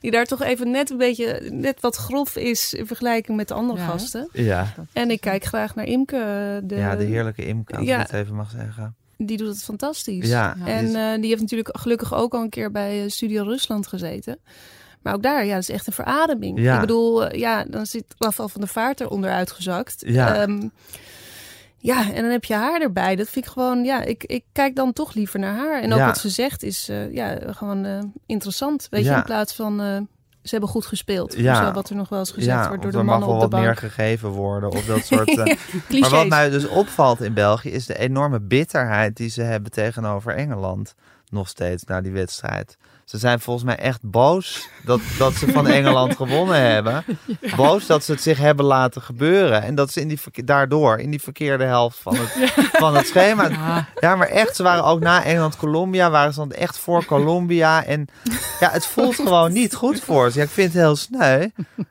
Die 0.00 0.10
daar 0.10 0.24
toch 0.24 0.42
even 0.42 0.70
net 0.70 0.90
een 0.90 0.96
beetje, 0.96 1.40
net 1.52 1.80
wat 1.80 1.96
grof 1.96 2.36
is 2.36 2.74
in 2.74 2.86
vergelijking 2.86 3.36
met 3.36 3.48
de 3.48 3.54
andere 3.54 3.78
Ja. 3.78 3.86
gasten. 3.86 4.28
Ja. 4.32 4.74
En 4.92 5.10
ik 5.10 5.20
kijk 5.20 5.44
graag 5.44 5.74
naar 5.74 5.84
Imke. 5.84 6.60
De, 6.64 6.76
ja, 6.76 6.96
de 6.96 7.04
heerlijke 7.04 7.46
Imke, 7.46 7.76
als 7.76 7.86
Ja. 7.86 8.00
ik 8.00 8.06
het 8.06 8.12
even 8.20 8.34
mag 8.34 8.50
zeggen. 8.50 8.96
Die 9.16 9.36
doet 9.36 9.48
het 9.48 9.62
fantastisch. 9.62 10.28
Ja. 10.28 10.56
Ja. 10.58 10.66
En 10.66 10.84
die 10.86 10.88
is- 10.96 11.00
eh, 11.14 11.14
die 11.20 11.28
heeft 11.28 11.40
natuurlijk 11.40 11.78
gelukkig 11.78 12.14
ook 12.14 12.34
al 12.34 12.42
een 12.42 12.48
keer 12.48 12.70
bij 12.70 13.02
eh, 13.04 13.08
Studio 13.10 13.42
Rusland 13.42 13.86
gezeten. 13.86 14.38
Maar 15.02 15.14
ook 15.14 15.22
daar, 15.22 15.44
ja, 15.44 15.52
dat 15.54 15.62
is 15.62 15.70
echt 15.70 15.86
een 15.86 15.92
verademing. 15.92 16.60
Ja. 16.60 16.74
Ik 16.74 16.80
bedoel, 16.80 17.26
eh, 17.26 17.38
ja, 17.40 17.64
dan 17.64 17.86
zit 17.86 18.04
Rafael 18.18 18.48
van 18.48 18.60
der 18.60 18.70
Vaart 18.70 19.00
eronder 19.00 19.30
uitgezakt. 19.30 20.02
Ja. 20.06 20.34
Ehm, 20.34 20.68
ja, 21.76 22.12
en 22.12 22.22
dan 22.22 22.30
heb 22.30 22.44
je 22.44 22.54
haar 22.54 22.80
erbij. 22.80 23.16
Dat 23.16 23.28
vind 23.28 23.44
ik 23.44 23.50
gewoon, 23.50 23.84
ja, 23.84 24.02
ik, 24.02 24.24
ik 24.24 24.44
kijk 24.52 24.76
dan 24.76 24.92
toch 24.92 25.14
liever 25.14 25.38
naar 25.40 25.54
haar. 25.56 25.82
En 25.82 25.92
ook 25.92 25.98
Ja. 25.98 26.06
wat 26.06 26.18
ze 26.18 26.28
zegt 26.28 26.62
is, 26.62 26.88
eh, 26.88 27.14
ja, 27.14 27.38
gewoon 27.46 27.84
eh, 27.84 27.98
interessant. 28.26 28.86
Weet 28.90 29.04
je, 29.04 29.10
in 29.14 29.22
plaats 29.22 29.54
van, 29.54 29.78
ze 30.42 30.50
hebben 30.54 30.68
goed 30.68 30.86
gespeeld. 30.86 31.34
Ja. 31.36 31.66
Zo 31.66 31.72
wat 31.72 31.90
er 31.90 31.96
nog 31.96 32.08
wel 32.08 32.18
eens 32.18 32.30
gezegd 32.30 32.62
ja, 32.62 32.68
wordt 32.68 32.82
door 32.82 32.90
de 32.92 32.96
mag 32.96 33.06
mannen 33.06 33.28
wel 33.28 33.36
op 33.36 33.42
de 33.42 33.48
wat 33.48 33.60
meer 33.64 33.74
bank. 33.74 33.92
gegeven 33.92 34.28
worden. 34.28 34.70
Of 34.70 34.84
dat 34.84 35.04
soort... 35.04 35.36
Maar 36.00 36.10
wat 36.10 36.28
mij 36.28 36.50
dus 36.50 36.68
opvalt 36.68 37.20
in 37.20 37.34
België 37.34 37.70
is 37.70 37.86
de 37.86 37.98
enorme 37.98 38.40
bitterheid 38.40 39.16
die 39.16 39.28
ze 39.28 39.42
hebben 39.42 39.70
tegenover 39.70 40.34
Engeland. 40.34 40.94
Nog 41.30 41.48
steeds 41.48 41.84
na 41.84 42.00
die 42.00 42.12
wedstrijd. 42.12 42.76
Ze 43.08 43.18
zijn 43.18 43.40
volgens 43.40 43.64
mij 43.64 43.76
echt 43.76 44.00
boos 44.02 44.68
dat, 44.84 45.00
dat 45.18 45.34
ze 45.34 45.52
van 45.52 45.66
Engeland 45.78 46.16
gewonnen 46.16 46.60
hebben. 46.60 47.04
Boos 47.56 47.86
dat 47.86 48.04
ze 48.04 48.12
het 48.12 48.22
zich 48.22 48.38
hebben 48.38 48.64
laten 48.64 49.02
gebeuren. 49.02 49.62
En 49.62 49.74
dat 49.74 49.92
ze 49.92 50.00
in 50.00 50.08
die, 50.08 50.44
daardoor 50.44 50.98
in 50.98 51.10
die 51.10 51.22
verkeerde 51.22 51.64
helft 51.64 51.98
van 51.98 52.16
het, 52.16 52.52
van 52.72 52.96
het 52.96 53.06
schema. 53.06 53.48
Ja. 54.00 54.16
maar 54.16 54.28
echt, 54.28 54.56
ze 54.56 54.62
waren 54.62 54.84
ook 54.84 55.00
na 55.00 55.24
Engeland-Colombia, 55.24 56.10
waren 56.10 56.32
ze 56.32 56.38
dan 56.38 56.52
echt 56.52 56.78
voor 56.78 57.04
Colombia. 57.04 57.84
En 57.84 58.08
ja, 58.60 58.70
het 58.70 58.86
voelt 58.86 59.14
gewoon 59.26 59.52
niet 59.52 59.74
goed 59.74 60.00
voor 60.00 60.30
ze. 60.30 60.38
Ja, 60.38 60.44
ik 60.44 60.50
vind 60.50 60.72
het 60.72 60.82
heel 60.82 60.96
sneu. 60.96 61.48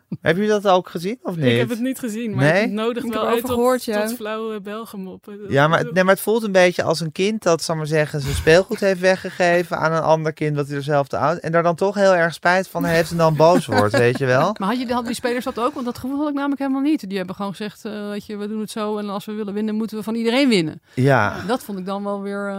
Heb 0.22 0.38
je 0.38 0.48
dat 0.48 0.68
ook 0.68 0.90
gezien 0.90 1.20
of 1.22 1.36
niet? 1.36 1.46
Ik 1.46 1.58
heb 1.58 1.70
het 1.70 1.80
niet 1.80 2.00
gezien, 2.00 2.36
maar 2.36 2.54
nee? 2.54 2.62
het 2.62 2.72
nodigt 2.72 3.10
wel 3.10 3.28
uit 3.28 3.46
tot, 3.46 3.84
ja. 3.84 4.06
tot 4.06 4.16
flauwe 4.16 4.62
Belgemoppen. 4.62 5.40
Ja, 5.50 5.68
maar, 5.68 5.84
nee, 5.84 6.04
maar 6.04 6.14
het 6.14 6.24
voelt 6.24 6.44
een 6.44 6.52
beetje 6.52 6.84
als 6.84 7.00
een 7.00 7.12
kind 7.12 7.44
dat, 7.44 7.64
zal 7.64 7.76
maar 7.76 7.88
zeggen, 7.88 8.22
zijn 8.22 8.36
speelgoed 8.36 8.80
heeft 8.80 9.00
weggegeven 9.00 9.78
aan 9.78 9.92
een 9.92 10.02
ander 10.02 10.34
kind 10.34 10.56
dat 10.56 10.68
hij 10.68 10.76
er 10.76 10.84
zelf 10.84 11.08
te 11.08 11.18
oud 11.18 11.38
en 11.38 11.52
daar 11.52 11.64
dan 11.64 11.76
toch 11.76 11.96
heel 11.96 12.16
erg 12.16 12.34
spijt 12.34 12.68
van 12.68 12.86
heeft 12.96 13.12
en 13.12 13.18
dan 13.18 13.36
boos 13.36 13.66
wordt, 13.66 13.98
weet 13.98 14.18
je 14.18 14.26
wel. 14.26 14.56
Maar 14.60 14.68
had 14.68 14.80
je 14.80 14.94
had 14.94 15.06
die 15.06 15.16
spelers 15.16 15.46
dat 15.46 15.60
ook? 15.60 15.74
Want 15.74 15.86
dat 15.86 15.98
gevoel 15.98 16.18
had 16.18 16.30
ik 16.30 16.36
namelijk 16.36 16.62
helemaal 16.62 16.82
niet. 16.82 17.10
Die 17.10 17.18
hebben 17.18 17.36
gewoon 17.36 17.52
gezegd, 17.52 17.86
uh, 17.86 18.10
weet 18.10 18.26
je, 18.26 18.38
we 18.38 18.48
doen 18.48 18.60
het 18.60 18.72
zo 18.72 18.98
en 18.98 19.10
als 19.10 19.26
we 19.26 19.32
willen 19.32 19.54
winnen, 19.54 19.76
moeten 19.76 19.98
we 19.98 20.04
van 20.04 20.16
iedereen 20.16 20.50
winnen. 20.50 20.82
Ja. 20.94 21.36
Dat 21.48 21.64
vond 21.64 21.80
ik 21.80 21.86
dan 21.86 22.04
wel 22.04 22.22
weer, 22.22 22.48
uh, 22.50 22.56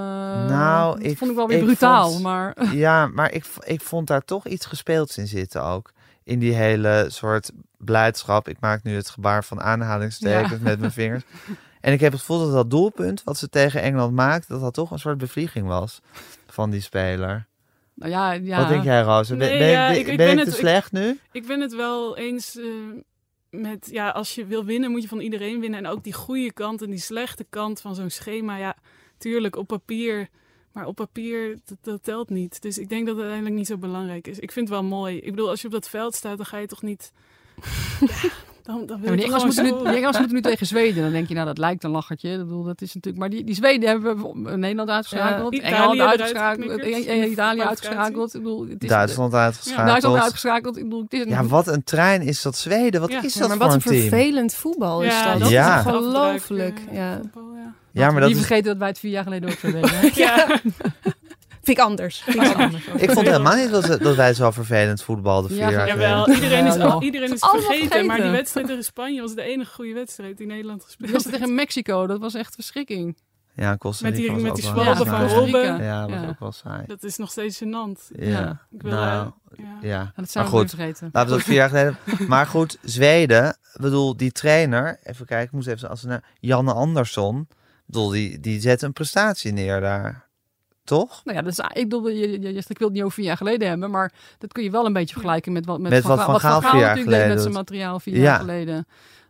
nou, 0.48 1.00
ik, 1.00 1.18
vond 1.18 1.30
ik 1.30 1.36
wel 1.36 1.48
weer 1.48 1.64
brutaal. 1.64 2.20
maar... 2.20 2.74
Ja, 2.74 3.06
maar 3.06 3.32
ik, 3.32 3.44
ik 3.64 3.80
vond 3.80 4.06
daar 4.06 4.24
toch 4.24 4.46
iets 4.46 4.66
gespeelds 4.66 5.18
in 5.18 5.26
zitten 5.26 5.64
ook 5.64 5.92
in 6.28 6.38
die 6.38 6.54
hele 6.54 7.06
soort 7.08 7.50
blijdschap. 7.76 8.48
Ik 8.48 8.56
maak 8.60 8.82
nu 8.82 8.94
het 8.94 9.10
gebaar 9.10 9.44
van 9.44 9.60
aanhalingstekens 9.60 10.60
met 10.60 10.78
mijn 10.78 10.92
vingers. 10.92 11.22
En 11.80 11.92
ik 11.92 12.00
heb 12.00 12.12
het 12.12 12.20
gevoel 12.20 12.38
dat 12.38 12.52
dat 12.52 12.70
doelpunt 12.70 13.24
wat 13.24 13.38
ze 13.38 13.48
tegen 13.48 13.82
Engeland 13.82 14.14
maakt, 14.14 14.48
dat 14.48 14.60
dat 14.60 14.74
toch 14.74 14.90
een 14.90 14.98
soort 14.98 15.18
bevlieging 15.18 15.66
was 15.66 16.00
van 16.46 16.70
die 16.70 16.80
speler. 16.80 17.46
Nou 17.94 18.10
ja, 18.10 18.32
ja. 18.32 18.58
Wat 18.58 18.68
denk 18.68 18.84
jij, 18.84 19.02
Roos? 19.02 19.28
Ben, 19.28 19.38
ben, 19.38 19.66
ja, 19.66 19.88
ik, 19.88 20.06
ben, 20.06 20.16
ben 20.16 20.38
ik 20.38 20.44
te 20.44 20.50
slecht 20.50 20.92
nu? 20.92 21.18
Ik 21.32 21.46
ben 21.46 21.60
het 21.60 21.74
wel 21.74 22.16
eens 22.16 22.56
uh, 22.56 22.72
met, 23.50 23.88
ja, 23.90 24.08
als 24.08 24.34
je 24.34 24.46
wil 24.46 24.64
winnen, 24.64 24.90
moet 24.90 25.02
je 25.02 25.08
van 25.08 25.20
iedereen 25.20 25.60
winnen. 25.60 25.78
En 25.78 25.90
ook 25.90 26.04
die 26.04 26.12
goede 26.12 26.52
kant 26.52 26.82
en 26.82 26.90
die 26.90 27.00
slechte 27.00 27.46
kant 27.50 27.80
van 27.80 27.94
zo'n 27.94 28.10
schema. 28.10 28.56
Ja, 28.56 28.76
tuurlijk, 29.18 29.56
op 29.56 29.66
papier 29.66 30.28
maar 30.78 30.86
op 30.86 30.94
papier, 30.94 31.58
dat, 31.82 32.02
telt 32.02 32.30
niet. 32.30 32.62
Dus 32.62 32.78
ik 32.78 32.88
denk 32.88 33.06
dat 33.06 33.14
het 33.14 33.24
uiteindelijk 33.24 33.58
niet 33.58 33.66
zo 33.66 33.76
belangrijk 33.76 34.26
is. 34.26 34.38
Ik 34.38 34.52
vind 34.52 34.68
het 34.68 34.78
wel 34.78 34.88
mooi. 34.88 35.16
Ik 35.16 35.30
bedoel, 35.30 35.48
als 35.48 35.60
je 35.60 35.66
op 35.66 35.72
dat 35.72 35.88
veld 35.88 36.14
staat, 36.14 36.36
dan 36.36 36.46
ga 36.46 36.56
je 36.58 36.66
toch 36.66 36.82
niet... 36.82 37.12
ja, 38.00 38.28
dan, 38.62 38.86
dan 38.86 39.00
wil 39.00 39.12
ja, 39.12 39.24
Engels 39.24 39.44
moeten, 39.44 39.64
nu, 39.64 39.70
Engels 39.70 40.18
moeten 40.18 40.34
nu 40.36 40.42
tegen 40.42 40.66
Zweden. 40.66 41.02
Dan 41.02 41.12
denk 41.12 41.28
je, 41.28 41.34
nou, 41.34 41.46
dat 41.46 41.58
lijkt 41.58 41.84
een 41.84 41.90
lachertje. 41.90 42.30
Ik 42.30 42.38
bedoel, 42.38 42.64
dat 42.64 42.80
is 42.80 42.94
natuurlijk... 42.94 43.22
Maar 43.22 43.30
die, 43.30 43.44
die 43.44 43.54
Zweden 43.54 43.88
hebben 43.88 44.16
we 44.16 44.56
Nederland 44.56 44.88
uitgeschakeld. 44.88 45.56
Ja, 45.56 45.62
Engeland 45.62 46.00
uitgeschakeld. 46.00 46.82
Italië 47.30 47.60
uitgeschakeld. 47.60 48.34
Ik 48.34 48.42
bedoel, 48.42 48.68
het 48.68 48.82
is, 48.82 48.88
Duitsland 48.88 49.34
uitgeschakeld. 49.34 49.86
Ja, 49.86 49.90
Duitsland 49.90 50.22
uitgeschakeld. 50.22 50.76
Ik 50.76 50.82
bedoel, 50.82 51.02
het 51.02 51.12
is 51.12 51.20
een, 51.20 51.28
ja, 51.28 51.44
wat 51.44 51.66
een 51.66 51.84
trein 51.84 52.22
is 52.22 52.42
dat 52.42 52.56
Zweden. 52.56 53.00
Wat 53.00 53.10
is 53.10 53.34
dat 53.34 53.48
maar 53.48 53.56
voor 53.56 53.66
wat 53.66 53.74
een 53.74 53.80
vervelend 53.80 54.54
voetbal 54.54 55.02
is 55.02 55.22
dat. 55.24 55.40
Dat 55.40 55.50
is 55.50 55.86
ongelooflijk. 55.86 56.80
Ja. 56.92 57.20
Ja, 57.98 58.10
maar 58.10 58.20
dat 58.20 58.30
niet 58.30 58.38
vergeten 58.38 58.64
dat 58.64 58.76
wij 58.76 58.88
het 58.88 58.98
vier 58.98 59.10
jaar 59.10 59.22
geleden 59.22 59.50
ook 59.50 59.58
zo 59.58 59.72
deden. 59.72 60.10
ja. 60.24 60.60
Vind 61.62 61.78
ik 61.78 61.84
anders. 61.84 62.18
Vind 62.18 62.44
ik, 62.44 62.56
anders. 62.56 62.84
ik 62.96 63.10
vond 63.10 63.26
helemaal 63.26 63.56
niet 63.56 63.70
dat, 63.70 64.00
dat 64.02 64.16
wij 64.16 64.34
zo 64.34 64.50
vervelend 64.50 65.02
voetbalden 65.02 65.50
vier 65.50 65.70
jaar 65.70 65.86
Jawel, 65.86 66.28
iedereen 66.28 66.66
is, 66.66 66.78
al, 66.78 67.02
iedereen 67.02 67.32
is 67.32 67.40
vergeten, 67.40 67.64
vergeten, 67.64 68.06
Maar 68.06 68.20
die 68.20 68.30
wedstrijd 68.30 68.66
tegen 68.66 68.84
Spanje 68.84 69.20
was 69.20 69.34
de 69.34 69.42
enige 69.42 69.72
goede 69.72 69.92
wedstrijd 69.92 70.36
die 70.36 70.46
Nederland 70.46 70.84
gespeeld 70.84 71.10
heeft. 71.10 71.30
tegen 71.30 71.54
Mexico, 71.54 72.06
dat 72.06 72.20
was 72.20 72.34
echt 72.34 72.54
verschrikking. 72.54 73.16
Ja, 73.58 73.76
Costa 73.76 74.04
Met 74.04 74.16
die, 74.16 74.32
met 74.32 74.54
die 74.54 74.64
zwalben 74.64 75.06
van 75.06 75.28
Robben. 75.28 75.82
Ja, 75.82 76.06
dat 76.06 76.18
was 76.18 76.28
ook 76.28 76.38
wel 76.38 76.52
saai. 76.52 76.86
Dat 76.86 77.02
is 77.02 77.16
nog 77.16 77.30
steeds 77.30 77.62
gênant. 77.64 78.16
Ja. 78.18 78.60
Ik 78.70 78.82
wil, 78.82 78.92
nou, 78.92 79.30
ja. 79.56 79.78
ja. 79.80 80.12
Dat 80.16 80.30
zou 80.30 80.44
maar 80.44 80.54
goed, 80.54 80.70
vergeten. 80.70 81.10
Laten 81.12 81.30
we 81.30 81.36
dat 81.36 81.46
vier 81.46 81.54
jaar 81.54 81.68
geleden... 81.68 81.96
maar 82.28 82.46
goed, 82.46 82.78
Zweden, 82.82 83.58
bedoel, 83.80 84.16
die 84.16 84.32
trainer... 84.32 84.98
Even 85.02 85.26
kijken, 85.26 85.46
ik 85.46 85.52
moest 85.52 85.66
even... 85.66 85.88
Als 85.88 86.02
naar 86.02 86.24
Janne 86.40 86.72
Andersson... 86.72 87.48
bedoel, 87.88 88.08
die, 88.08 88.40
die 88.40 88.60
zet 88.60 88.82
een 88.82 88.92
prestatie 88.92 89.52
neer 89.52 89.80
daar. 89.80 90.26
Toch? 90.84 91.20
Nou 91.24 91.38
ja, 91.38 91.44
is, 91.44 91.58
ik, 91.58 91.88
bedoel, 91.88 92.08
je, 92.08 92.40
je, 92.40 92.52
je, 92.52 92.64
ik 92.68 92.78
wil 92.78 92.86
het 92.86 92.96
niet 92.96 93.02
over 93.02 93.14
vier 93.14 93.24
jaar 93.24 93.36
geleden 93.36 93.68
hebben, 93.68 93.90
maar 93.90 94.12
dat 94.38 94.52
kun 94.52 94.62
je 94.62 94.70
wel 94.70 94.86
een 94.86 94.92
beetje 94.92 95.12
vergelijken 95.12 95.52
met 95.52 95.66
wat, 95.66 95.80
met, 95.80 95.90
met 95.90 96.02
wat 96.02 96.18
Van, 96.18 96.32
wat 96.32 96.40
Gaal, 96.40 96.60
vier 96.60 96.80
jaar 96.80 96.96
geleden 96.96 97.28
met 97.28 97.40
zijn 97.40 97.52
materiaal 97.52 98.00
vier 98.00 98.16
jaar 98.16 98.38
geleden. 98.38 98.86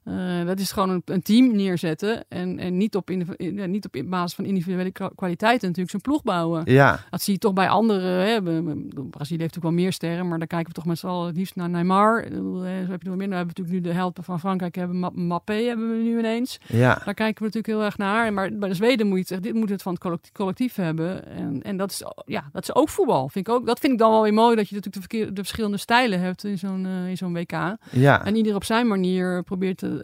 Uh, 0.08 0.46
dat 0.46 0.60
is 0.60 0.72
gewoon 0.72 0.90
een, 0.90 1.02
een, 1.04 1.22
team 1.22 1.56
neerzetten 1.56 2.24
en, 2.28 2.58
en 2.58 2.76
niet, 2.76 2.96
op 2.96 3.10
in, 3.10 3.70
niet 3.70 3.84
op 3.84 4.02
basis 4.06 4.34
van 4.34 4.44
individuele 4.44 4.92
kwaliteiten 5.14 5.68
natuurlijk 5.68 5.90
zijn 5.90 6.02
ploeg 6.02 6.22
bouwen. 6.22 6.62
Ja. 6.64 7.00
Dat 7.10 7.22
zie 7.22 7.32
je 7.32 7.38
toch 7.38 7.52
bij 7.52 7.68
anderen. 7.68 8.26
Hè. 8.26 8.42
Brazilië 8.42 9.42
heeft 9.42 9.54
natuurlijk 9.54 9.62
wel 9.62 9.72
meer 9.72 9.92
sterren, 9.92 10.28
maar 10.28 10.38
dan 10.38 10.46
kijken 10.46 10.68
we 10.68 10.74
toch 10.74 10.86
met 10.86 10.98
z'n 10.98 11.06
allen 11.06 11.26
het 11.26 11.36
liefst 11.36 11.56
naar 11.56 11.70
Neymar. 11.70 12.26
Zo 12.32 12.62
heb 12.62 13.02
je 13.02 13.08
nog 13.08 13.16
meer. 13.16 13.28
Dan 13.28 13.36
hebben 13.36 13.54
we 13.54 13.60
natuurlijk 13.60 13.70
nu 13.70 13.80
de 13.80 13.92
helpen 13.92 14.24
van 14.24 14.40
Frankrijk, 14.40 14.74
hebben 14.74 15.12
Mappé 15.14 15.54
hebben 15.54 15.90
we 15.90 16.02
nu 16.02 16.18
ineens. 16.18 16.58
Ja. 16.66 17.00
Daar 17.04 17.14
kijken 17.14 17.38
we 17.38 17.44
natuurlijk 17.44 17.66
heel 17.66 17.82
erg 17.82 17.98
naar. 17.98 18.32
Maar 18.32 18.52
bij 18.52 18.68
de 18.68 18.74
Zweden 18.74 19.06
moet 19.06 19.18
je 19.18 19.24
zeggen, 19.26 19.46
dit 19.46 19.54
moet 19.54 19.68
het 19.68 19.82
van 19.82 19.92
het 20.00 20.30
collectief, 20.32 20.74
hebben. 20.74 21.26
En, 21.26 21.62
en 21.62 21.76
dat, 21.76 21.90
is, 21.90 22.02
ja, 22.26 22.48
dat 22.52 22.62
is 22.62 22.74
ook 22.74 22.88
voetbal. 22.88 23.28
Vind 23.28 23.48
ik 23.48 23.54
ook, 23.54 23.66
dat 23.66 23.78
vind 23.78 23.92
ik 23.92 23.98
dan 23.98 24.10
wel 24.10 24.22
weer 24.22 24.34
mooi, 24.34 24.56
dat 24.56 24.68
je 24.68 24.74
natuurlijk 24.74 25.34
de, 25.34 25.42
verschillende 25.42 25.76
stijlen 25.76 26.20
hebt 26.20 26.44
in 26.44 26.58
zo'n 26.58 26.84
uh, 26.84 27.08
in 27.08 27.16
zo'n 27.16 27.32
WK. 27.32 27.76
Ja. 27.90 28.24
En 28.24 28.36
ieder 28.36 28.54
op 28.54 28.64
zijn 28.64 28.86
manier 28.86 29.42
probeert 29.42 29.78
te, 29.78 29.97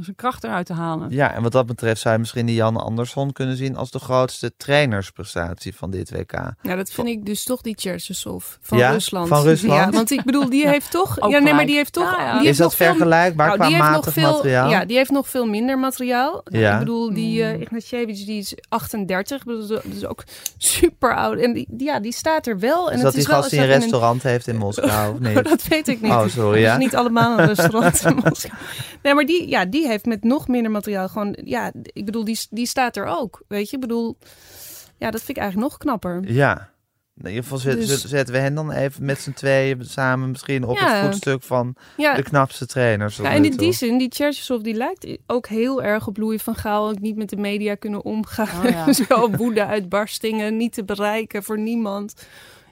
zijn 0.00 0.16
kracht 0.16 0.44
eruit 0.44 0.66
te 0.66 0.72
halen. 0.72 1.10
Ja, 1.10 1.34
en 1.34 1.42
wat 1.42 1.52
dat 1.52 1.66
betreft 1.66 2.00
zou 2.00 2.14
je 2.14 2.20
misschien 2.20 2.46
die 2.46 2.54
Jan 2.54 2.76
Andersson 2.76 3.32
kunnen 3.32 3.56
zien 3.56 3.76
als 3.76 3.90
de 3.90 3.98
grootste 3.98 4.56
trainersprestatie 4.56 5.74
van 5.74 5.90
dit 5.90 6.10
WK. 6.10 6.32
Ja, 6.62 6.76
dat 6.76 6.90
vind 6.90 7.08
ik 7.08 7.26
dus 7.26 7.44
toch 7.44 7.60
die 7.60 7.74
Cherchesov 7.78 8.44
van 8.60 8.78
ja, 8.78 8.90
Rusland. 8.90 9.28
Van 9.28 9.42
Rusland? 9.42 9.80
Ja, 9.80 9.90
want 9.90 10.10
ik 10.10 10.24
bedoel, 10.24 10.48
die 10.48 10.68
heeft 10.74 10.90
toch... 10.90 11.30
ja, 11.30 11.38
nee, 11.38 11.54
maar 11.54 11.66
die 11.66 11.76
heeft 11.76 11.92
toch... 11.92 12.16
Ja, 12.18 12.38
die 12.38 12.48
is 12.48 12.56
dat 12.56 12.74
vergelijkbaar 12.74 13.48
veel, 13.48 13.58
nou, 13.58 13.74
qua 13.74 13.90
matig 13.90 14.12
veel, 14.12 14.32
materiaal? 14.32 14.70
Ja, 14.70 14.84
die 14.84 14.96
heeft 14.96 15.10
nog 15.10 15.28
veel 15.28 15.46
minder 15.46 15.78
materiaal. 15.78 16.42
Ja. 16.44 16.72
Ik 16.72 16.78
bedoel, 16.78 17.14
die 17.14 17.40
uh, 17.40 17.60
Ignatievich, 17.60 18.24
die 18.24 18.38
is 18.38 18.54
38. 18.68 19.38
Ik 19.38 19.44
bedoel, 19.44 19.66
dat 19.66 19.84
is 19.84 20.06
ook 20.06 20.24
super 20.56 21.16
oud. 21.16 21.38
En 21.38 21.52
die, 21.52 21.66
ja, 21.76 22.00
die 22.00 22.12
staat 22.12 22.46
er 22.46 22.58
wel. 22.58 22.90
En 22.90 22.94
dus 22.94 22.94
het 22.94 23.02
dat 23.02 23.14
is 23.14 23.24
die 23.24 23.34
gast 23.34 23.50
die 23.50 23.60
een 23.60 23.66
restaurant 23.66 24.22
heeft 24.22 24.46
in 24.46 24.56
Moskou, 24.56 25.12
of 25.14 25.18
niet? 25.18 25.44
dat 25.44 25.62
weet 25.68 25.88
ik 25.88 26.00
niet. 26.00 26.12
Oh, 26.12 26.26
sorry, 26.26 26.60
ja. 26.60 26.76
niet 26.76 26.96
allemaal 26.96 27.38
een 27.38 27.46
restaurant 27.46 28.04
in 28.04 28.14
Moskou. 28.24 28.52
Nee, 29.02 29.14
maar 29.14 29.26
die, 29.26 29.48
ja, 29.48 29.64
die 29.64 29.86
heeft 29.86 30.04
met 30.04 30.24
nog 30.24 30.48
minder 30.48 30.70
materiaal 30.70 31.08
gewoon... 31.08 31.36
Ja, 31.44 31.72
ik 31.82 32.04
bedoel, 32.04 32.24
die, 32.24 32.38
die 32.50 32.66
staat 32.66 32.96
er 32.96 33.06
ook. 33.06 33.42
Weet 33.48 33.70
je, 33.70 33.74
ik 33.74 33.82
bedoel... 33.82 34.16
Ja, 34.98 35.10
dat 35.10 35.22
vind 35.22 35.36
ik 35.36 35.42
eigenlijk 35.42 35.70
nog 35.70 35.78
knapper. 35.78 36.32
Ja. 36.32 36.72
In 37.16 37.26
ieder 37.26 37.42
geval 37.42 37.76
dus... 37.76 38.04
zetten 38.04 38.34
we 38.34 38.40
hen 38.40 38.54
dan 38.54 38.70
even 38.70 39.04
met 39.04 39.20
z'n 39.20 39.32
tweeën 39.32 39.84
samen 39.84 40.30
misschien 40.30 40.64
op 40.64 40.78
het 40.78 41.04
voetstuk 41.04 41.42
van 41.42 41.76
ja. 41.96 42.14
de 42.14 42.22
knapste 42.22 42.66
trainers. 42.66 43.16
Ja, 43.16 43.32
en 43.32 43.44
in 43.44 43.56
die 43.56 43.72
zin, 43.72 43.98
die 43.98 44.12
Cherchesov 44.12 44.62
die 44.62 44.74
lijkt 44.74 45.18
ook 45.26 45.46
heel 45.46 45.82
erg 45.82 46.06
op 46.06 46.16
Louis 46.16 46.42
van 46.42 46.54
Gaal. 46.54 46.88
Ook 46.88 46.98
niet 46.98 47.16
met 47.16 47.28
de 47.28 47.36
media 47.36 47.74
kunnen 47.74 48.04
omgaan. 48.04 48.66
Oh, 48.66 48.70
ja. 48.70 48.92
Zo 49.08 49.30
woede 49.30 49.66
uitbarstingen, 49.66 50.56
niet 50.56 50.72
te 50.72 50.84
bereiken 50.84 51.42
voor 51.42 51.58
niemand 51.58 52.14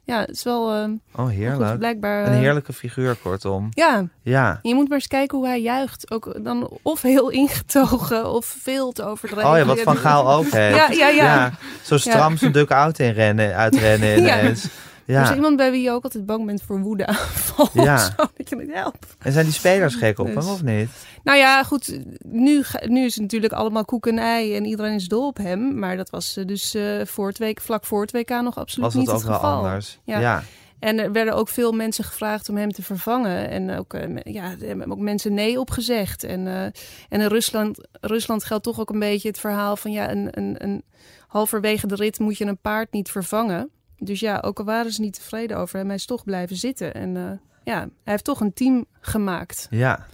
ja, 0.04 0.20
het 0.20 0.30
is 0.30 0.42
wel. 0.42 0.76
Uh, 0.76 0.88
oh, 1.16 1.28
heerlijk. 1.28 1.78
blijkbaar, 1.78 2.26
een 2.26 2.32
heerlijke 2.32 2.72
figuur, 2.72 3.14
kortom. 3.14 3.68
Ja. 3.70 4.04
ja. 4.22 4.58
Je 4.62 4.74
moet 4.74 4.88
maar 4.88 4.98
eens 4.98 5.06
kijken 5.06 5.38
hoe 5.38 5.46
hij 5.46 5.60
juicht. 5.60 6.10
Ook 6.10 6.44
dan 6.44 6.68
of 6.82 7.02
heel 7.02 7.28
ingetogen 7.30 8.30
of 8.30 8.56
veel 8.60 8.92
te 8.92 9.04
overdreven. 9.04 9.50
Oh 9.50 9.56
ja, 9.56 9.64
wat 9.64 9.80
Van 9.80 9.96
Gaal 9.96 10.32
ook 10.32 10.50
heeft. 10.60 10.76
Ja, 10.76 10.90
ja, 10.90 11.08
ja. 11.08 11.24
ja. 11.24 11.52
Zo 11.82 11.96
stram 11.98 12.36
zijn 12.36 12.52
duck 12.52 12.70
out 12.70 12.98
inrennen, 12.98 13.54
uitrennen 13.54 14.18
ineens. 14.18 14.68
Ja. 15.12 15.24
Er 15.24 15.30
is 15.30 15.34
iemand 15.34 15.56
bij 15.56 15.70
wie 15.70 15.82
je 15.82 15.90
ook 15.90 16.04
altijd 16.04 16.26
bang 16.26 16.46
bent 16.46 16.62
voor 16.62 16.80
woedeaanval. 16.80 17.68
Ja. 17.72 17.98
Zo, 17.98 18.12
dat 18.36 18.48
je 18.48 18.56
het 18.56 18.72
helpt. 18.72 19.16
En 19.18 19.32
zijn 19.32 19.44
die 19.44 19.54
spelers 19.54 19.94
gek 19.94 20.18
op 20.18 20.26
dus. 20.26 20.34
hem 20.34 20.48
of 20.48 20.62
niet? 20.62 20.90
Nou 21.24 21.38
ja, 21.38 21.62
goed. 21.62 21.98
Nu, 22.26 22.64
nu 22.86 23.04
is 23.04 23.12
het 23.12 23.22
natuurlijk 23.22 23.52
allemaal 23.52 23.84
koek 23.84 24.06
en 24.06 24.18
ei 24.18 24.56
en 24.56 24.64
iedereen 24.64 24.94
is 24.94 25.08
dol 25.08 25.26
op 25.26 25.36
hem. 25.36 25.78
Maar 25.78 25.96
dat 25.96 26.10
was 26.10 26.36
eh, 26.36 26.46
dus 26.46 26.74
uh, 26.74 27.04
voor 27.04 27.28
het 27.28 27.38
week, 27.38 27.60
vlak 27.60 27.84
voor 27.84 28.00
het 28.00 28.12
WK 28.12 28.28
nog 28.28 28.58
absoluut 28.58 28.94
niet 28.94 29.10
het 29.10 29.20
geval. 29.20 29.32
Was 29.32 29.40
ook 29.40 29.42
wel 29.42 29.60
anders? 29.60 29.98
Ja. 30.04 30.18
ja. 30.18 30.42
En 30.78 30.98
er 30.98 31.12
werden 31.12 31.34
ook 31.34 31.48
veel 31.48 31.72
mensen 31.72 32.04
gevraagd 32.04 32.48
om 32.48 32.56
hem 32.56 32.72
te 32.72 32.82
vervangen. 32.82 33.48
En 33.48 33.78
ook, 33.78 33.94
uh, 33.94 34.16
ja, 34.22 34.50
er 34.60 34.66
hebben 34.66 34.92
ook 34.92 34.98
mensen 34.98 35.34
nee 35.34 35.60
op 35.60 35.70
gezegd. 35.70 36.24
En, 36.24 36.46
uh, 36.46 36.62
en 36.62 36.74
in 37.08 37.26
Rusland, 37.26 37.88
Rusland 38.00 38.44
geldt 38.44 38.64
toch 38.64 38.80
ook 38.80 38.90
een 38.90 38.98
beetje 38.98 39.28
het 39.28 39.40
verhaal 39.40 39.76
van 39.76 39.92
ja, 39.92 40.10
een, 40.10 40.28
een, 40.30 40.54
een 40.58 40.82
halverwege 41.26 41.86
de 41.86 41.94
rit 41.94 42.18
moet 42.18 42.38
je 42.38 42.44
een 42.44 42.58
paard 42.58 42.92
niet 42.92 43.10
vervangen. 43.10 43.70
Dus 44.04 44.20
ja, 44.20 44.38
ook 44.44 44.58
al 44.58 44.64
waren 44.64 44.92
ze 44.92 45.00
niet 45.00 45.14
tevreden 45.14 45.56
over 45.56 45.78
hem, 45.78 45.86
hij 45.86 45.96
is 45.96 46.06
toch 46.06 46.24
blijven 46.24 46.56
zitten. 46.56 46.94
En 46.94 47.14
uh, 47.14 47.30
ja, 47.64 47.78
hij 47.78 47.88
heeft 48.04 48.24
toch 48.24 48.40
een 48.40 48.52
team 48.52 48.84
gemaakt. 49.00 49.66
Ja. 49.70 50.06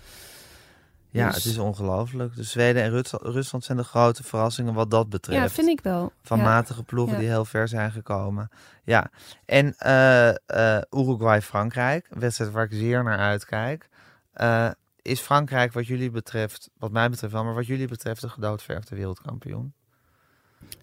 Ja, 1.11 1.27
dus... 1.27 1.35
het 1.35 1.45
is 1.45 1.59
ongelooflijk. 1.59 2.37
De 2.37 2.43
Zweden 2.43 2.83
en 2.83 3.03
Rusland 3.23 3.65
zijn 3.65 3.79
de 3.79 3.85
grote 3.85 4.23
verrassingen 4.23 4.75
wat 4.75 4.91
dat 4.91 5.09
betreft. 5.09 5.41
Ja, 5.41 5.49
vind 5.49 5.69
ik 5.69 5.81
wel. 5.81 6.13
Van 6.23 6.39
ja. 6.39 6.45
matige 6.45 6.83
ploegen 6.83 7.15
ja. 7.15 7.21
die 7.21 7.29
heel 7.29 7.45
ver 7.45 7.69
zijn 7.69 7.91
gekomen. 7.91 8.49
Ja, 8.85 9.11
en 9.45 9.75
uh, 9.87 10.29
uh, 10.29 10.81
Uruguay-Frankrijk, 10.91 12.07
een 12.11 12.21
wedstrijd 12.21 12.51
waar 12.51 12.65
ik 12.65 12.73
zeer 12.73 13.05
naar 13.05 13.19
uitkijk. 13.19 13.89
Uh, 14.37 14.71
is 15.03 15.21
Frankrijk 15.21 15.73
wat 15.73 15.87
jullie 15.87 16.11
betreft, 16.11 16.71
wat 16.79 16.91
mij 16.91 17.11
betreft 17.11 17.33
wel, 17.33 17.45
maar 17.45 17.55
wat 17.55 17.67
jullie 17.67 17.89
betreft 17.89 18.21
de 18.21 18.29
gedoodverfde 18.29 18.97
wereldkampioen? 18.97 19.73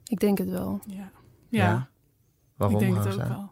Ik 0.08 0.20
denk 0.20 0.38
het 0.38 0.50
wel. 0.50 0.80
Ja. 0.86 1.12
ja. 1.50 1.89
Waarom? 2.56 2.82
Ik 2.82 2.88
denk 2.88 3.04
het 3.04 3.13
ook 3.13 3.28
wel. 3.28 3.52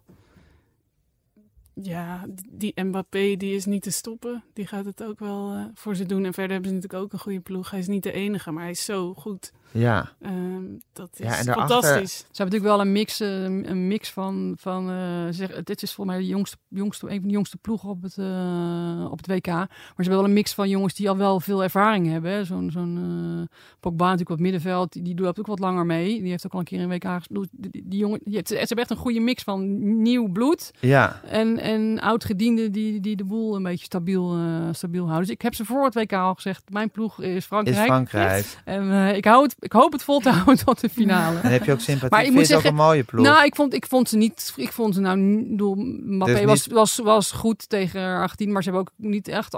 ja, 1.74 2.26
die 2.50 2.84
Mbappé 2.84 3.36
die 3.36 3.56
is 3.56 3.66
niet 3.66 3.84
te 3.84 3.92
stoppen. 3.92 4.44
Die 4.54 4.68
gaat 4.68 4.86
het 4.86 5.04
ook 5.04 5.20
wel 5.20 5.56
uh, 5.56 5.66
voor 5.74 5.96
ze 5.96 6.06
doen. 6.06 6.26
En 6.26 6.34
verder 6.34 6.52
hebben 6.52 6.70
ze 6.70 6.76
natuurlijk 6.76 7.04
ook 7.04 7.14
een 7.14 7.20
goede 7.20 7.40
ploeg. 7.40 7.70
Hij 7.70 7.80
is 7.80 7.88
niet 7.88 8.04
de 8.04 8.12
enige, 8.12 8.52
maar 8.52 8.64
hij 8.64 8.72
is 8.72 8.86
zo 8.86 9.14
goed. 9.14 9.54
Ja. 9.74 10.12
Um, 10.26 10.82
dat 10.94 11.10
is 11.14 11.26
ja, 11.26 11.38
en 11.38 11.46
fantastisch. 11.46 12.18
Ze 12.18 12.26
hebben 12.26 12.46
natuurlijk 12.46 12.64
wel 12.64 12.80
een 12.82 12.92
mix, 12.92 13.22
uh, 13.22 13.44
een 13.44 13.88
mix 13.88 14.12
van, 14.12 14.56
van 14.60 14.90
uh, 14.90 15.28
zeg, 15.30 15.64
dit 15.64 15.82
is 15.82 15.94
volgens 15.94 16.16
mij 16.16 16.26
de 16.26 16.32
jongste, 16.32 16.58
jongste, 16.68 17.10
een 17.10 17.20
van 17.20 17.28
de 17.28 17.34
jongste 17.34 17.58
ploegen 17.58 17.90
op 17.90 18.02
het, 18.02 18.18
uh, 18.18 19.08
op 19.12 19.18
het 19.18 19.28
WK. 19.28 19.46
Maar 19.46 19.68
ze 19.68 19.94
hebben 19.96 20.18
wel 20.18 20.24
een 20.24 20.34
mix 20.34 20.54
van 20.54 20.70
jongens 20.70 20.94
die 20.94 21.10
al 21.10 21.18
wel 21.18 21.40
veel 21.40 21.64
ervaring 21.64 22.08
hebben. 22.08 22.46
Zo'n 22.46 22.72
zo'n 22.72 23.50
Pogba 23.80 24.04
natuurlijk 24.04 24.30
op 24.30 24.40
middenveld, 24.40 24.94
die, 24.94 25.02
die 25.02 25.16
doet 25.16 25.40
ook 25.40 25.48
wat 25.48 25.60
langer 25.60 25.86
mee. 25.86 26.22
Die 26.22 26.30
heeft 26.30 26.46
ook 26.46 26.54
al 26.54 26.60
een 26.60 26.66
keer 26.66 26.82
een 26.82 26.90
WK 26.90 27.06
gespeeld. 27.06 27.48
Die, 27.52 27.84
die, 27.86 28.00
jongen, 28.00 28.20
ze 28.24 28.56
hebben 28.56 28.78
echt 28.78 28.90
een 28.90 28.98
goede 28.98 29.20
mix 29.20 29.44
van 29.44 30.02
nieuw 30.02 30.28
bloed 30.28 30.72
ja. 30.80 31.22
en, 31.24 31.60
en 31.60 32.00
oud-gedienden 32.00 32.72
die, 32.72 33.00
die 33.00 33.16
de 33.16 33.26
boel 33.26 33.56
een 33.56 33.64
beetje 33.64 33.86
stabiel, 33.86 34.38
stabiel 34.72 35.04
houden. 35.04 35.26
Dus 35.26 35.36
ik 35.36 35.42
heb 35.42 35.54
ze 35.54 35.66
voor 35.66 35.86
het 35.86 35.94
WK 35.94 36.14
al 36.14 36.34
gezegd, 36.34 36.64
mijn 36.70 36.92
ploeg 36.92 37.22
is 37.22 37.46
Frankrijk. 37.46 37.78
Is 37.78 37.86
Frankrijk. 37.86 38.46
En 38.66 39.16
ik 39.16 39.26
hou 39.26 39.44
het 39.44 39.56
ik 39.64 39.72
hoop 39.72 39.92
het 39.92 40.04
vol 40.04 40.20
te 40.20 40.30
houden 40.38 40.66
tot 40.66 40.80
de 40.80 40.90
finale. 40.90 41.40
En 41.40 41.52
heb 41.52 41.64
je 41.64 41.72
ook 41.72 41.80
sympathie? 41.80 42.10
Maar 42.10 42.26
ik 42.26 42.32
moet 42.32 42.48
zeggen, 42.48 42.70
ook 42.70 42.78
een 42.78 42.84
mooie 42.84 43.04
ploeg. 43.04 43.26
Nou, 43.26 43.46
ik 43.46 43.56
vond, 43.56 43.74
ik 43.74 43.86
vond 43.86 44.10
ze 44.10 44.18
niet. 44.18 44.54
Ik 44.56 44.72
vond 44.72 44.94
ze 44.94 45.02
nou. 45.02 45.18
Mbappé 45.18 46.34
dus 46.34 46.46
was, 46.46 46.68
was, 46.68 46.98
was 46.98 47.32
goed 47.32 47.70
tegen 47.70 48.02
Argentinië, 48.02 48.52
maar 48.52 48.64
ze 48.64 48.70
hebben 48.70 48.88
ook 48.88 49.08
niet 49.08 49.28
echt 49.28 49.58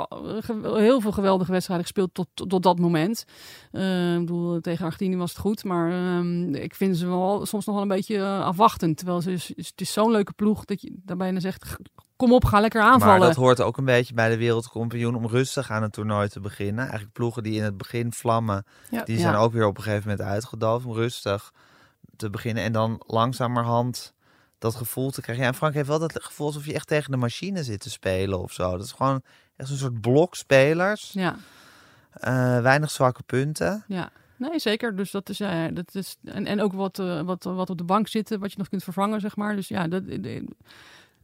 heel 0.62 1.02
veel 1.02 1.12
geweldige 1.12 1.52
wedstrijden 1.52 1.86
gespeeld 1.86 2.14
tot, 2.14 2.50
tot, 2.50 2.64
dat 2.64 2.80
moment. 2.80 3.26
Uh, 3.72 4.14
ik 4.14 4.20
bedoel, 4.20 4.62
tegen 4.62 4.86
Argentinië 4.86 5.18
was 5.18 5.30
het 5.30 5.40
goed, 5.40 5.64
maar 5.64 5.92
uh, 5.92 6.64
ik 6.64 6.76
vind 6.76 6.98
ze 6.98 7.08
wel 7.08 7.46
soms 7.46 7.66
nog 7.66 7.76
wel 7.76 7.84
een 7.84 7.90
beetje 7.90 8.16
uh, 8.16 8.46
afwachtend. 8.46 8.98
Terwijl 8.98 9.22
ze, 9.22 9.32
het 9.56 9.74
is 9.76 9.94
zo'n 9.94 10.12
leuke 10.12 10.34
ploeg 10.34 10.66
dat 10.66 10.82
je 10.82 10.92
daarbij 11.04 11.32
dan 11.32 11.42
zegt 11.42 11.76
kom 12.16 12.34
op, 12.34 12.46
ga 12.46 12.60
lekker 12.60 12.82
aanvallen. 12.82 13.20
Maar 13.20 13.28
dat 13.28 13.38
hoort 13.38 13.62
ook 13.62 13.78
een 13.78 13.86
beetje 13.86 14.14
bij 14.14 14.30
de 14.30 14.38
wereldkampioen 14.38 15.16
om 15.16 15.28
rustig 15.28 15.72
aan 15.72 15.82
het 15.82 15.94
toernooi 15.94 16.28
te 16.28 16.40
beginnen. 16.40 16.84
Eigenlijk 16.84 17.14
ploegen 17.14 17.44
die 17.44 17.58
in 17.58 17.64
het 17.64 17.78
begin 17.78 18.14
vlammen, 18.14 18.66
die 19.06 19.20
zijn 19.20 19.36
ook 19.36 19.54
weer 19.54 19.66
op 19.66 19.78
een 19.78 19.84
gegeven 19.84 20.10
moment 20.10 20.28
uitgedoofd 20.28 20.86
om 20.86 20.94
rustig 20.94 21.54
te 22.16 22.30
beginnen. 22.30 22.64
En 22.64 22.72
dan 22.72 23.04
langzamerhand 23.08 24.14
dat 24.60 24.76
gevoel 24.76 25.12
te 25.12 25.22
krijgen. 25.22 25.44
Ja, 25.44 25.50
en 25.50 25.56
Frank 25.56 25.74
heeft 25.74 25.88
wel 25.88 26.00
dat 26.00 26.24
gevoel 26.24 26.48
alsof 26.48 26.66
je 26.66 26.74
echt 26.74 26.88
tegen 26.88 27.12
de 27.12 27.18
machine 27.18 27.64
zit 27.64 27.80
te 27.80 27.90
spelen 27.90 28.40
of 28.40 28.52
zo. 28.52 28.72
Dat 28.72 28.86
is 28.86 28.92
gewoon 28.92 29.22
echt 29.56 29.70
een 29.70 29.78
soort 29.78 30.02
blok 30.02 30.36
spelers. 30.36 31.12
Ja. 31.14 31.36
Uh, 32.22 32.62
weinig 32.62 32.92
zwakke 32.92 33.24
punten. 33.24 33.84
Ja. 33.88 34.10
Nee, 34.38 34.60
zeker. 34.60 34.96
Dus 34.96 35.12
dat 35.12 35.30
is, 35.30 35.38
ja, 35.38 35.70
dat 35.70 35.96
is 35.96 36.16
en, 36.24 36.46
en 36.46 36.62
ook 36.62 36.74
wat, 36.74 37.00
uh, 37.00 37.22
wat, 37.22 37.44
wat 37.44 37.70
op 37.70 37.78
de 37.78 37.84
bank 37.84 38.08
zitten, 38.08 38.40
wat 38.40 38.52
je 38.52 38.58
nog 38.58 38.70
kunt 38.70 38.84
vervangen, 38.84 39.22
zeg 39.22 39.36
maar. 39.36 39.56
Dus 39.56 39.68
ja, 39.68 39.88
dat, 39.88 40.04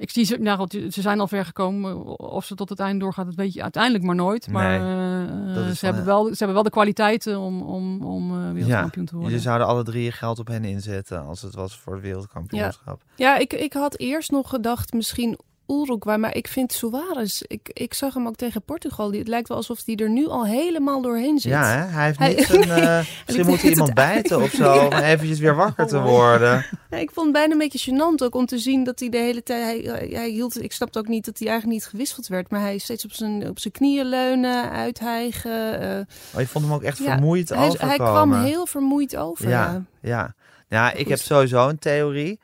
ik 0.01 0.09
zie 0.09 0.25
ze, 0.25 0.37
nou, 0.37 0.67
ze 0.89 1.01
zijn 1.01 1.19
al 1.19 1.27
ver 1.27 1.45
gekomen. 1.45 2.05
Of 2.17 2.45
ze 2.45 2.55
tot 2.55 2.69
het 2.69 2.79
einde 2.79 2.99
doorgaat, 2.99 3.25
dat 3.25 3.35
weet 3.35 3.53
je 3.53 3.61
uiteindelijk 3.61 4.03
maar 4.03 4.15
nooit. 4.15 4.47
Maar 4.47 4.79
nee, 4.79 5.65
uh, 5.65 5.69
ze, 5.69 5.85
hebben 5.85 6.05
wel, 6.05 6.23
ze 6.23 6.35
hebben 6.37 6.53
wel 6.53 6.63
de 6.63 6.69
kwaliteiten 6.69 7.39
om, 7.39 7.61
om, 7.61 8.03
om 8.03 8.31
uh, 8.31 8.51
wereldkampioen 8.51 9.05
te 9.05 9.15
worden. 9.15 9.33
Je 9.33 9.39
zouden 9.39 9.67
alle 9.67 9.83
drie 9.83 10.03
je 10.03 10.11
geld 10.11 10.39
op 10.39 10.47
hen 10.47 10.63
inzetten 10.63 11.25
als 11.25 11.41
het 11.41 11.55
was 11.55 11.77
voor 11.77 11.93
het 11.93 12.01
wereldkampioenschap. 12.01 13.01
Ja, 13.15 13.33
ja 13.33 13.37
ik, 13.37 13.53
ik 13.53 13.73
had 13.73 13.97
eerst 13.97 14.31
nog 14.31 14.49
gedacht 14.49 14.93
misschien 14.93 15.39
Uruguay. 15.71 16.17
Maar 16.17 16.35
ik 16.35 16.47
vind 16.47 16.73
Suarez, 16.73 17.41
ik, 17.41 17.69
ik 17.73 17.93
zag 17.93 18.13
hem 18.13 18.27
ook 18.27 18.35
tegen 18.35 18.61
Portugal. 18.61 19.11
Het 19.11 19.27
lijkt 19.27 19.47
wel 19.47 19.57
alsof 19.57 19.81
hij 19.85 19.95
er 19.95 20.09
nu 20.09 20.27
al 20.27 20.45
helemaal 20.45 21.01
doorheen 21.01 21.39
zit. 21.39 21.51
Ja, 21.51 21.65
hè? 21.65 21.85
hij 21.85 22.05
heeft 22.05 22.19
niet 22.19 22.45
zijn... 22.45 22.59
Uh, 22.81 22.99
misschien 23.25 23.45
moet 23.45 23.63
iemand 23.63 23.93
bijten 23.93 24.41
of 24.41 24.51
zo, 24.51 24.73
om 24.85 24.93
eventjes 24.93 25.39
weer 25.39 25.55
wakker 25.55 25.87
te 25.87 26.01
worden. 26.01 26.65
Ja, 26.89 26.97
ik 26.97 27.11
vond 27.11 27.25
het 27.25 27.35
bijna 27.35 27.51
een 27.51 27.57
beetje 27.57 27.91
gênant 27.91 28.23
ook 28.23 28.35
om 28.35 28.45
te 28.45 28.57
zien 28.57 28.83
dat 28.83 28.99
hij 28.99 29.09
de 29.09 29.17
hele 29.17 29.43
tijd... 29.43 29.85
Hij, 29.85 30.07
hij 30.11 30.29
hield, 30.29 30.63
ik 30.63 30.71
snapte 30.71 30.99
ook 30.99 31.07
niet 31.07 31.25
dat 31.25 31.39
hij 31.39 31.47
eigenlijk 31.47 31.79
niet 31.79 31.89
gewisseld 31.89 32.27
werd. 32.27 32.49
Maar 32.49 32.61
hij 32.61 32.77
steeds 32.77 33.05
op 33.05 33.11
zijn, 33.11 33.49
op 33.49 33.59
zijn 33.59 33.73
knieën 33.73 34.05
leunen, 34.05 34.71
uithijgen. 34.71 35.81
Uh, 35.83 35.97
oh, 36.33 36.39
je 36.39 36.47
vond 36.47 36.65
hem 36.65 36.73
ook 36.73 36.83
echt 36.83 36.97
vermoeid 36.97 37.49
hij, 37.49 37.57
overkomen. 37.57 37.87
Hij 37.87 37.97
kwam 37.97 38.33
heel 38.33 38.65
vermoeid 38.65 39.15
over. 39.15 39.49
Ja, 39.49 39.83
ja. 40.01 40.35
ja. 40.67 40.93
ik 40.93 41.07
heb 41.07 41.19
sowieso 41.19 41.67
een 41.67 41.79
theorie 41.79 42.39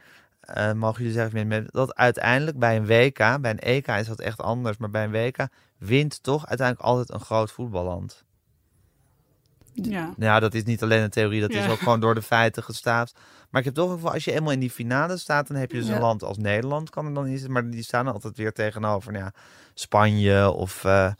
uh, 0.56 0.72
mogen 0.72 0.98
jullie 0.98 1.14
zeggen 1.14 1.48
met, 1.48 1.72
dat 1.72 1.96
uiteindelijk 1.96 2.60
bij 2.60 2.76
een 2.76 2.86
WK, 2.86 3.18
bij 3.18 3.52
een 3.52 3.60
EK 3.60 3.88
is 3.88 4.08
dat 4.08 4.20
echt 4.20 4.42
anders, 4.42 4.78
maar 4.78 4.90
bij 4.90 5.04
een 5.04 5.12
WK 5.12 5.48
wint 5.78 6.24
toch 6.24 6.48
uiteindelijk 6.48 6.88
altijd 6.88 7.10
een 7.10 7.26
groot 7.26 7.52
voetballand. 7.52 8.26
Ja. 9.74 10.14
ja, 10.18 10.40
dat 10.40 10.54
is 10.54 10.64
niet 10.64 10.84
alleen 10.84 11.02
een 11.02 11.10
theorie, 11.10 11.42
dat 11.42 11.50
is 11.50 11.68
ook 11.68 11.80
gewoon 11.80 12.00
door 12.00 12.16
de 12.16 12.22
feiten 12.22 12.64
gestaafd. 12.64 13.16
Maar 13.50 13.60
ik 13.62 13.68
heb 13.68 13.76
toch 13.76 13.92
gevoel, 13.92 14.12
als 14.12 14.26
je 14.26 14.32
eenmaal 14.32 14.52
in 14.52 14.60
die 14.60 14.70
finale 14.70 15.18
staat, 15.18 15.48
dan 15.48 15.58
heb 15.58 15.72
je 15.72 15.78
dus 15.78 15.88
een 15.88 16.00
land 16.00 16.24
als 16.24 16.38
Nederland, 16.38 16.90
kan 16.90 17.06
er 17.06 17.14
dan 17.14 17.26
niet 17.26 17.48
maar 17.48 17.70
die 17.70 17.84
staan 17.84 18.08
altijd 18.08 18.38
weer 18.38 18.54
tegenover 18.54 19.12
nou 19.12 19.24
ja, 19.24 19.34
Spanje 19.74 20.52
of 20.52 20.84
uh, 20.84 21.12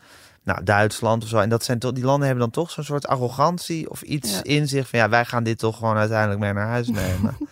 nou, 0.44 0.64
Duitsland 0.64 1.24
of 1.24 1.30
zo. 1.30 1.38
En 1.38 1.50
dat 1.50 1.64
zijn 1.64 1.80
toch, 1.80 1.92
die 1.92 2.04
landen 2.04 2.28
hebben 2.28 2.44
dan 2.52 2.64
toch 2.64 2.72
zo'n 2.72 2.84
soort 2.84 3.08
arrogantie 3.08 3.90
of 3.90 4.02
iets 4.02 4.42
in 4.42 4.68
zich 4.68 4.90
van 4.90 5.00
ja, 5.00 5.10
wij 5.10 5.26
gaan 5.26 5.44
dit 5.44 5.60
toch 5.60 5.78
gewoon 5.78 5.98
uiteindelijk 5.98 6.40
mee 6.40 6.54
naar 6.54 6.68
huis 6.68 6.88
nemen. 6.88 7.38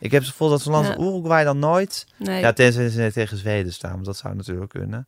Ik 0.00 0.10
heb 0.10 0.20
het 0.20 0.30
gevoel 0.30 0.48
dat 0.48 0.62
zo'n 0.62 0.72
land 0.72 0.86
ja. 0.86 0.98
Uruguay 0.98 1.44
dan 1.44 1.58
nooit... 1.58 2.06
Nee. 2.16 2.40
Ja, 2.40 2.52
tenzij 2.52 2.88
ze 2.88 2.98
net 2.98 3.12
tegen 3.12 3.36
Zweden 3.36 3.72
staan, 3.72 3.92
want 3.92 4.04
dat 4.04 4.16
zou 4.16 4.34
natuurlijk 4.34 4.70
kunnen. 4.70 5.06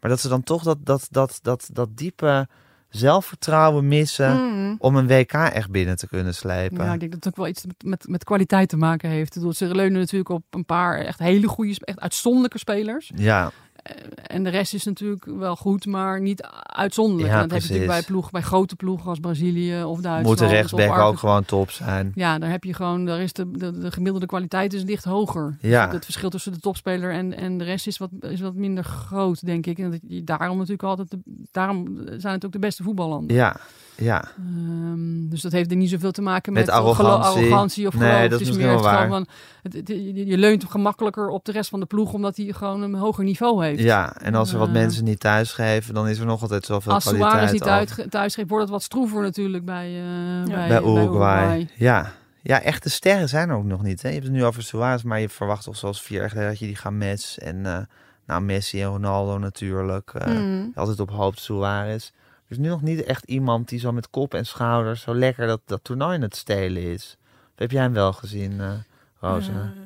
Maar 0.00 0.10
dat 0.10 0.20
ze 0.20 0.28
dan 0.28 0.42
toch 0.42 0.62
dat, 0.62 0.78
dat, 0.80 1.06
dat, 1.10 1.38
dat, 1.42 1.68
dat 1.72 1.96
diepe 1.96 2.48
zelfvertrouwen 2.88 3.88
missen 3.88 4.36
mm. 4.36 4.76
om 4.78 4.96
een 4.96 5.06
WK 5.06 5.32
echt 5.32 5.70
binnen 5.70 5.96
te 5.96 6.08
kunnen 6.08 6.34
slepen. 6.34 6.84
Ja, 6.84 6.92
ik 6.92 7.00
denk 7.00 7.12
dat 7.12 7.24
het 7.24 7.32
ook 7.32 7.36
wel 7.36 7.48
iets 7.48 7.64
met, 7.84 8.08
met 8.08 8.24
kwaliteit 8.24 8.68
te 8.68 8.76
maken 8.76 9.10
heeft. 9.10 9.38
Ze 9.50 9.74
leunen 9.74 10.00
natuurlijk 10.00 10.30
op 10.30 10.44
een 10.50 10.64
paar 10.64 10.98
echt 10.98 11.18
hele 11.18 11.48
goede, 11.48 11.76
echt 11.80 12.00
uitzonderlijke 12.00 12.58
spelers. 12.58 13.12
Ja. 13.14 13.50
Eh, 13.82 13.94
en 14.26 14.42
de 14.42 14.50
rest 14.50 14.74
is 14.74 14.84
natuurlijk 14.84 15.24
wel 15.24 15.56
goed, 15.56 15.86
maar 15.86 16.20
niet 16.20 16.42
uitzonderlijk. 16.62 17.28
Ja, 17.28 17.34
en 17.34 17.48
dat 17.48 17.50
heb 17.50 17.62
je 17.62 17.68
natuurlijk 17.68 17.98
bij, 18.00 18.02
ploeg, 18.02 18.30
bij 18.30 18.42
grote 18.42 18.76
ploegen 18.76 19.08
als 19.08 19.18
Brazilië 19.18 19.82
of 19.82 20.00
Duitsland. 20.00 20.26
Moet 20.26 20.38
de 20.38 20.54
rechtsback 20.54 20.98
ook 20.98 21.18
gewoon 21.18 21.44
top 21.44 21.70
zijn. 21.70 22.12
Ja, 22.14 22.38
daar 22.38 22.50
heb 22.50 22.64
je 22.64 22.74
gewoon, 22.74 23.04
daar 23.04 23.20
is 23.20 23.32
de, 23.32 23.50
de, 23.50 23.78
de 23.78 23.92
gemiddelde 23.92 24.26
kwaliteit 24.26 24.72
is 24.72 24.82
licht 24.82 25.04
hoger. 25.04 25.56
Ja. 25.60 25.90
het 25.90 26.04
verschil 26.04 26.30
tussen 26.30 26.52
de 26.52 26.58
topspeler 26.58 27.12
en, 27.12 27.36
en 27.36 27.58
de 27.58 27.64
rest 27.64 27.86
is 27.86 27.98
wat, 27.98 28.10
is 28.20 28.40
wat 28.40 28.54
minder 28.54 28.84
groot, 28.84 29.46
denk 29.46 29.66
ik. 29.66 29.78
En 29.78 29.90
dat, 29.90 30.00
daarom 30.26 30.56
natuurlijk 30.56 30.82
altijd, 30.82 31.10
de, 31.10 31.18
daarom 31.50 31.98
zijn 32.16 32.34
het 32.34 32.44
ook 32.44 32.52
de 32.52 32.58
beste 32.58 32.82
voetballanden. 32.82 33.36
Ja, 33.36 33.56
ja. 34.02 34.24
Um, 34.38 35.28
dus 35.28 35.40
dat 35.40 35.52
heeft 35.52 35.70
er 35.70 35.76
niet 35.76 35.90
zoveel 35.90 36.10
te 36.10 36.22
maken 36.22 36.52
met, 36.52 36.66
met 36.66 36.74
arrogantie. 36.74 37.40
arrogantie 37.40 37.86
of 37.86 37.94
nee, 37.94 38.28
dat 38.28 38.40
is, 38.40 38.48
is 38.48 38.56
meer 38.56 38.78
waar. 38.78 39.08
Van, 39.08 39.26
het, 39.62 39.88
je, 39.88 40.26
je 40.26 40.38
leunt 40.38 40.64
gemakkelijker 40.64 41.28
op 41.28 41.44
de 41.44 41.52
rest 41.52 41.70
van 41.70 41.80
de 41.80 41.86
ploeg 41.86 42.12
omdat 42.12 42.36
hij 42.36 42.52
gewoon 42.52 42.82
een 42.82 42.94
hoger 42.94 43.24
niveau 43.24 43.64
heeft. 43.64 43.82
Ja, 43.82 44.16
en 44.16 44.34
als 44.34 44.52
er 44.52 44.58
wat 44.58 44.68
uh, 44.68 44.74
mensen 44.74 45.04
niet 45.04 45.20
thuisgeven, 45.20 45.94
dan 45.94 46.08
is 46.08 46.18
er 46.18 46.26
nog 46.26 46.42
altijd 46.42 46.64
zoveel 46.64 46.92
als 46.92 47.04
kwaliteit. 47.04 47.32
Als 47.32 47.50
Suarez 47.60 47.96
niet 47.96 48.10
thuis 48.10 48.34
geeft, 48.34 48.48
wordt 48.48 48.64
het 48.64 48.72
wat 48.72 48.82
stroever 48.82 49.22
natuurlijk 49.22 49.64
bij, 49.64 49.90
uh, 49.90 50.46
ja. 50.46 50.54
bij, 50.54 50.68
bij, 50.68 50.80
Uruguay. 50.80 51.46
bij, 51.46 51.56
Uruguay. 51.56 51.68
Ja. 51.76 52.12
Ja, 52.42 52.62
echte 52.62 52.90
sterren 52.90 53.28
zijn 53.28 53.48
er 53.48 53.56
ook 53.56 53.64
nog 53.64 53.82
niet. 53.82 54.02
Hè? 54.02 54.08
Je 54.08 54.14
hebt 54.14 54.26
het 54.26 54.34
nu 54.34 54.44
over 54.44 54.62
Suarez, 54.62 55.02
maar 55.02 55.20
je 55.20 55.28
verwacht 55.28 55.64
toch 55.64 55.76
zoals 55.76 56.02
vier 56.02 56.18
jaar 56.18 56.28
geleden 56.28 56.50
dat 56.50 56.58
je 56.58 56.66
die 56.66 56.76
Games 56.76 57.38
en 57.38 57.56
uh, 57.56 57.78
nou, 58.26 58.42
Messi 58.42 58.82
en 58.82 58.88
Ronaldo 58.88 59.38
natuurlijk. 59.38 60.12
Mm. 60.26 60.72
Altijd 60.74 61.00
op 61.00 61.10
hoopt 61.10 61.40
Suarez. 61.40 62.10
Er 62.52 62.58
is 62.58 62.64
nu 62.64 62.70
nog 62.70 62.82
niet 62.82 63.02
echt 63.02 63.24
iemand 63.24 63.68
die 63.68 63.78
zo 63.78 63.92
met 63.92 64.10
kop 64.10 64.34
en 64.34 64.46
schouders 64.46 65.02
zo 65.02 65.14
lekker 65.14 65.46
dat, 65.46 65.60
dat 65.64 65.84
toernooi 65.84 66.14
in 66.14 66.22
het 66.22 66.36
stelen 66.36 66.82
is. 66.82 67.16
Of 67.24 67.58
heb 67.58 67.70
jij 67.70 67.82
hem 67.82 67.92
wel 67.92 68.12
gezien, 68.12 68.52
uh, 68.52 68.72
Rosa? 69.20 69.52
Uh, 69.52 69.82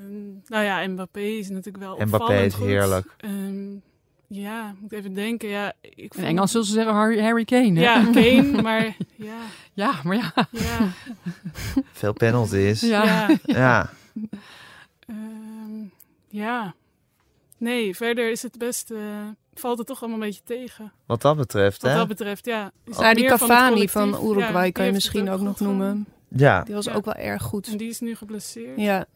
nou 0.47 0.65
ja, 0.65 0.87
Mbappé 0.87 1.21
is 1.21 1.49
natuurlijk 1.49 1.85
wel 1.85 2.07
Mbappé 2.07 2.35
is 2.35 2.55
heerlijk. 2.55 3.15
Um, 3.25 3.83
ja, 4.27 4.75
moet 4.81 4.93
even 4.93 5.15
denken. 5.15 5.49
Ja, 5.49 5.73
ik 5.81 6.15
vond... 6.15 6.25
In 6.27 6.31
Engels 6.31 6.51
zullen 6.51 6.67
ze 6.67 6.73
zeggen 6.73 6.95
Harry, 6.95 7.21
Harry 7.21 7.45
Kane. 7.45 7.81
Hè? 7.81 7.81
Ja, 7.81 8.05
Kane, 8.21 8.63
maar 8.63 8.97
ja. 9.17 9.39
Ja, 9.73 10.01
maar 10.05 10.17
ja. 10.17 10.33
ja. 10.51 10.93
Veel 11.93 12.13
penalties. 12.13 12.81
Ja. 12.81 13.05
Ja. 13.05 13.39
ja. 13.45 13.91
Um, 15.07 15.91
ja. 16.29 16.75
Nee, 17.59 17.97
verder 17.97 18.31
is 18.31 18.43
het 18.43 18.59
best... 18.59 18.91
Uh, 18.91 18.99
valt 19.61 19.79
het 19.79 19.87
toch 19.87 20.01
allemaal 20.01 20.21
een 20.21 20.27
beetje 20.27 20.43
tegen. 20.45 20.93
Wat 21.07 21.23
dat 21.23 21.37
betreft, 21.37 21.83
Wat 21.83 21.91
hè? 21.91 21.97
dat 21.97 22.09
betreft, 22.09 22.47
ja. 22.47 22.73
ja 22.85 23.15
die 23.15 23.27
Cavani 23.27 23.89
van, 23.89 24.11
van 24.11 24.29
Uruguay 24.29 24.65
ja, 24.65 24.73
kan 24.73 24.87
je 24.87 24.93
misschien 24.93 25.31
ook 25.31 25.41
nog 25.41 25.61
noemen. 25.61 26.07
Ja. 26.29 26.63
Die 26.63 26.75
was 26.75 26.89
ook 26.89 27.05
wel 27.05 27.15
erg 27.15 27.43
goed. 27.43 27.67
En 27.67 27.77
die 27.77 27.89
is 27.89 28.01
nu 28.01 28.15
geblesseerd. 28.15 28.81
Ja. 28.81 29.07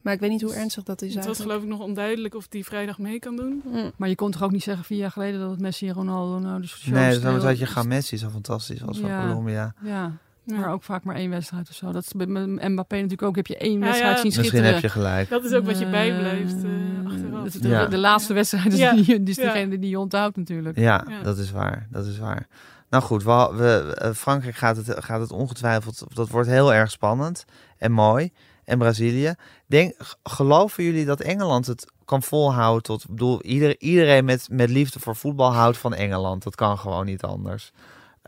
Maar 0.00 0.14
ik 0.14 0.20
weet 0.20 0.30
niet 0.30 0.42
hoe 0.42 0.54
ernstig 0.54 0.82
dat 0.82 1.02
is. 1.02 1.14
Het 1.14 1.26
was 1.26 1.40
geloof 1.40 1.62
ik 1.62 1.68
nog 1.68 1.80
onduidelijk 1.80 2.34
of 2.34 2.48
die 2.48 2.64
vrijdag 2.64 2.98
mee 2.98 3.18
kan 3.18 3.36
doen. 3.36 3.62
Mm. 3.64 3.92
Maar 3.96 4.08
je 4.08 4.14
kon 4.14 4.30
toch 4.30 4.42
ook 4.42 4.50
niet 4.50 4.62
zeggen 4.62 4.84
vier 4.84 4.98
jaar 4.98 5.10
geleden 5.10 5.40
dat 5.40 5.50
het 5.50 5.60
Messi 5.60 5.88
en 5.88 5.94
Ronaldo 5.94 6.38
nou 6.38 6.60
dus 6.60 6.86
Nee, 6.86 7.18
dan 7.18 7.40
had 7.40 7.58
je 7.58 7.66
gaan 7.66 7.88
Messi 7.88 8.16
zo 8.16 8.28
fantastisch 8.28 8.80
was 8.80 8.98
van 8.98 9.20
Colombia. 9.20 9.74
Ja. 9.82 10.12
Ja. 10.46 10.56
Maar 10.58 10.72
ook 10.72 10.82
vaak 10.82 11.04
maar 11.04 11.14
één 11.14 11.30
wedstrijd 11.30 11.68
of 11.68 11.74
zo. 11.74 11.92
Dat 11.92 12.04
is 12.04 12.12
met 12.12 12.28
Mbappé 12.28 12.94
natuurlijk 12.94 13.22
ook. 13.22 13.36
Heb 13.36 13.46
je 13.46 13.56
één 13.56 13.80
wedstrijd 13.80 14.18
zien 14.18 14.32
schitteren. 14.32 14.60
Misschien 14.60 14.74
heb 14.74 14.82
je 14.82 14.88
gelijk. 14.88 15.28
Dat 15.28 15.44
is 15.44 15.52
ook 15.52 15.66
wat 15.66 15.78
je 15.78 15.90
bijblijft 15.90 16.64
uh, 16.64 17.06
achteraf. 17.06 17.50
De, 17.50 17.58
de, 17.58 17.86
de, 17.90 17.98
laatste 17.98 18.34
wedstrijd 18.34 18.72
is, 18.72 18.90
die, 18.90 19.04
die 19.04 19.28
is 19.28 19.36
degene 19.36 19.78
die 19.78 19.90
je 19.90 19.98
onthoudt 19.98 20.36
natuurlijk. 20.36 20.78
Ja, 20.78 21.04
dat 21.22 21.38
is 21.38 21.50
waar. 21.50 21.86
Dat 21.90 22.06
is 22.06 22.18
waar. 22.18 22.46
Nou 22.90 23.02
goed, 23.02 23.22
we, 23.22 23.50
we, 23.54 23.94
eh, 23.94 24.12
Frankrijk 24.12 24.56
gaat 24.56 24.76
het, 24.76 25.04
gaat 25.04 25.20
het 25.20 25.32
ongetwijfeld... 25.32 26.04
Dat 26.14 26.28
wordt 26.28 26.48
heel 26.48 26.74
erg 26.74 26.90
spannend 26.90 27.44
en 27.78 27.92
mooi. 27.92 28.32
En 28.64 28.78
Brazilië. 28.78 29.34
Denk, 29.66 29.94
geloven 30.22 30.84
jullie 30.84 31.04
dat 31.04 31.20
Engeland 31.20 31.66
het 31.66 31.92
kan 32.04 32.22
volhouden 32.22 32.82
tot... 32.82 33.02
Ik 33.02 33.10
bedoel, 33.10 33.42
ieder, 33.42 33.80
iedereen 33.80 34.24
met, 34.24 34.48
met 34.50 34.70
liefde 34.70 35.00
voor 35.00 35.16
voetbal 35.16 35.52
houdt 35.52 35.78
van 35.78 35.94
Engeland. 35.94 36.42
Dat 36.42 36.54
kan 36.54 36.78
gewoon 36.78 37.06
niet 37.06 37.22
anders. 37.22 37.72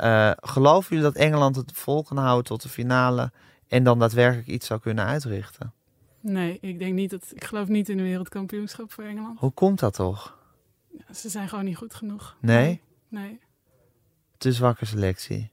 Uh, 0.03 0.31
geloven 0.37 0.89
jullie 0.89 1.13
dat 1.13 1.23
Engeland 1.23 1.57
het 1.57 1.73
vol 1.73 2.03
kan 2.03 2.17
houden 2.17 2.45
tot 2.45 2.63
de 2.63 2.69
finale 2.69 3.33
en 3.69 3.85
dan 3.85 3.99
daadwerkelijk 3.99 4.49
iets 4.49 4.67
zou 4.67 4.81
kunnen 4.81 5.05
uitrichten? 5.05 5.73
Nee, 6.21 6.59
ik 6.61 6.79
denk 6.79 6.95
niet 6.95 7.11
dat. 7.11 7.31
Ik 7.35 7.45
geloof 7.45 7.69
niet 7.69 7.89
in 7.89 7.99
een 7.99 8.05
wereldkampioenschap 8.05 8.93
voor 8.93 9.05
Engeland. 9.05 9.39
Hoe 9.39 9.53
komt 9.53 9.79
dat 9.79 9.95
toch? 9.95 10.39
Ja, 10.89 11.15
ze 11.15 11.29
zijn 11.29 11.49
gewoon 11.49 11.65
niet 11.65 11.77
goed 11.77 11.95
genoeg. 11.95 12.37
Nee? 12.41 12.81
Nee. 13.09 13.41
Te 14.37 14.53
zwakke 14.53 14.85
selectie. 14.85 15.51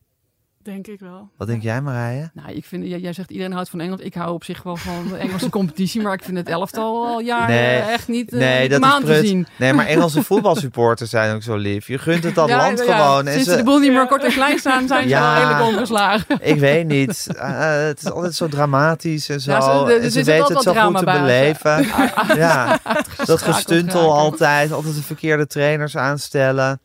Denk 0.66 0.88
ik 0.88 1.00
wel. 1.00 1.30
Wat 1.38 1.48
denk 1.48 1.64
jij, 1.64 1.82
Marije? 1.82 2.30
Nou, 2.34 2.52
ik 2.52 2.66
vind, 2.66 2.86
jij, 2.86 3.14
zegt 3.14 3.32
iedereen 3.32 3.54
houdt 3.54 3.70
van 3.70 3.80
Engeland. 3.80 4.06
Ik 4.06 4.14
hou 4.14 4.34
op 4.34 4.44
zich 4.44 4.64
wel 4.64 4.76
van 4.76 5.08
de 5.08 5.18
Engelse 5.18 5.50
competitie, 5.50 6.02
maar 6.02 6.14
ik 6.14 6.24
vind 6.24 6.38
het 6.38 6.50
elftal 6.50 7.06
al 7.06 7.20
jaren 7.20 7.88
echt 7.88 8.08
niet 8.08 8.34
uh, 8.34 8.40
nee, 8.40 8.70
dat 8.70 8.84
is 8.84 9.06
te 9.06 9.26
zien. 9.26 9.48
Nee, 9.58 9.74
maar 9.74 9.86
Engelse 9.86 10.24
voetbalsupporters 10.24 11.10
zijn 11.10 11.36
ook 11.36 11.44
zo 11.44 11.56
lief. 11.56 11.88
Je 11.88 11.98
gunt 11.98 12.24
het 12.24 12.36
dat 12.36 12.50
land 12.62 12.82
gewoon. 12.82 13.28
Sinds 13.28 13.50
ze 13.50 13.56
de 13.56 13.64
boel 13.64 13.80
niet 13.80 13.92
meer 13.92 14.08
kort 14.08 14.24
en 14.24 14.32
klein 14.32 14.60
staan, 14.60 14.88
zijn 14.88 15.10
ze 15.10 15.18
al 15.18 15.34
redelijk 15.34 15.62
ongeslagen. 15.62 16.38
Ik 16.42 16.60
weet 16.60 16.88
niet. 16.88 17.28
Uh, 17.36 17.78
het 17.78 18.02
is 18.02 18.12
altijd 18.12 18.36
zo 18.36 18.48
dramatisch 18.48 19.30
en 19.30 19.42
zo. 19.42 19.52
ze, 19.52 20.00
en 20.02 20.12
ze 20.12 20.24
weten 20.24 20.54
het 20.54 20.64
zo 20.64 20.74
goed 20.74 20.98
te 20.98 21.06
beleven. 21.06 21.86
ja, 22.44 22.80
dat 23.26 23.42
gestuntel 23.42 24.14
altijd. 24.14 24.72
Altijd 24.72 24.96
de 24.96 25.04
verkeerde 25.04 25.48
trainers 25.48 25.98
aanstellen. 25.98 26.80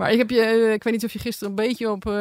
Maar 0.00 0.12
ik 0.12 0.18
heb 0.18 0.30
je, 0.30 0.40
eh, 0.40 0.72
ik 0.72 0.82
weet 0.82 0.92
niet 0.92 1.04
of 1.04 1.12
je 1.12 1.18
gisteren 1.18 1.48
een 1.48 1.66
beetje 1.66 1.90
op 1.90 2.06
uh, 2.06 2.14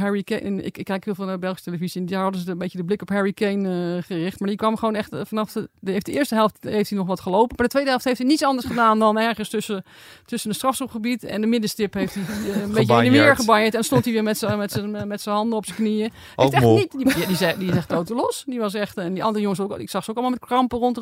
Harry 0.00 0.22
Kane. 0.22 0.62
Ik, 0.62 0.78
ik, 0.78 0.84
kijk 0.84 1.04
heel 1.04 1.14
veel 1.14 1.24
naar 1.24 1.38
Belgische 1.38 1.64
televisie. 1.64 2.00
En 2.00 2.06
daar 2.06 2.22
hadden 2.22 2.40
ze 2.40 2.50
een 2.50 2.58
beetje 2.58 2.78
de 2.78 2.84
blik 2.84 3.02
op 3.02 3.08
Harry 3.08 3.32
Kane 3.32 3.94
uh, 3.96 4.02
gericht. 4.02 4.40
Maar 4.40 4.48
die 4.48 4.56
kwam 4.56 4.76
gewoon 4.76 4.94
echt 4.94 5.16
vanaf 5.22 5.52
de, 5.52 5.68
de, 5.80 5.90
heeft 5.90 6.06
de 6.06 6.12
eerste 6.12 6.34
helft 6.34 6.56
heeft 6.60 6.88
hij 6.88 6.98
nog 6.98 7.06
wat 7.06 7.20
gelopen. 7.20 7.54
Maar 7.56 7.66
de 7.66 7.72
tweede 7.72 7.90
helft 7.90 8.04
heeft 8.04 8.18
hij 8.18 8.26
niets 8.26 8.44
anders 8.44 8.66
gedaan 8.66 8.98
dan 8.98 9.18
ergens 9.18 9.48
tussen, 9.48 9.84
tussen 10.26 10.50
de 10.50 10.56
strafschopgebied 10.56 11.24
en 11.24 11.40
de 11.40 11.46
middenstip 11.46 11.94
heeft 11.94 12.14
hij 12.14 12.22
een 12.62 12.72
beetje 12.72 12.96
in 12.96 13.12
de 13.12 13.18
weer 13.18 13.36
gebanjerd. 13.36 13.74
En 13.74 13.84
stond 13.84 14.04
hij 14.04 14.12
weer 14.12 14.22
met 14.22 14.38
zijn 14.38 14.58
met 14.58 14.72
zijn 14.72 15.08
met 15.08 15.20
zijn 15.20 15.34
handen 15.34 15.56
op 15.56 15.64
zijn 15.64 15.76
knieën. 15.76 16.12
Ook 16.36 16.52
echt 16.52 16.64
niet, 16.64 16.90
die, 16.90 17.14
die, 17.14 17.26
die, 17.26 17.36
zei, 17.36 17.58
die 17.58 17.70
is 17.70 17.76
echt 17.76 17.88
totaal 17.88 18.16
los. 18.16 18.44
Die 18.46 18.58
was 18.58 18.74
echt 18.74 18.96
en 18.96 19.14
die 19.14 19.24
andere 19.24 19.40
jongens 19.40 19.60
ook. 19.60 19.78
Ik 19.78 19.90
zag 19.90 20.04
ze 20.04 20.10
ook 20.10 20.16
allemaal 20.16 20.38
met 20.40 20.48
krampen, 20.48 20.78
rond, 20.78 21.00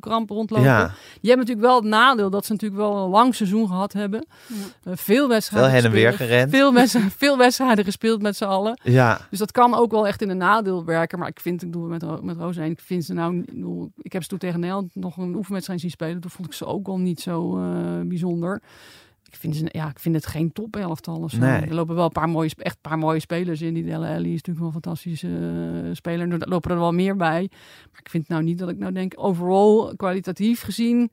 krampen 0.00 0.36
rondlopen. 0.36 0.66
Ja. 0.66 0.94
Je 1.20 1.28
hebt 1.28 1.40
natuurlijk 1.40 1.66
wel 1.66 1.76
het 1.76 1.84
nadeel 1.84 2.30
dat 2.30 2.46
ze 2.46 2.52
natuurlijk 2.52 2.80
wel 2.80 2.96
een 2.96 3.10
lang 3.10 3.34
seizoen 3.34 3.66
gehad 3.66 3.92
hebben. 3.92 4.26
Ja. 4.46 4.96
veel 4.96 5.28
wedstrijden 5.28 5.52
veel 5.54 5.68
heen 5.68 5.84
en 5.84 5.90
weer 5.90 6.12
gerend. 6.12 6.50
Veel, 6.50 6.72
mensen, 6.72 7.10
veel 7.24 7.38
wedstrijden 7.38 7.84
gespeeld 7.84 8.22
met 8.22 8.36
z'n 8.36 8.44
allen. 8.44 8.80
Ja. 8.82 9.20
Dus 9.30 9.38
dat 9.38 9.52
kan 9.52 9.74
ook 9.74 9.90
wel 9.90 10.06
echt 10.06 10.22
in 10.22 10.30
een 10.30 10.36
nadeel 10.36 10.84
werken. 10.84 11.18
Maar 11.18 11.28
ik 11.28 11.40
vind, 11.40 11.62
ik 11.62 11.72
doe 11.72 11.88
met, 11.88 12.22
met 12.22 12.36
Roos 12.36 12.56
ik 12.56 12.80
vind 12.80 13.04
ze 13.04 13.12
nou, 13.12 13.44
ik 14.02 14.12
heb 14.12 14.22
ze 14.22 14.28
toen 14.28 14.38
tegen 14.38 14.60
Nederland 14.60 14.94
nog 14.94 15.16
een 15.16 15.34
oefenwedstrijd 15.34 15.80
zien 15.80 15.90
spelen. 15.90 16.20
Toen 16.20 16.30
vond 16.30 16.48
ik 16.48 16.54
ze 16.54 16.66
ook 16.66 16.86
al 16.86 16.98
niet 16.98 17.20
zo 17.20 17.58
uh, 17.58 18.00
bijzonder. 18.04 18.62
Ik 19.34 19.40
vind, 19.40 19.56
ze, 19.56 19.68
ja, 19.68 19.88
ik 19.88 19.98
vind 19.98 20.14
het 20.14 20.26
geen 20.26 20.52
top 20.52 20.76
elftal 20.76 21.16
of 21.16 21.30
zo. 21.30 21.38
Nee. 21.38 21.60
Er 21.60 21.74
lopen 21.74 21.94
wel 21.94 22.04
een 22.04 22.10
paar 22.10 22.28
mooie, 22.28 22.50
echt 22.56 22.74
een 22.74 22.90
paar 22.90 22.98
mooie 22.98 23.20
spelers 23.20 23.60
in. 23.60 23.74
Die 23.74 23.84
Delle 23.84 24.08
Alli 24.08 24.34
is 24.34 24.42
natuurlijk 24.42 24.58
wel 24.58 24.66
een 24.66 24.72
fantastische 24.82 25.28
uh, 25.28 25.94
speler. 25.94 26.32
Er 26.32 26.48
lopen 26.48 26.70
er 26.70 26.78
wel 26.78 26.92
meer 26.92 27.16
bij. 27.16 27.50
Maar 27.90 28.00
ik 28.00 28.08
vind 28.08 28.28
nou 28.28 28.42
niet 28.42 28.58
dat 28.58 28.68
ik 28.68 28.78
nou 28.78 28.92
denk, 28.92 29.12
overal 29.16 29.92
kwalitatief 29.96 30.62
gezien, 30.62 31.10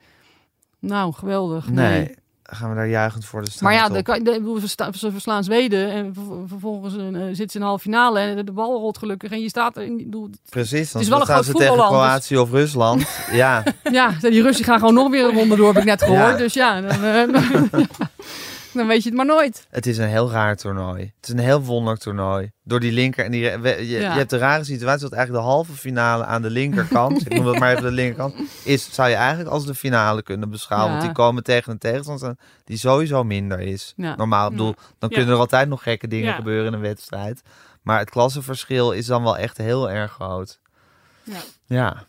nou 0.80 1.14
geweldig. 1.14 1.70
nee. 1.70 2.00
nee 2.00 2.16
gaan 2.56 2.70
we 2.70 2.76
daar 2.76 2.88
juichend 2.88 3.26
voor 3.26 3.44
de 3.44 3.52
staan. 3.52 3.64
Maar 3.64 3.74
ja, 3.74 3.90
de, 3.90 4.22
de, 4.24 4.90
ze 4.98 5.12
verslaan 5.12 5.44
Zweden 5.44 5.92
en 5.92 6.14
vervolgens 6.48 6.96
uh, 6.96 7.02
zitten 7.12 7.36
ze 7.36 7.42
in 7.42 7.60
de 7.60 7.66
halve 7.66 7.82
finale 7.84 8.20
en 8.20 8.46
de 8.46 8.52
bal 8.52 8.80
rolt 8.80 8.98
gelukkig 8.98 9.32
en 9.32 9.42
je 9.42 9.50
staat 9.50 9.78
er 9.78 9.84
in. 9.84 10.04
Doel, 10.08 10.30
Precies, 10.50 10.92
dan 10.92 11.02
is 11.02 11.08
wel 11.08 11.30
een 11.30 11.44
ze 11.44 11.54
tegen 11.54 11.76
dus- 11.76 11.86
Kroatië 11.86 12.38
of 12.38 12.52
Rusland. 12.52 13.08
ja. 13.32 13.64
ja, 13.92 14.14
die 14.20 14.42
Russen 14.42 14.66
gaan 14.66 14.80
gewoon 14.80 14.94
nog 14.94 15.10
weer 15.10 15.26
een 15.26 15.34
ronde 15.36 15.56
door, 15.56 15.68
heb 15.68 15.78
ik 15.78 15.84
net 15.84 16.04
gehoord. 16.04 16.38
Dus 16.38 16.54
ja, 16.54 16.82
dan, 16.82 17.04
uh, 17.06 17.86
dan 18.78 18.88
weet 18.88 19.04
je 19.04 19.10
het 19.10 19.18
maar 19.18 19.26
nooit. 19.26 19.66
Het 19.70 19.86
is 19.86 19.98
een 19.98 20.08
heel 20.08 20.32
raar 20.32 20.56
toernooi. 20.56 21.02
Het 21.16 21.28
is 21.28 21.34
een 21.34 21.40
heel 21.40 21.62
wonderlijk 21.62 22.02
toernooi. 22.02 22.52
Door 22.64 22.80
die 22.80 22.92
linker 22.92 23.26
en 23.26 23.32
die. 23.32 23.42
Je, 23.42 23.88
je 23.88 23.98
hebt 23.98 24.30
de 24.30 24.38
rare 24.38 24.64
situatie 24.64 25.02
dat 25.02 25.14
eigenlijk 25.14 25.46
de 25.46 25.52
halve 25.52 25.74
finale 25.74 26.26
aan 26.26 26.42
de 26.42 26.50
linkerkant, 26.50 27.22
ik 27.26 27.34
noem 27.36 27.46
dat 27.46 27.60
maar 27.60 27.72
even 27.72 27.84
de 27.84 27.92
linkerkant, 27.92 28.36
is, 28.64 28.94
zou 28.94 29.10
je 29.10 29.16
eigenlijk 29.16 29.50
als 29.50 29.66
de 29.66 29.76
finale 29.76 30.24
kunnen 30.24 30.50
beschouwen. 30.50 30.92
Want 30.92 31.02
die 31.04 31.12
komen 31.12 31.44
tegen 31.44 31.72
een 31.72 31.78
tegenstander 31.78 32.38
die 32.64 32.78
sowieso 32.78 33.24
minder 33.24 33.60
is. 33.60 33.94
Normaal, 33.96 34.46
ik 34.46 34.52
bedoel, 34.52 34.76
dan 35.00 35.10
kunnen 35.10 35.34
er 35.34 35.40
altijd 35.40 35.70
nog 35.70 35.84
gekke 35.84 36.08
dingen 36.08 36.34
gebeuren 36.34 36.68
in 36.68 36.74
een 36.74 36.80
wedstrijd. 36.80 37.42
Maar 37.82 38.00
het 38.00 38.10
klassenverschil 38.10 38.92
is 38.92 39.06
dan 39.06 39.24
wel 39.24 39.38
echt 39.38 39.58
heel 39.58 39.90
erg 39.90 40.12
groot. 40.12 40.60
Ja. 41.66 42.08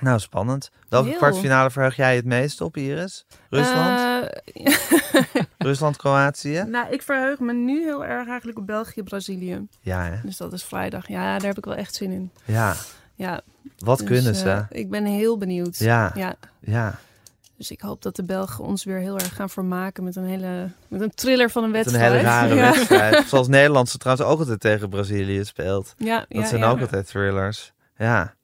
Ja. 0.00 0.06
Nou, 0.06 0.18
spannend. 0.18 0.70
Welke 0.88 1.16
kwartfinale 1.16 1.70
verheug 1.70 1.96
jij 1.96 2.16
het 2.16 2.24
meest 2.24 2.60
op, 2.60 2.76
Iris? 2.76 3.26
Rusland? 3.50 3.98
Uh, 4.54 5.42
Rusland-Kroatië? 5.58 6.64
Nou, 6.66 6.92
ik 6.92 7.02
verheug 7.02 7.38
me 7.38 7.52
nu 7.52 7.82
heel 7.82 8.04
erg 8.04 8.28
eigenlijk 8.28 8.58
op 8.58 8.66
België-Brazilië. 8.66 9.66
Ja, 9.80 10.04
hè? 10.04 10.16
Dus 10.22 10.36
dat 10.36 10.52
is 10.52 10.64
vrijdag. 10.64 11.08
Ja, 11.08 11.38
daar 11.38 11.48
heb 11.48 11.58
ik 11.58 11.64
wel 11.64 11.74
echt 11.74 11.94
zin 11.94 12.10
in. 12.10 12.30
Ja. 12.44 12.74
Ja. 13.14 13.40
Wat 13.78 13.98
dus, 13.98 14.06
kunnen 14.06 14.34
ze? 14.34 14.46
Uh, 14.46 14.60
ik 14.68 14.90
ben 14.90 15.04
heel 15.04 15.38
benieuwd. 15.38 15.78
Ja. 15.78 16.12
ja. 16.14 16.34
Ja. 16.60 16.98
Dus 17.56 17.70
ik 17.70 17.80
hoop 17.80 18.02
dat 18.02 18.16
de 18.16 18.24
Belgen 18.24 18.64
ons 18.64 18.84
weer 18.84 18.98
heel 18.98 19.18
erg 19.18 19.34
gaan 19.34 19.50
vermaken 19.50 20.04
met 20.04 20.16
een 20.16 20.24
hele 20.24 20.70
met 20.88 21.00
een 21.00 21.14
thriller 21.14 21.50
van 21.50 21.64
een 21.64 21.72
wedstrijd. 21.72 22.04
Een 22.04 22.16
hele 22.16 22.22
rare 22.22 22.54
wedstrijd. 22.72 23.28
Zoals 23.28 23.48
Nederland 23.48 23.88
ze 23.88 23.98
trouwens 23.98 24.28
ook 24.28 24.38
altijd 24.38 24.60
tegen 24.60 24.88
Brazilië 24.88 25.44
speelt. 25.44 25.94
Ja, 25.96 26.24
dat 26.28 26.48
zijn 26.48 26.64
ook 26.64 26.80
altijd 26.80 27.06
thrillers. 27.06 27.72
Ja. 27.96 28.34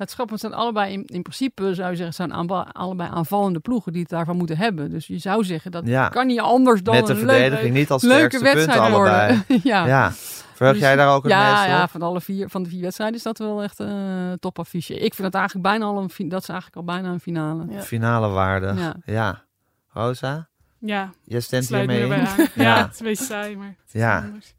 Het 0.00 0.10
schappen 0.10 0.38
zijn 0.38 0.54
allebei 0.54 0.92
in, 0.92 1.04
in 1.04 1.22
principe, 1.22 1.74
zou 1.74 1.90
je 1.90 1.96
zeggen, 1.96 2.14
zijn 2.14 2.32
allebei 2.72 3.10
aanvallende 3.12 3.58
ploegen 3.58 3.92
die 3.92 4.00
het 4.00 4.10
daarvan 4.10 4.36
moeten 4.36 4.56
hebben. 4.56 4.90
Dus 4.90 5.06
je 5.06 5.18
zou 5.18 5.44
zeggen, 5.44 5.70
dat 5.70 5.86
ja. 5.86 6.08
kan 6.08 6.26
niet 6.26 6.40
anders 6.40 6.82
dan 6.82 6.94
Met 6.94 7.06
de 7.06 7.16
verdediging 7.16 7.62
leuke, 7.62 7.78
niet 7.78 7.90
als 7.90 8.02
leuke 8.02 8.38
wedstrijd 8.38 8.78
allebei. 8.78 9.42
ja. 9.62 9.86
ja. 9.86 10.12
Verheug 10.54 10.74
dus, 10.74 10.82
jij 10.84 10.96
daar 10.96 11.14
ook 11.14 11.22
het 11.22 11.32
ja, 11.32 11.50
meest 11.50 11.64
Ja, 11.64 11.88
van 11.88 12.02
alle 12.02 12.20
vier, 12.20 12.48
van 12.48 12.62
de 12.62 12.68
vier 12.68 12.80
wedstrijden 12.80 13.16
is 13.16 13.22
dat 13.22 13.38
wel 13.38 13.62
echt 13.62 13.78
een 13.78 14.28
uh, 14.28 14.32
topaffiche. 14.32 14.94
Ik 14.94 15.14
vind 15.14 15.26
het 15.26 15.34
eigenlijk 15.34 15.66
bijna 15.66 15.84
al 15.84 15.98
een, 15.98 16.28
dat 16.28 16.42
is 16.42 16.48
eigenlijk 16.48 16.76
al 16.76 16.84
bijna 16.84 17.08
een 17.08 17.20
finale. 17.20 17.66
Ja. 17.68 17.80
Finale 17.80 18.28
waarde. 18.28 18.74
Ja. 18.76 18.94
ja. 19.04 19.42
Rosa? 19.92 20.48
Ja. 20.78 21.10
Jij 21.24 21.40
stemt 21.40 21.68
hiermee 21.68 22.00
in? 22.00 22.08
Ja. 22.08 22.26
ja, 22.54 22.76
het 22.84 22.92
is 22.92 23.00
een 23.00 23.06
beetje 23.06 23.24
saai, 23.24 23.56
maar 23.56 23.76
ja. 23.86 24.18
Anders. 24.18 24.54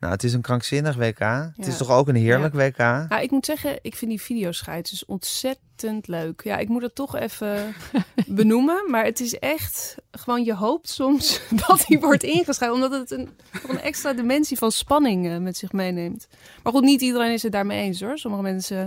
Nou, 0.00 0.12
het 0.12 0.24
is 0.24 0.32
een 0.32 0.40
krankzinnig 0.40 0.96
WK. 0.96 1.18
Het 1.56 1.66
is 1.66 1.76
toch 1.76 1.90
ook 1.90 2.08
een 2.08 2.14
heerlijk 2.14 2.54
WK? 2.54 2.76
Ja, 2.76 3.18
ik 3.18 3.30
moet 3.30 3.46
zeggen, 3.46 3.78
ik 3.82 3.94
vind 3.94 4.10
die 4.10 4.20
videoscheids 4.20 4.90
dus 4.90 5.04
ontzettend 5.04 6.06
leuk. 6.06 6.40
Ja, 6.44 6.56
ik 6.56 6.68
moet 6.68 6.82
het 6.82 6.94
toch 6.94 7.16
even 7.16 7.74
benoemen. 8.26 8.90
Maar 8.90 9.04
het 9.04 9.20
is 9.20 9.38
echt 9.38 9.96
gewoon, 10.10 10.44
je 10.44 10.54
hoopt 10.54 10.88
soms 10.88 11.40
dat 11.66 11.86
hij 11.86 11.98
wordt 12.00 12.22
ingeschreven. 12.22 12.74
Omdat 12.74 12.92
het 12.92 13.10
een, 13.10 13.28
een 13.68 13.80
extra 13.80 14.12
dimensie 14.12 14.58
van 14.58 14.72
spanning 14.72 15.26
uh, 15.26 15.38
met 15.38 15.56
zich 15.56 15.72
meeneemt. 15.72 16.28
Maar 16.62 16.72
goed, 16.72 16.84
niet 16.84 17.00
iedereen 17.00 17.32
is 17.32 17.42
het 17.42 17.52
daarmee 17.52 17.82
eens 17.82 18.00
hoor. 18.00 18.18
Sommige 18.18 18.42
mensen, 18.42 18.84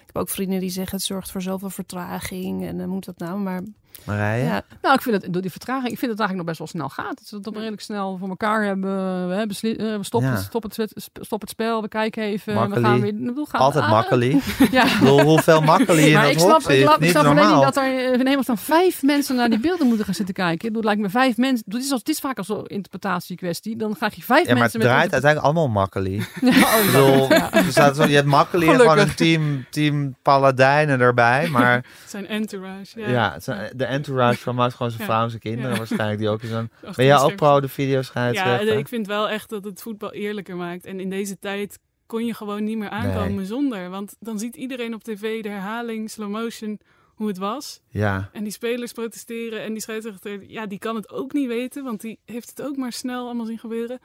ik 0.00 0.06
heb 0.06 0.16
ook 0.16 0.28
vrienden 0.28 0.60
die 0.60 0.70
zeggen 0.70 0.96
het 0.96 1.06
zorgt 1.06 1.30
voor 1.30 1.42
zoveel 1.42 1.70
vertraging. 1.70 2.66
En 2.66 2.78
uh, 2.78 2.86
moet 2.86 3.04
dat 3.04 3.18
nou, 3.18 3.38
maar... 3.38 3.62
Marije? 4.04 4.44
Ja. 4.44 4.62
Nou, 4.82 4.94
ik 4.94 5.02
vind 5.02 5.22
het 5.22 5.32
door 5.32 5.42
die 5.42 5.50
vertraging, 5.50 5.92
ik 5.92 5.98
vind 5.98 6.10
het 6.10 6.20
eigenlijk 6.20 6.36
nog 6.36 6.46
best 6.46 6.58
wel 6.58 6.66
snel 6.66 7.04
gaat. 7.04 7.30
Dat 7.30 7.42
we 7.42 7.48
het 7.50 7.56
redelijk 7.56 7.82
snel 7.82 8.16
voor 8.18 8.28
elkaar 8.28 8.64
hebben. 8.64 9.28
We, 9.28 9.34
hebben 9.34 9.56
we 9.98 10.04
stoppen, 10.04 10.30
ja. 10.30 10.36
stop, 10.36 10.62
het, 10.62 10.94
stop 11.20 11.40
het 11.40 11.50
spel, 11.50 11.82
we 11.82 11.88
kijken 11.88 12.22
even. 12.22 12.70
We 12.70 12.80
gaan 12.80 13.00
weer, 13.00 13.14
bedoel, 13.14 13.44
gaan 13.44 13.60
Altijd 13.60 13.88
makkelijk. 13.88 14.42
ja. 14.70 14.98
Bedoel, 14.98 15.20
hoeveel 15.20 15.60
makkelijk 15.60 16.06
in 16.06 16.12
maar 16.12 16.22
dat 16.22 16.32
ik 16.32 16.38
snap, 16.38 16.62
zit. 16.62 16.70
Ik, 16.70 16.82
snap, 16.82 17.00
niet 17.00 17.08
ik 17.08 17.16
snap 17.16 17.24
normaal. 17.24 17.62
dat 17.62 17.76
er 17.76 18.12
in 18.12 18.18
Nederland 18.18 18.46
dan 18.46 18.58
vijf 18.58 19.02
mensen 19.02 19.36
naar 19.36 19.48
die 19.48 19.60
beelden 19.60 19.86
moeten 19.86 20.04
gaan 20.04 20.14
zitten 20.14 20.34
kijken. 20.34 20.74
Het 20.74 20.84
lijkt 20.84 21.00
me 21.00 21.08
vijf 21.10 21.36
mensen. 21.36 21.64
Dit 21.66 21.82
is, 21.82 21.88
dit 21.88 22.08
is 22.08 22.18
vaak 22.18 22.38
als 22.38 22.48
een 22.48 22.66
interpretatiekwestie. 22.66 23.76
Dan 23.76 23.96
ga 23.96 24.10
je 24.14 24.22
vijf 24.22 24.46
ja, 24.46 24.54
mensen. 24.54 24.80
Maar 24.80 24.88
het 24.88 24.96
draait 24.96 25.12
uiteindelijk 25.12 25.44
allemaal 25.44 25.68
makkelijk. 25.68 26.34
Ja, 26.46 26.78
oh, 26.78 26.86
bedoel, 26.86 27.28
staat 27.70 27.96
zo, 27.96 28.04
je 28.04 28.14
hebt 28.14 28.26
makkelijk 28.26 28.70
gewoon 28.70 28.98
een 28.98 29.14
team, 29.14 29.66
team 29.70 30.16
paladijnen 30.22 31.00
erbij. 31.00 31.48
Maar, 31.48 31.74
het 31.74 32.10
zijn 32.10 32.26
entourage. 32.26 33.00
Ja, 33.00 33.08
ja 33.08 33.32
het 33.32 33.44
zijn 33.44 33.70
de 33.76 33.85
entourage 33.86 34.38
van 34.38 34.54
maakt 34.54 34.74
gewoon 34.74 34.92
zijn 34.92 35.04
vrouw 35.04 35.22
en 35.22 35.28
zijn 35.28 35.40
kinderen 35.40 35.76
waarschijnlijk 35.76 36.18
die 36.18 36.28
ook 36.28 36.42
in 36.42 36.48
zo'n... 36.48 36.70
Ben 36.96 37.04
jij 37.04 37.18
ook 37.18 37.36
pro 37.36 37.60
de 37.60 37.68
video's 37.68 38.10
Ja, 38.12 38.58
ik 38.60 38.88
vind 38.88 39.06
wel 39.06 39.28
echt 39.28 39.48
dat 39.48 39.64
het 39.64 39.82
voetbal 39.82 40.12
eerlijker 40.12 40.56
maakt. 40.56 40.84
En 40.84 41.00
in 41.00 41.10
deze 41.10 41.38
tijd 41.38 41.78
kon 42.06 42.26
je 42.26 42.34
gewoon 42.34 42.64
niet 42.64 42.78
meer 42.78 42.88
aankomen 42.88 43.46
zonder. 43.46 43.90
Want 43.90 44.16
dan 44.20 44.38
ziet 44.38 44.56
iedereen 44.56 44.94
op 44.94 45.04
tv 45.04 45.42
de 45.42 45.48
herhaling, 45.48 46.10
slow 46.10 46.30
motion, 46.30 46.80
hoe 47.14 47.28
het 47.28 47.38
was. 47.38 47.80
Ja. 47.88 48.30
En 48.32 48.42
die 48.42 48.52
spelers 48.52 48.92
protesteren 48.92 49.62
en 49.62 49.72
die 49.72 49.82
scheidsrechter, 49.82 50.50
ja, 50.50 50.66
die 50.66 50.78
kan 50.78 50.96
het 50.96 51.10
ook 51.10 51.32
niet 51.32 51.48
weten, 51.48 51.84
want 51.84 52.00
die 52.00 52.18
heeft 52.24 52.48
het 52.48 52.62
ook 52.62 52.76
maar 52.76 52.92
snel 52.92 53.24
allemaal 53.24 53.46
zien 53.46 53.58
gebeuren. 53.58 53.98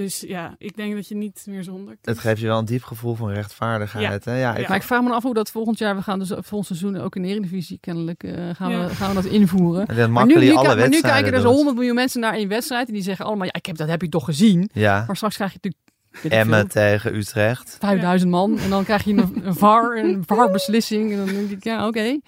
Dus 0.00 0.20
ja, 0.20 0.54
ik 0.58 0.76
denk 0.76 0.94
dat 0.94 1.08
je 1.08 1.14
niet 1.14 1.42
meer 1.46 1.64
zonder. 1.64 1.96
Het 2.02 2.18
geeft 2.18 2.40
je 2.40 2.46
wel 2.46 2.58
een 2.58 2.64
diep 2.64 2.82
gevoel 2.82 3.14
van 3.14 3.30
rechtvaardigheid. 3.30 4.24
Ja. 4.24 4.30
Hè? 4.30 4.40
Ja, 4.40 4.56
ik... 4.56 4.68
Maar 4.68 4.76
ik 4.76 4.82
vraag 4.82 5.02
me 5.02 5.10
af 5.10 5.22
hoe 5.22 5.34
dat 5.34 5.50
volgend 5.50 5.78
jaar, 5.78 5.96
we 5.96 6.02
gaan 6.02 6.18
dus 6.18 6.28
volgend 6.28 6.66
seizoen 6.66 6.96
ook 6.96 7.16
in 7.16 7.22
de 7.22 7.28
Eredivisie 7.28 7.78
kennelijk, 7.80 8.22
uh, 8.22 8.32
gaan, 8.52 8.70
we, 8.70 8.94
gaan 8.94 9.08
we 9.08 9.22
dat 9.22 9.24
invoeren. 9.24 9.86
En 9.86 10.12
maar 10.12 10.26
nu, 10.26 10.38
nu, 10.38 10.54
alle 10.54 10.76
maar 10.76 10.88
nu 10.88 11.00
kijken 11.00 11.32
er 11.32 11.40
zo 11.40 11.52
100 11.52 11.76
miljoen 11.76 11.94
mensen 11.94 12.20
naar 12.20 12.34
één 12.34 12.48
wedstrijd 12.48 12.88
en 12.88 12.94
die 12.94 13.02
zeggen 13.02 13.24
allemaal, 13.24 13.44
ja, 13.44 13.52
ik 13.52 13.66
heb, 13.66 13.76
dat 13.76 13.88
heb 13.88 14.02
je 14.02 14.08
toch 14.08 14.24
gezien. 14.24 14.70
Ja. 14.72 15.04
Maar 15.06 15.16
straks 15.16 15.34
krijg 15.34 15.52
je 15.52 15.58
natuurlijk 15.62 16.38
Emmen 16.42 16.68
tegen 16.68 17.16
Utrecht. 17.16 17.76
5000 17.80 18.30
man. 18.30 18.58
En 18.58 18.70
dan 18.70 18.84
krijg 18.84 19.04
je 19.04 19.12
een, 19.12 19.40
een 19.44 19.54
VAR, 19.54 19.96
een 19.96 20.22
VAR-beslissing. 20.26 21.10
En 21.12 21.16
dan 21.16 21.26
denk 21.26 21.50
ik, 21.50 21.64
ja, 21.64 21.86
oké. 21.86 22.18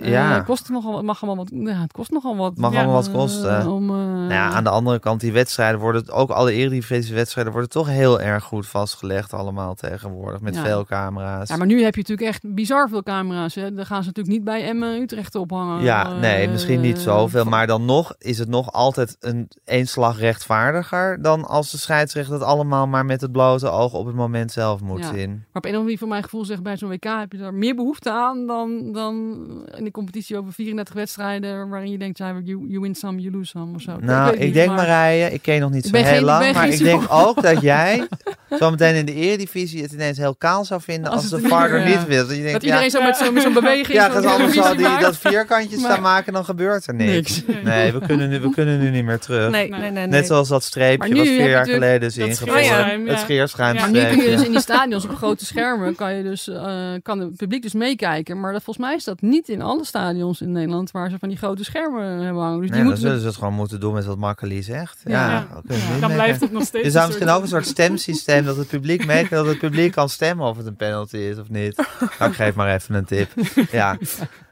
Ja. 0.00 0.38
Uh, 0.38 0.44
kost 0.44 0.68
nogal, 0.68 1.02
mag 1.02 1.22
allemaal 1.22 1.44
wat, 1.44 1.68
ja, 1.74 1.80
het 1.80 1.92
kost 1.92 2.10
nogal 2.10 2.36
wat. 2.36 2.56
Mag 2.56 2.74
allemaal 2.74 2.94
wat 2.94 3.10
kosten. 3.10 3.66
om, 3.66 3.86
nou 3.86 4.32
ja, 4.32 4.50
aan 4.50 4.64
de 4.64 4.70
andere 4.70 4.98
kant, 4.98 5.20
die 5.20 5.32
wedstrijden 5.32 5.80
worden, 5.80 6.10
ook 6.10 6.30
alle 6.30 6.52
Eredivisie 6.52 7.14
wedstrijden 7.14 7.52
worden 7.52 7.70
toch 7.70 7.88
heel 7.88 8.20
erg 8.20 8.44
goed 8.44 8.66
vastgelegd 8.66 9.32
allemaal 9.32 9.74
tegenwoordig. 9.74 10.40
Met 10.40 10.58
veel 10.58 10.84
camera's. 10.84 11.48
Ja, 11.48 11.56
maar 11.56 11.66
nu 11.66 11.82
heb 11.82 11.94
je 11.94 12.00
natuurlijk 12.00 12.28
echt 12.28 12.54
bizar 12.54 12.88
veel 12.88 13.02
camera's. 13.02 13.54
Hè. 13.54 13.74
Daar 13.74 13.86
gaan 13.86 14.02
ze 14.02 14.06
natuurlijk 14.06 14.36
niet 14.36 14.44
bij 14.44 14.68
Emmen 14.68 15.00
Utrecht 15.00 15.34
ophangen. 15.34 15.82
Ja, 15.82 16.12
nee, 16.12 16.48
misschien 16.48 16.80
niet 16.80 16.98
zoveel. 16.98 17.44
Maar 17.44 17.66
dan 17.66 17.84
nog 17.84 18.14
is 18.18 18.38
het 18.38 18.48
nog 18.48 18.72
altijd 18.72 19.16
een 19.20 19.48
één 19.64 19.86
slag 19.86 20.18
rechtvaardiger 20.18 21.22
dan 21.22 21.44
als 21.44 21.70
de 21.70 21.78
scheidsrechter 21.78 22.34
het 22.34 22.42
allemaal 22.42 22.86
maar 22.86 23.06
met 23.06 23.20
het 23.20 23.32
blote 23.32 23.68
oog 23.68 23.92
op 23.92 24.06
het 24.06 24.14
moment 24.14 24.52
zelf 24.52 24.80
moet 24.80 25.04
zien. 25.04 25.30
Maar 25.30 25.62
op 25.62 25.64
een 25.64 25.70
of 25.70 25.76
andere 25.76 25.82
manier, 25.82 25.98
voor 25.98 26.08
mijn 26.08 26.22
gevoel, 26.22 26.44
zegt 26.44 26.62
bij 26.62 26.76
zo'n 26.76 26.88
WK 26.88 27.04
heb 27.04 27.32
je 27.32 27.38
daar 27.38 27.54
meer 27.54 27.74
behoefte 27.74 28.10
aan 28.10 28.46
dan, 28.46 28.92
dan 28.92 29.36
in 29.82 29.88
de 29.88 29.94
competitie 29.94 30.36
over 30.38 30.52
34 30.52 30.94
wedstrijden 30.94 31.68
waarin 31.68 31.90
je 31.90 31.98
denkt, 31.98 32.18
ja, 32.18 32.40
you, 32.44 32.64
you 32.68 32.80
win 32.80 32.94
some, 32.94 33.20
you 33.20 33.32
lose 33.32 33.50
some 33.50 33.74
of 33.74 33.80
zo. 33.80 33.96
Nou, 34.00 34.36
ik, 34.36 34.52
denk 34.52 34.70
Marije, 34.70 35.30
ik 35.30 35.42
ken 35.42 35.60
nog 35.60 35.70
niet 35.70 35.86
zo 35.86 35.96
heel 35.96 36.22
lang, 36.22 36.54
maar 36.54 36.68
ik 36.68 36.78
denk 36.78 37.02
ook 37.08 37.42
dat 37.42 37.60
jij 37.60 38.06
zometeen 38.58 38.94
in 38.94 39.04
de 39.04 39.14
eredivisie 39.14 39.82
het 39.82 39.92
ineens 39.92 40.18
heel 40.18 40.34
kaal 40.34 40.64
zou 40.64 40.80
vinden 40.80 41.10
als, 41.10 41.28
de 41.28 41.40
vader 41.48 41.84
niet 41.84 42.06
wil. 42.06 42.26
Dat, 42.26 42.36
je 42.36 42.42
denkt, 42.42 42.52
dat 42.52 42.62
iedereen 42.62 42.90
zo 42.90 43.02
met 43.02 43.16
zo'n 43.16 43.40
zo 43.40 43.52
beweging... 43.52 43.92
Ja, 43.92 44.06
als 44.08 44.24
anders 44.24 44.54
zou 44.54 44.76
die 44.76 44.98
dat 45.00 45.16
vierkantje 45.16 45.78
staan 45.78 46.02
maken, 46.02 46.32
dan 46.32 46.44
gebeurt 46.44 46.86
er 46.86 46.94
niks. 46.94 47.42
Nee, 47.62 47.92
we 47.92 48.06
kunnen, 48.06 48.28
nu, 48.28 48.40
we 48.40 48.50
kunnen 48.50 48.78
nu 48.78 48.90
niet 48.90 49.04
meer 49.04 49.18
terug. 49.18 49.50
Nee, 49.50 49.68
nee, 49.68 49.90
nee, 49.90 50.06
Net 50.06 50.26
zoals 50.26 50.48
dat 50.48 50.62
streepje 50.62 51.14
wat 51.14 51.26
vier 51.26 51.48
jaar 51.48 51.66
geleden 51.66 52.08
is 52.08 52.16
ingevoerd. 52.16 53.08
Het 53.08 53.18
scheerschuim. 53.18 53.74
Maar 53.74 53.90
nu 53.90 54.04
kun 54.04 54.22
je 54.22 54.30
dus 54.30 54.44
in 54.44 54.50
die 54.50 54.60
stadions 54.60 55.04
op 55.04 55.14
grote 55.14 55.44
schermen, 55.44 55.94
kan, 55.94 56.14
je 56.14 56.22
dus, 56.22 56.48
uh, 56.48 56.90
kan 57.02 57.18
het 57.18 57.36
publiek 57.36 57.62
dus 57.62 57.72
meekijken. 57.72 58.40
Maar 58.40 58.52
dat, 58.52 58.62
volgens 58.62 58.86
mij 58.86 58.96
is 58.96 59.04
dat 59.04 59.20
niet 59.20 59.48
in 59.48 59.62
alle 59.72 59.84
stadions 59.84 60.40
in 60.40 60.52
Nederland 60.52 60.90
waar 60.90 61.10
ze 61.10 61.18
van 61.18 61.28
die 61.28 61.38
grote 61.38 61.64
schermen 61.64 62.02
hebben 62.02 62.42
hangen. 62.42 62.60
Dus 62.60 62.70
nee, 62.70 62.78
die 62.78 62.88
moeten 62.88 63.02
dan 63.02 63.10
zullen 63.10 63.20
ze 63.20 63.26
het 63.26 63.36
gewoon 63.36 63.54
moeten 63.54 63.80
doen 63.80 63.94
met 63.94 64.04
wat 64.04 64.18
Makkeli 64.18 64.62
zegt. 64.62 65.00
Ja, 65.04 65.46
ja. 65.66 65.98
dan 66.00 66.12
blijft 66.12 66.40
het 66.40 66.52
nog 66.52 66.62
steeds. 66.62 66.84
Je 66.84 66.90
zou 66.90 67.06
misschien 67.06 67.28
ook 67.28 67.42
een 67.42 67.48
soort 67.48 67.66
stemsysteem 67.66 68.44
dat 68.44 68.56
het 68.56 68.68
publiek 68.68 69.06
mee, 69.06 69.28
dat 69.28 69.46
het 69.46 69.58
publiek 69.58 69.92
kan 69.92 70.08
stemmen 70.08 70.46
of 70.46 70.56
het 70.56 70.66
een 70.66 70.76
penalty 70.76 71.16
is 71.16 71.38
of 71.38 71.48
niet. 71.48 71.76
Nou, 72.18 72.30
ik 72.30 72.36
geef 72.36 72.54
maar 72.54 72.74
even 72.74 72.94
een 72.94 73.04
tip. 73.04 73.30
Ja. 73.70 73.96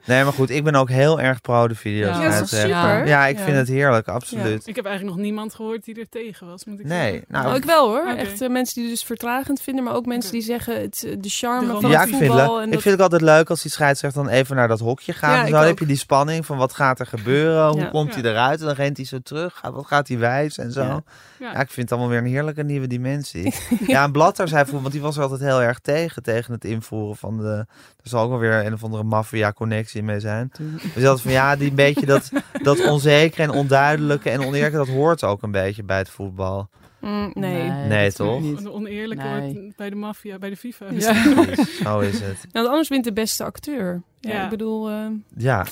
Nee, 0.05 0.25
maar 0.25 0.33
goed, 0.33 0.51
ik 0.51 0.65
ben 0.65 0.75
ook 0.75 0.89
heel 0.89 1.21
erg 1.21 1.41
pro 1.41 1.69
de 1.69 1.75
video's. 1.75 2.17
Ja, 2.17 2.45
super. 2.45 3.07
Ja, 3.07 3.27
ik 3.27 3.39
vind 3.39 3.57
het 3.57 3.69
heerlijk, 3.69 4.09
absoluut. 4.09 4.67
Ik 4.67 4.77
heb 4.77 4.85
eigenlijk 4.85 5.17
nog 5.17 5.25
niemand 5.25 5.55
gehoord 5.55 5.85
die 5.85 6.01
er 6.01 6.09
tegen 6.09 6.47
was, 6.47 6.65
moet 6.65 6.81
ik 6.81 6.87
nee, 6.87 7.11
zeggen. 7.11 7.25
Nou, 7.29 7.49
oh, 7.49 7.57
ik 7.57 7.65
wel 7.65 7.89
hoor. 7.89 8.07
Echt 8.17 8.43
uh, 8.43 8.49
mensen 8.49 8.81
die 8.81 8.91
dus 8.91 9.05
vertragend 9.05 9.61
vinden, 9.61 9.85
maar 9.85 9.95
ook 9.95 10.07
mensen 10.07 10.33
die 10.33 10.43
zeggen 10.43 10.81
het, 10.81 11.07
de 11.19 11.29
charme 11.29 11.75
de 11.75 11.81
van 11.81 11.91
ja, 11.91 12.01
het 12.01 12.11
voetbal. 12.11 12.57
Ik 12.57 12.63
vind, 12.63 12.75
ik 12.75 12.81
vind 12.81 12.95
het 12.95 13.03
altijd 13.03 13.23
leuk 13.23 13.51
als 13.51 13.63
die 13.63 13.71
scheidsrechter 13.71 14.23
dan 14.23 14.33
even 14.33 14.57
naar 14.57 14.69
dat 14.69 14.81
hokje 14.81 15.13
gaat. 15.13 15.49
Ja, 15.49 15.53
dan 15.53 15.67
heb 15.67 15.79
je 15.79 15.87
die 15.87 15.97
spanning 15.97 16.47
van 16.47 16.57
wat 16.57 16.73
gaat 16.73 17.01
er 17.01 17.07
gebeuren, 17.07 17.69
hoe 17.69 17.89
komt 17.89 18.15
hij 18.15 18.23
eruit 18.23 18.61
en 18.61 18.67
dan 18.67 18.75
rent 18.75 18.97
hij 18.97 19.07
zo 19.07 19.19
terug. 19.19 19.61
Wat 19.61 19.87
gaat 19.87 20.09
hij 20.09 20.19
wijs 20.19 20.59
en 20.59 20.73
zo. 20.73 21.03
Ja. 21.39 21.61
ik 21.61 21.71
vind 21.71 21.91
het 21.91 21.93
allemaal 21.93 22.09
weer 22.09 22.19
een 22.19 22.33
heerlijke 22.33 22.63
nieuwe 22.63 22.87
dimensie. 22.87 23.55
ja, 23.87 24.05
en 24.05 24.13
Blatter 24.13 24.49
zei 24.49 24.61
vroeger, 24.61 24.83
want 24.83 24.93
die 24.93 25.03
was 25.03 25.17
er 25.17 25.23
altijd 25.23 25.41
heel 25.41 25.63
erg 25.63 25.79
tegen, 25.79 26.23
tegen 26.23 26.53
het 26.53 26.65
invoeren 26.65 27.17
van 27.17 27.37
de... 27.37 27.67
Er 28.03 28.09
zal 28.09 28.23
ook 28.23 28.31
wel 28.31 28.39
weer 28.39 28.67
een 28.67 28.73
of 28.73 28.85
andere 28.85 29.03
maffia-connectie 29.03 30.00
mee 30.03 30.21
zijn. 30.21 30.53
Dus 30.95 31.03
dat 31.03 31.21
van 31.21 31.33
ja, 31.33 31.57
die 31.57 31.73
beetje 31.73 32.07
dat, 32.07 32.31
dat 32.63 32.87
onzeker 32.87 33.41
en 33.41 33.51
onduidelijke 33.51 34.31
en 34.31 34.45
oneerlijke, 34.45 34.77
dat 34.77 34.89
hoort 34.89 35.25
ook 35.25 35.43
een 35.43 35.51
beetje 35.51 35.83
bij 35.83 35.99
het 35.99 36.11
voetbal. 36.11 36.69
Mm, 37.01 37.31
nee. 37.35 37.71
nee. 37.71 38.13
toch? 38.13 38.41
Niet. 38.41 38.69
Oneerlijke 38.69 39.25
nee. 39.25 39.73
bij 39.77 39.91
de 39.91 39.97
maffia, 39.97 40.39
bij 40.39 40.51
de 40.51 40.57
FIFA. 40.57 40.87
Ja. 40.91 41.15
Zo 41.83 41.99
is 41.99 42.21
het. 42.21 42.47
Nou, 42.53 42.69
anders 42.69 42.89
wint 42.89 43.05
de 43.05 43.13
beste 43.13 43.45
acteur. 43.45 44.03
Ja, 44.21 44.45
ik 44.45 44.51
bedoel... 44.51 44.91
Uh... 44.91 45.07
Ja. 45.37 45.67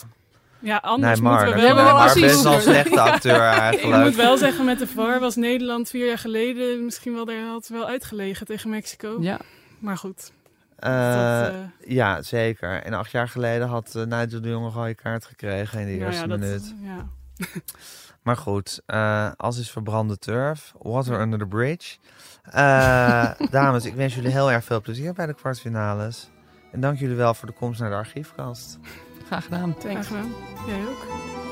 Ja, 0.60 0.76
anders 0.76 1.20
nee, 1.20 1.22
Mar, 1.22 1.44
moeten 1.44 1.54
we 1.54 1.74
wel... 1.74 1.76
Ja, 1.76 1.92
maar 1.92 2.14
best 2.20 2.42
wel 2.42 2.54
een 2.54 2.60
slechte 2.60 3.00
acteur 3.00 3.40
eigenlijk. 3.70 3.98
Ik 3.98 4.04
moet 4.04 4.16
wel 4.16 4.36
zeggen, 4.36 4.64
met 4.64 4.78
de 4.78 4.86
VAR 4.86 5.20
was 5.20 5.36
Nederland 5.36 5.88
vier 5.88 6.06
jaar 6.06 6.18
geleden 6.18 6.84
misschien 6.84 7.14
wel 7.14 7.24
daar 7.24 7.46
had 7.46 7.68
wel 7.68 7.86
uitgelegen 7.86 8.46
tegen 8.46 8.70
Mexico. 8.70 9.16
Ja. 9.20 9.38
Maar 9.78 9.96
goed. 9.96 10.32
Uh, 10.84 11.42
dat, 11.42 11.52
uh... 11.52 11.58
Ja, 11.86 12.22
zeker. 12.22 12.82
En 12.82 12.92
acht 12.92 13.10
jaar 13.10 13.28
geleden 13.28 13.68
had 13.68 13.94
uh, 13.96 14.04
Nigel 14.04 14.40
de 14.40 14.48
Jonge 14.48 14.66
een 14.66 14.72
rode 14.72 14.94
kaart 14.94 15.24
gekregen 15.24 15.80
in 15.80 15.86
de 15.86 16.04
eerste 16.04 16.20
ja, 16.20 16.36
minuut. 16.36 16.62
Dat, 16.62 16.74
ja. 16.82 17.08
maar 18.22 18.36
goed, 18.36 18.82
als 19.36 19.58
is 19.58 19.70
verbrande 19.70 20.18
turf, 20.18 20.72
water 20.78 21.20
under 21.20 21.38
the 21.38 21.46
bridge. 21.46 21.96
dames, 23.50 23.84
ik 23.84 23.94
wens 23.94 24.14
jullie 24.14 24.30
heel 24.30 24.52
erg 24.52 24.64
veel 24.64 24.80
plezier 24.80 25.12
bij 25.12 25.26
de 25.26 25.34
kwartfinales. 25.34 26.30
En 26.72 26.80
dank 26.80 26.98
jullie 26.98 27.16
wel 27.16 27.34
voor 27.34 27.48
de 27.48 27.54
komst 27.54 27.80
naar 27.80 27.90
de 27.90 27.96
archiefkast. 27.96 28.78
Graag 29.26 29.44
gedaan. 29.44 29.74
Graag 29.78 30.06
gedaan. 30.06 30.32
Jij 30.66 30.80
ook. 30.86 31.47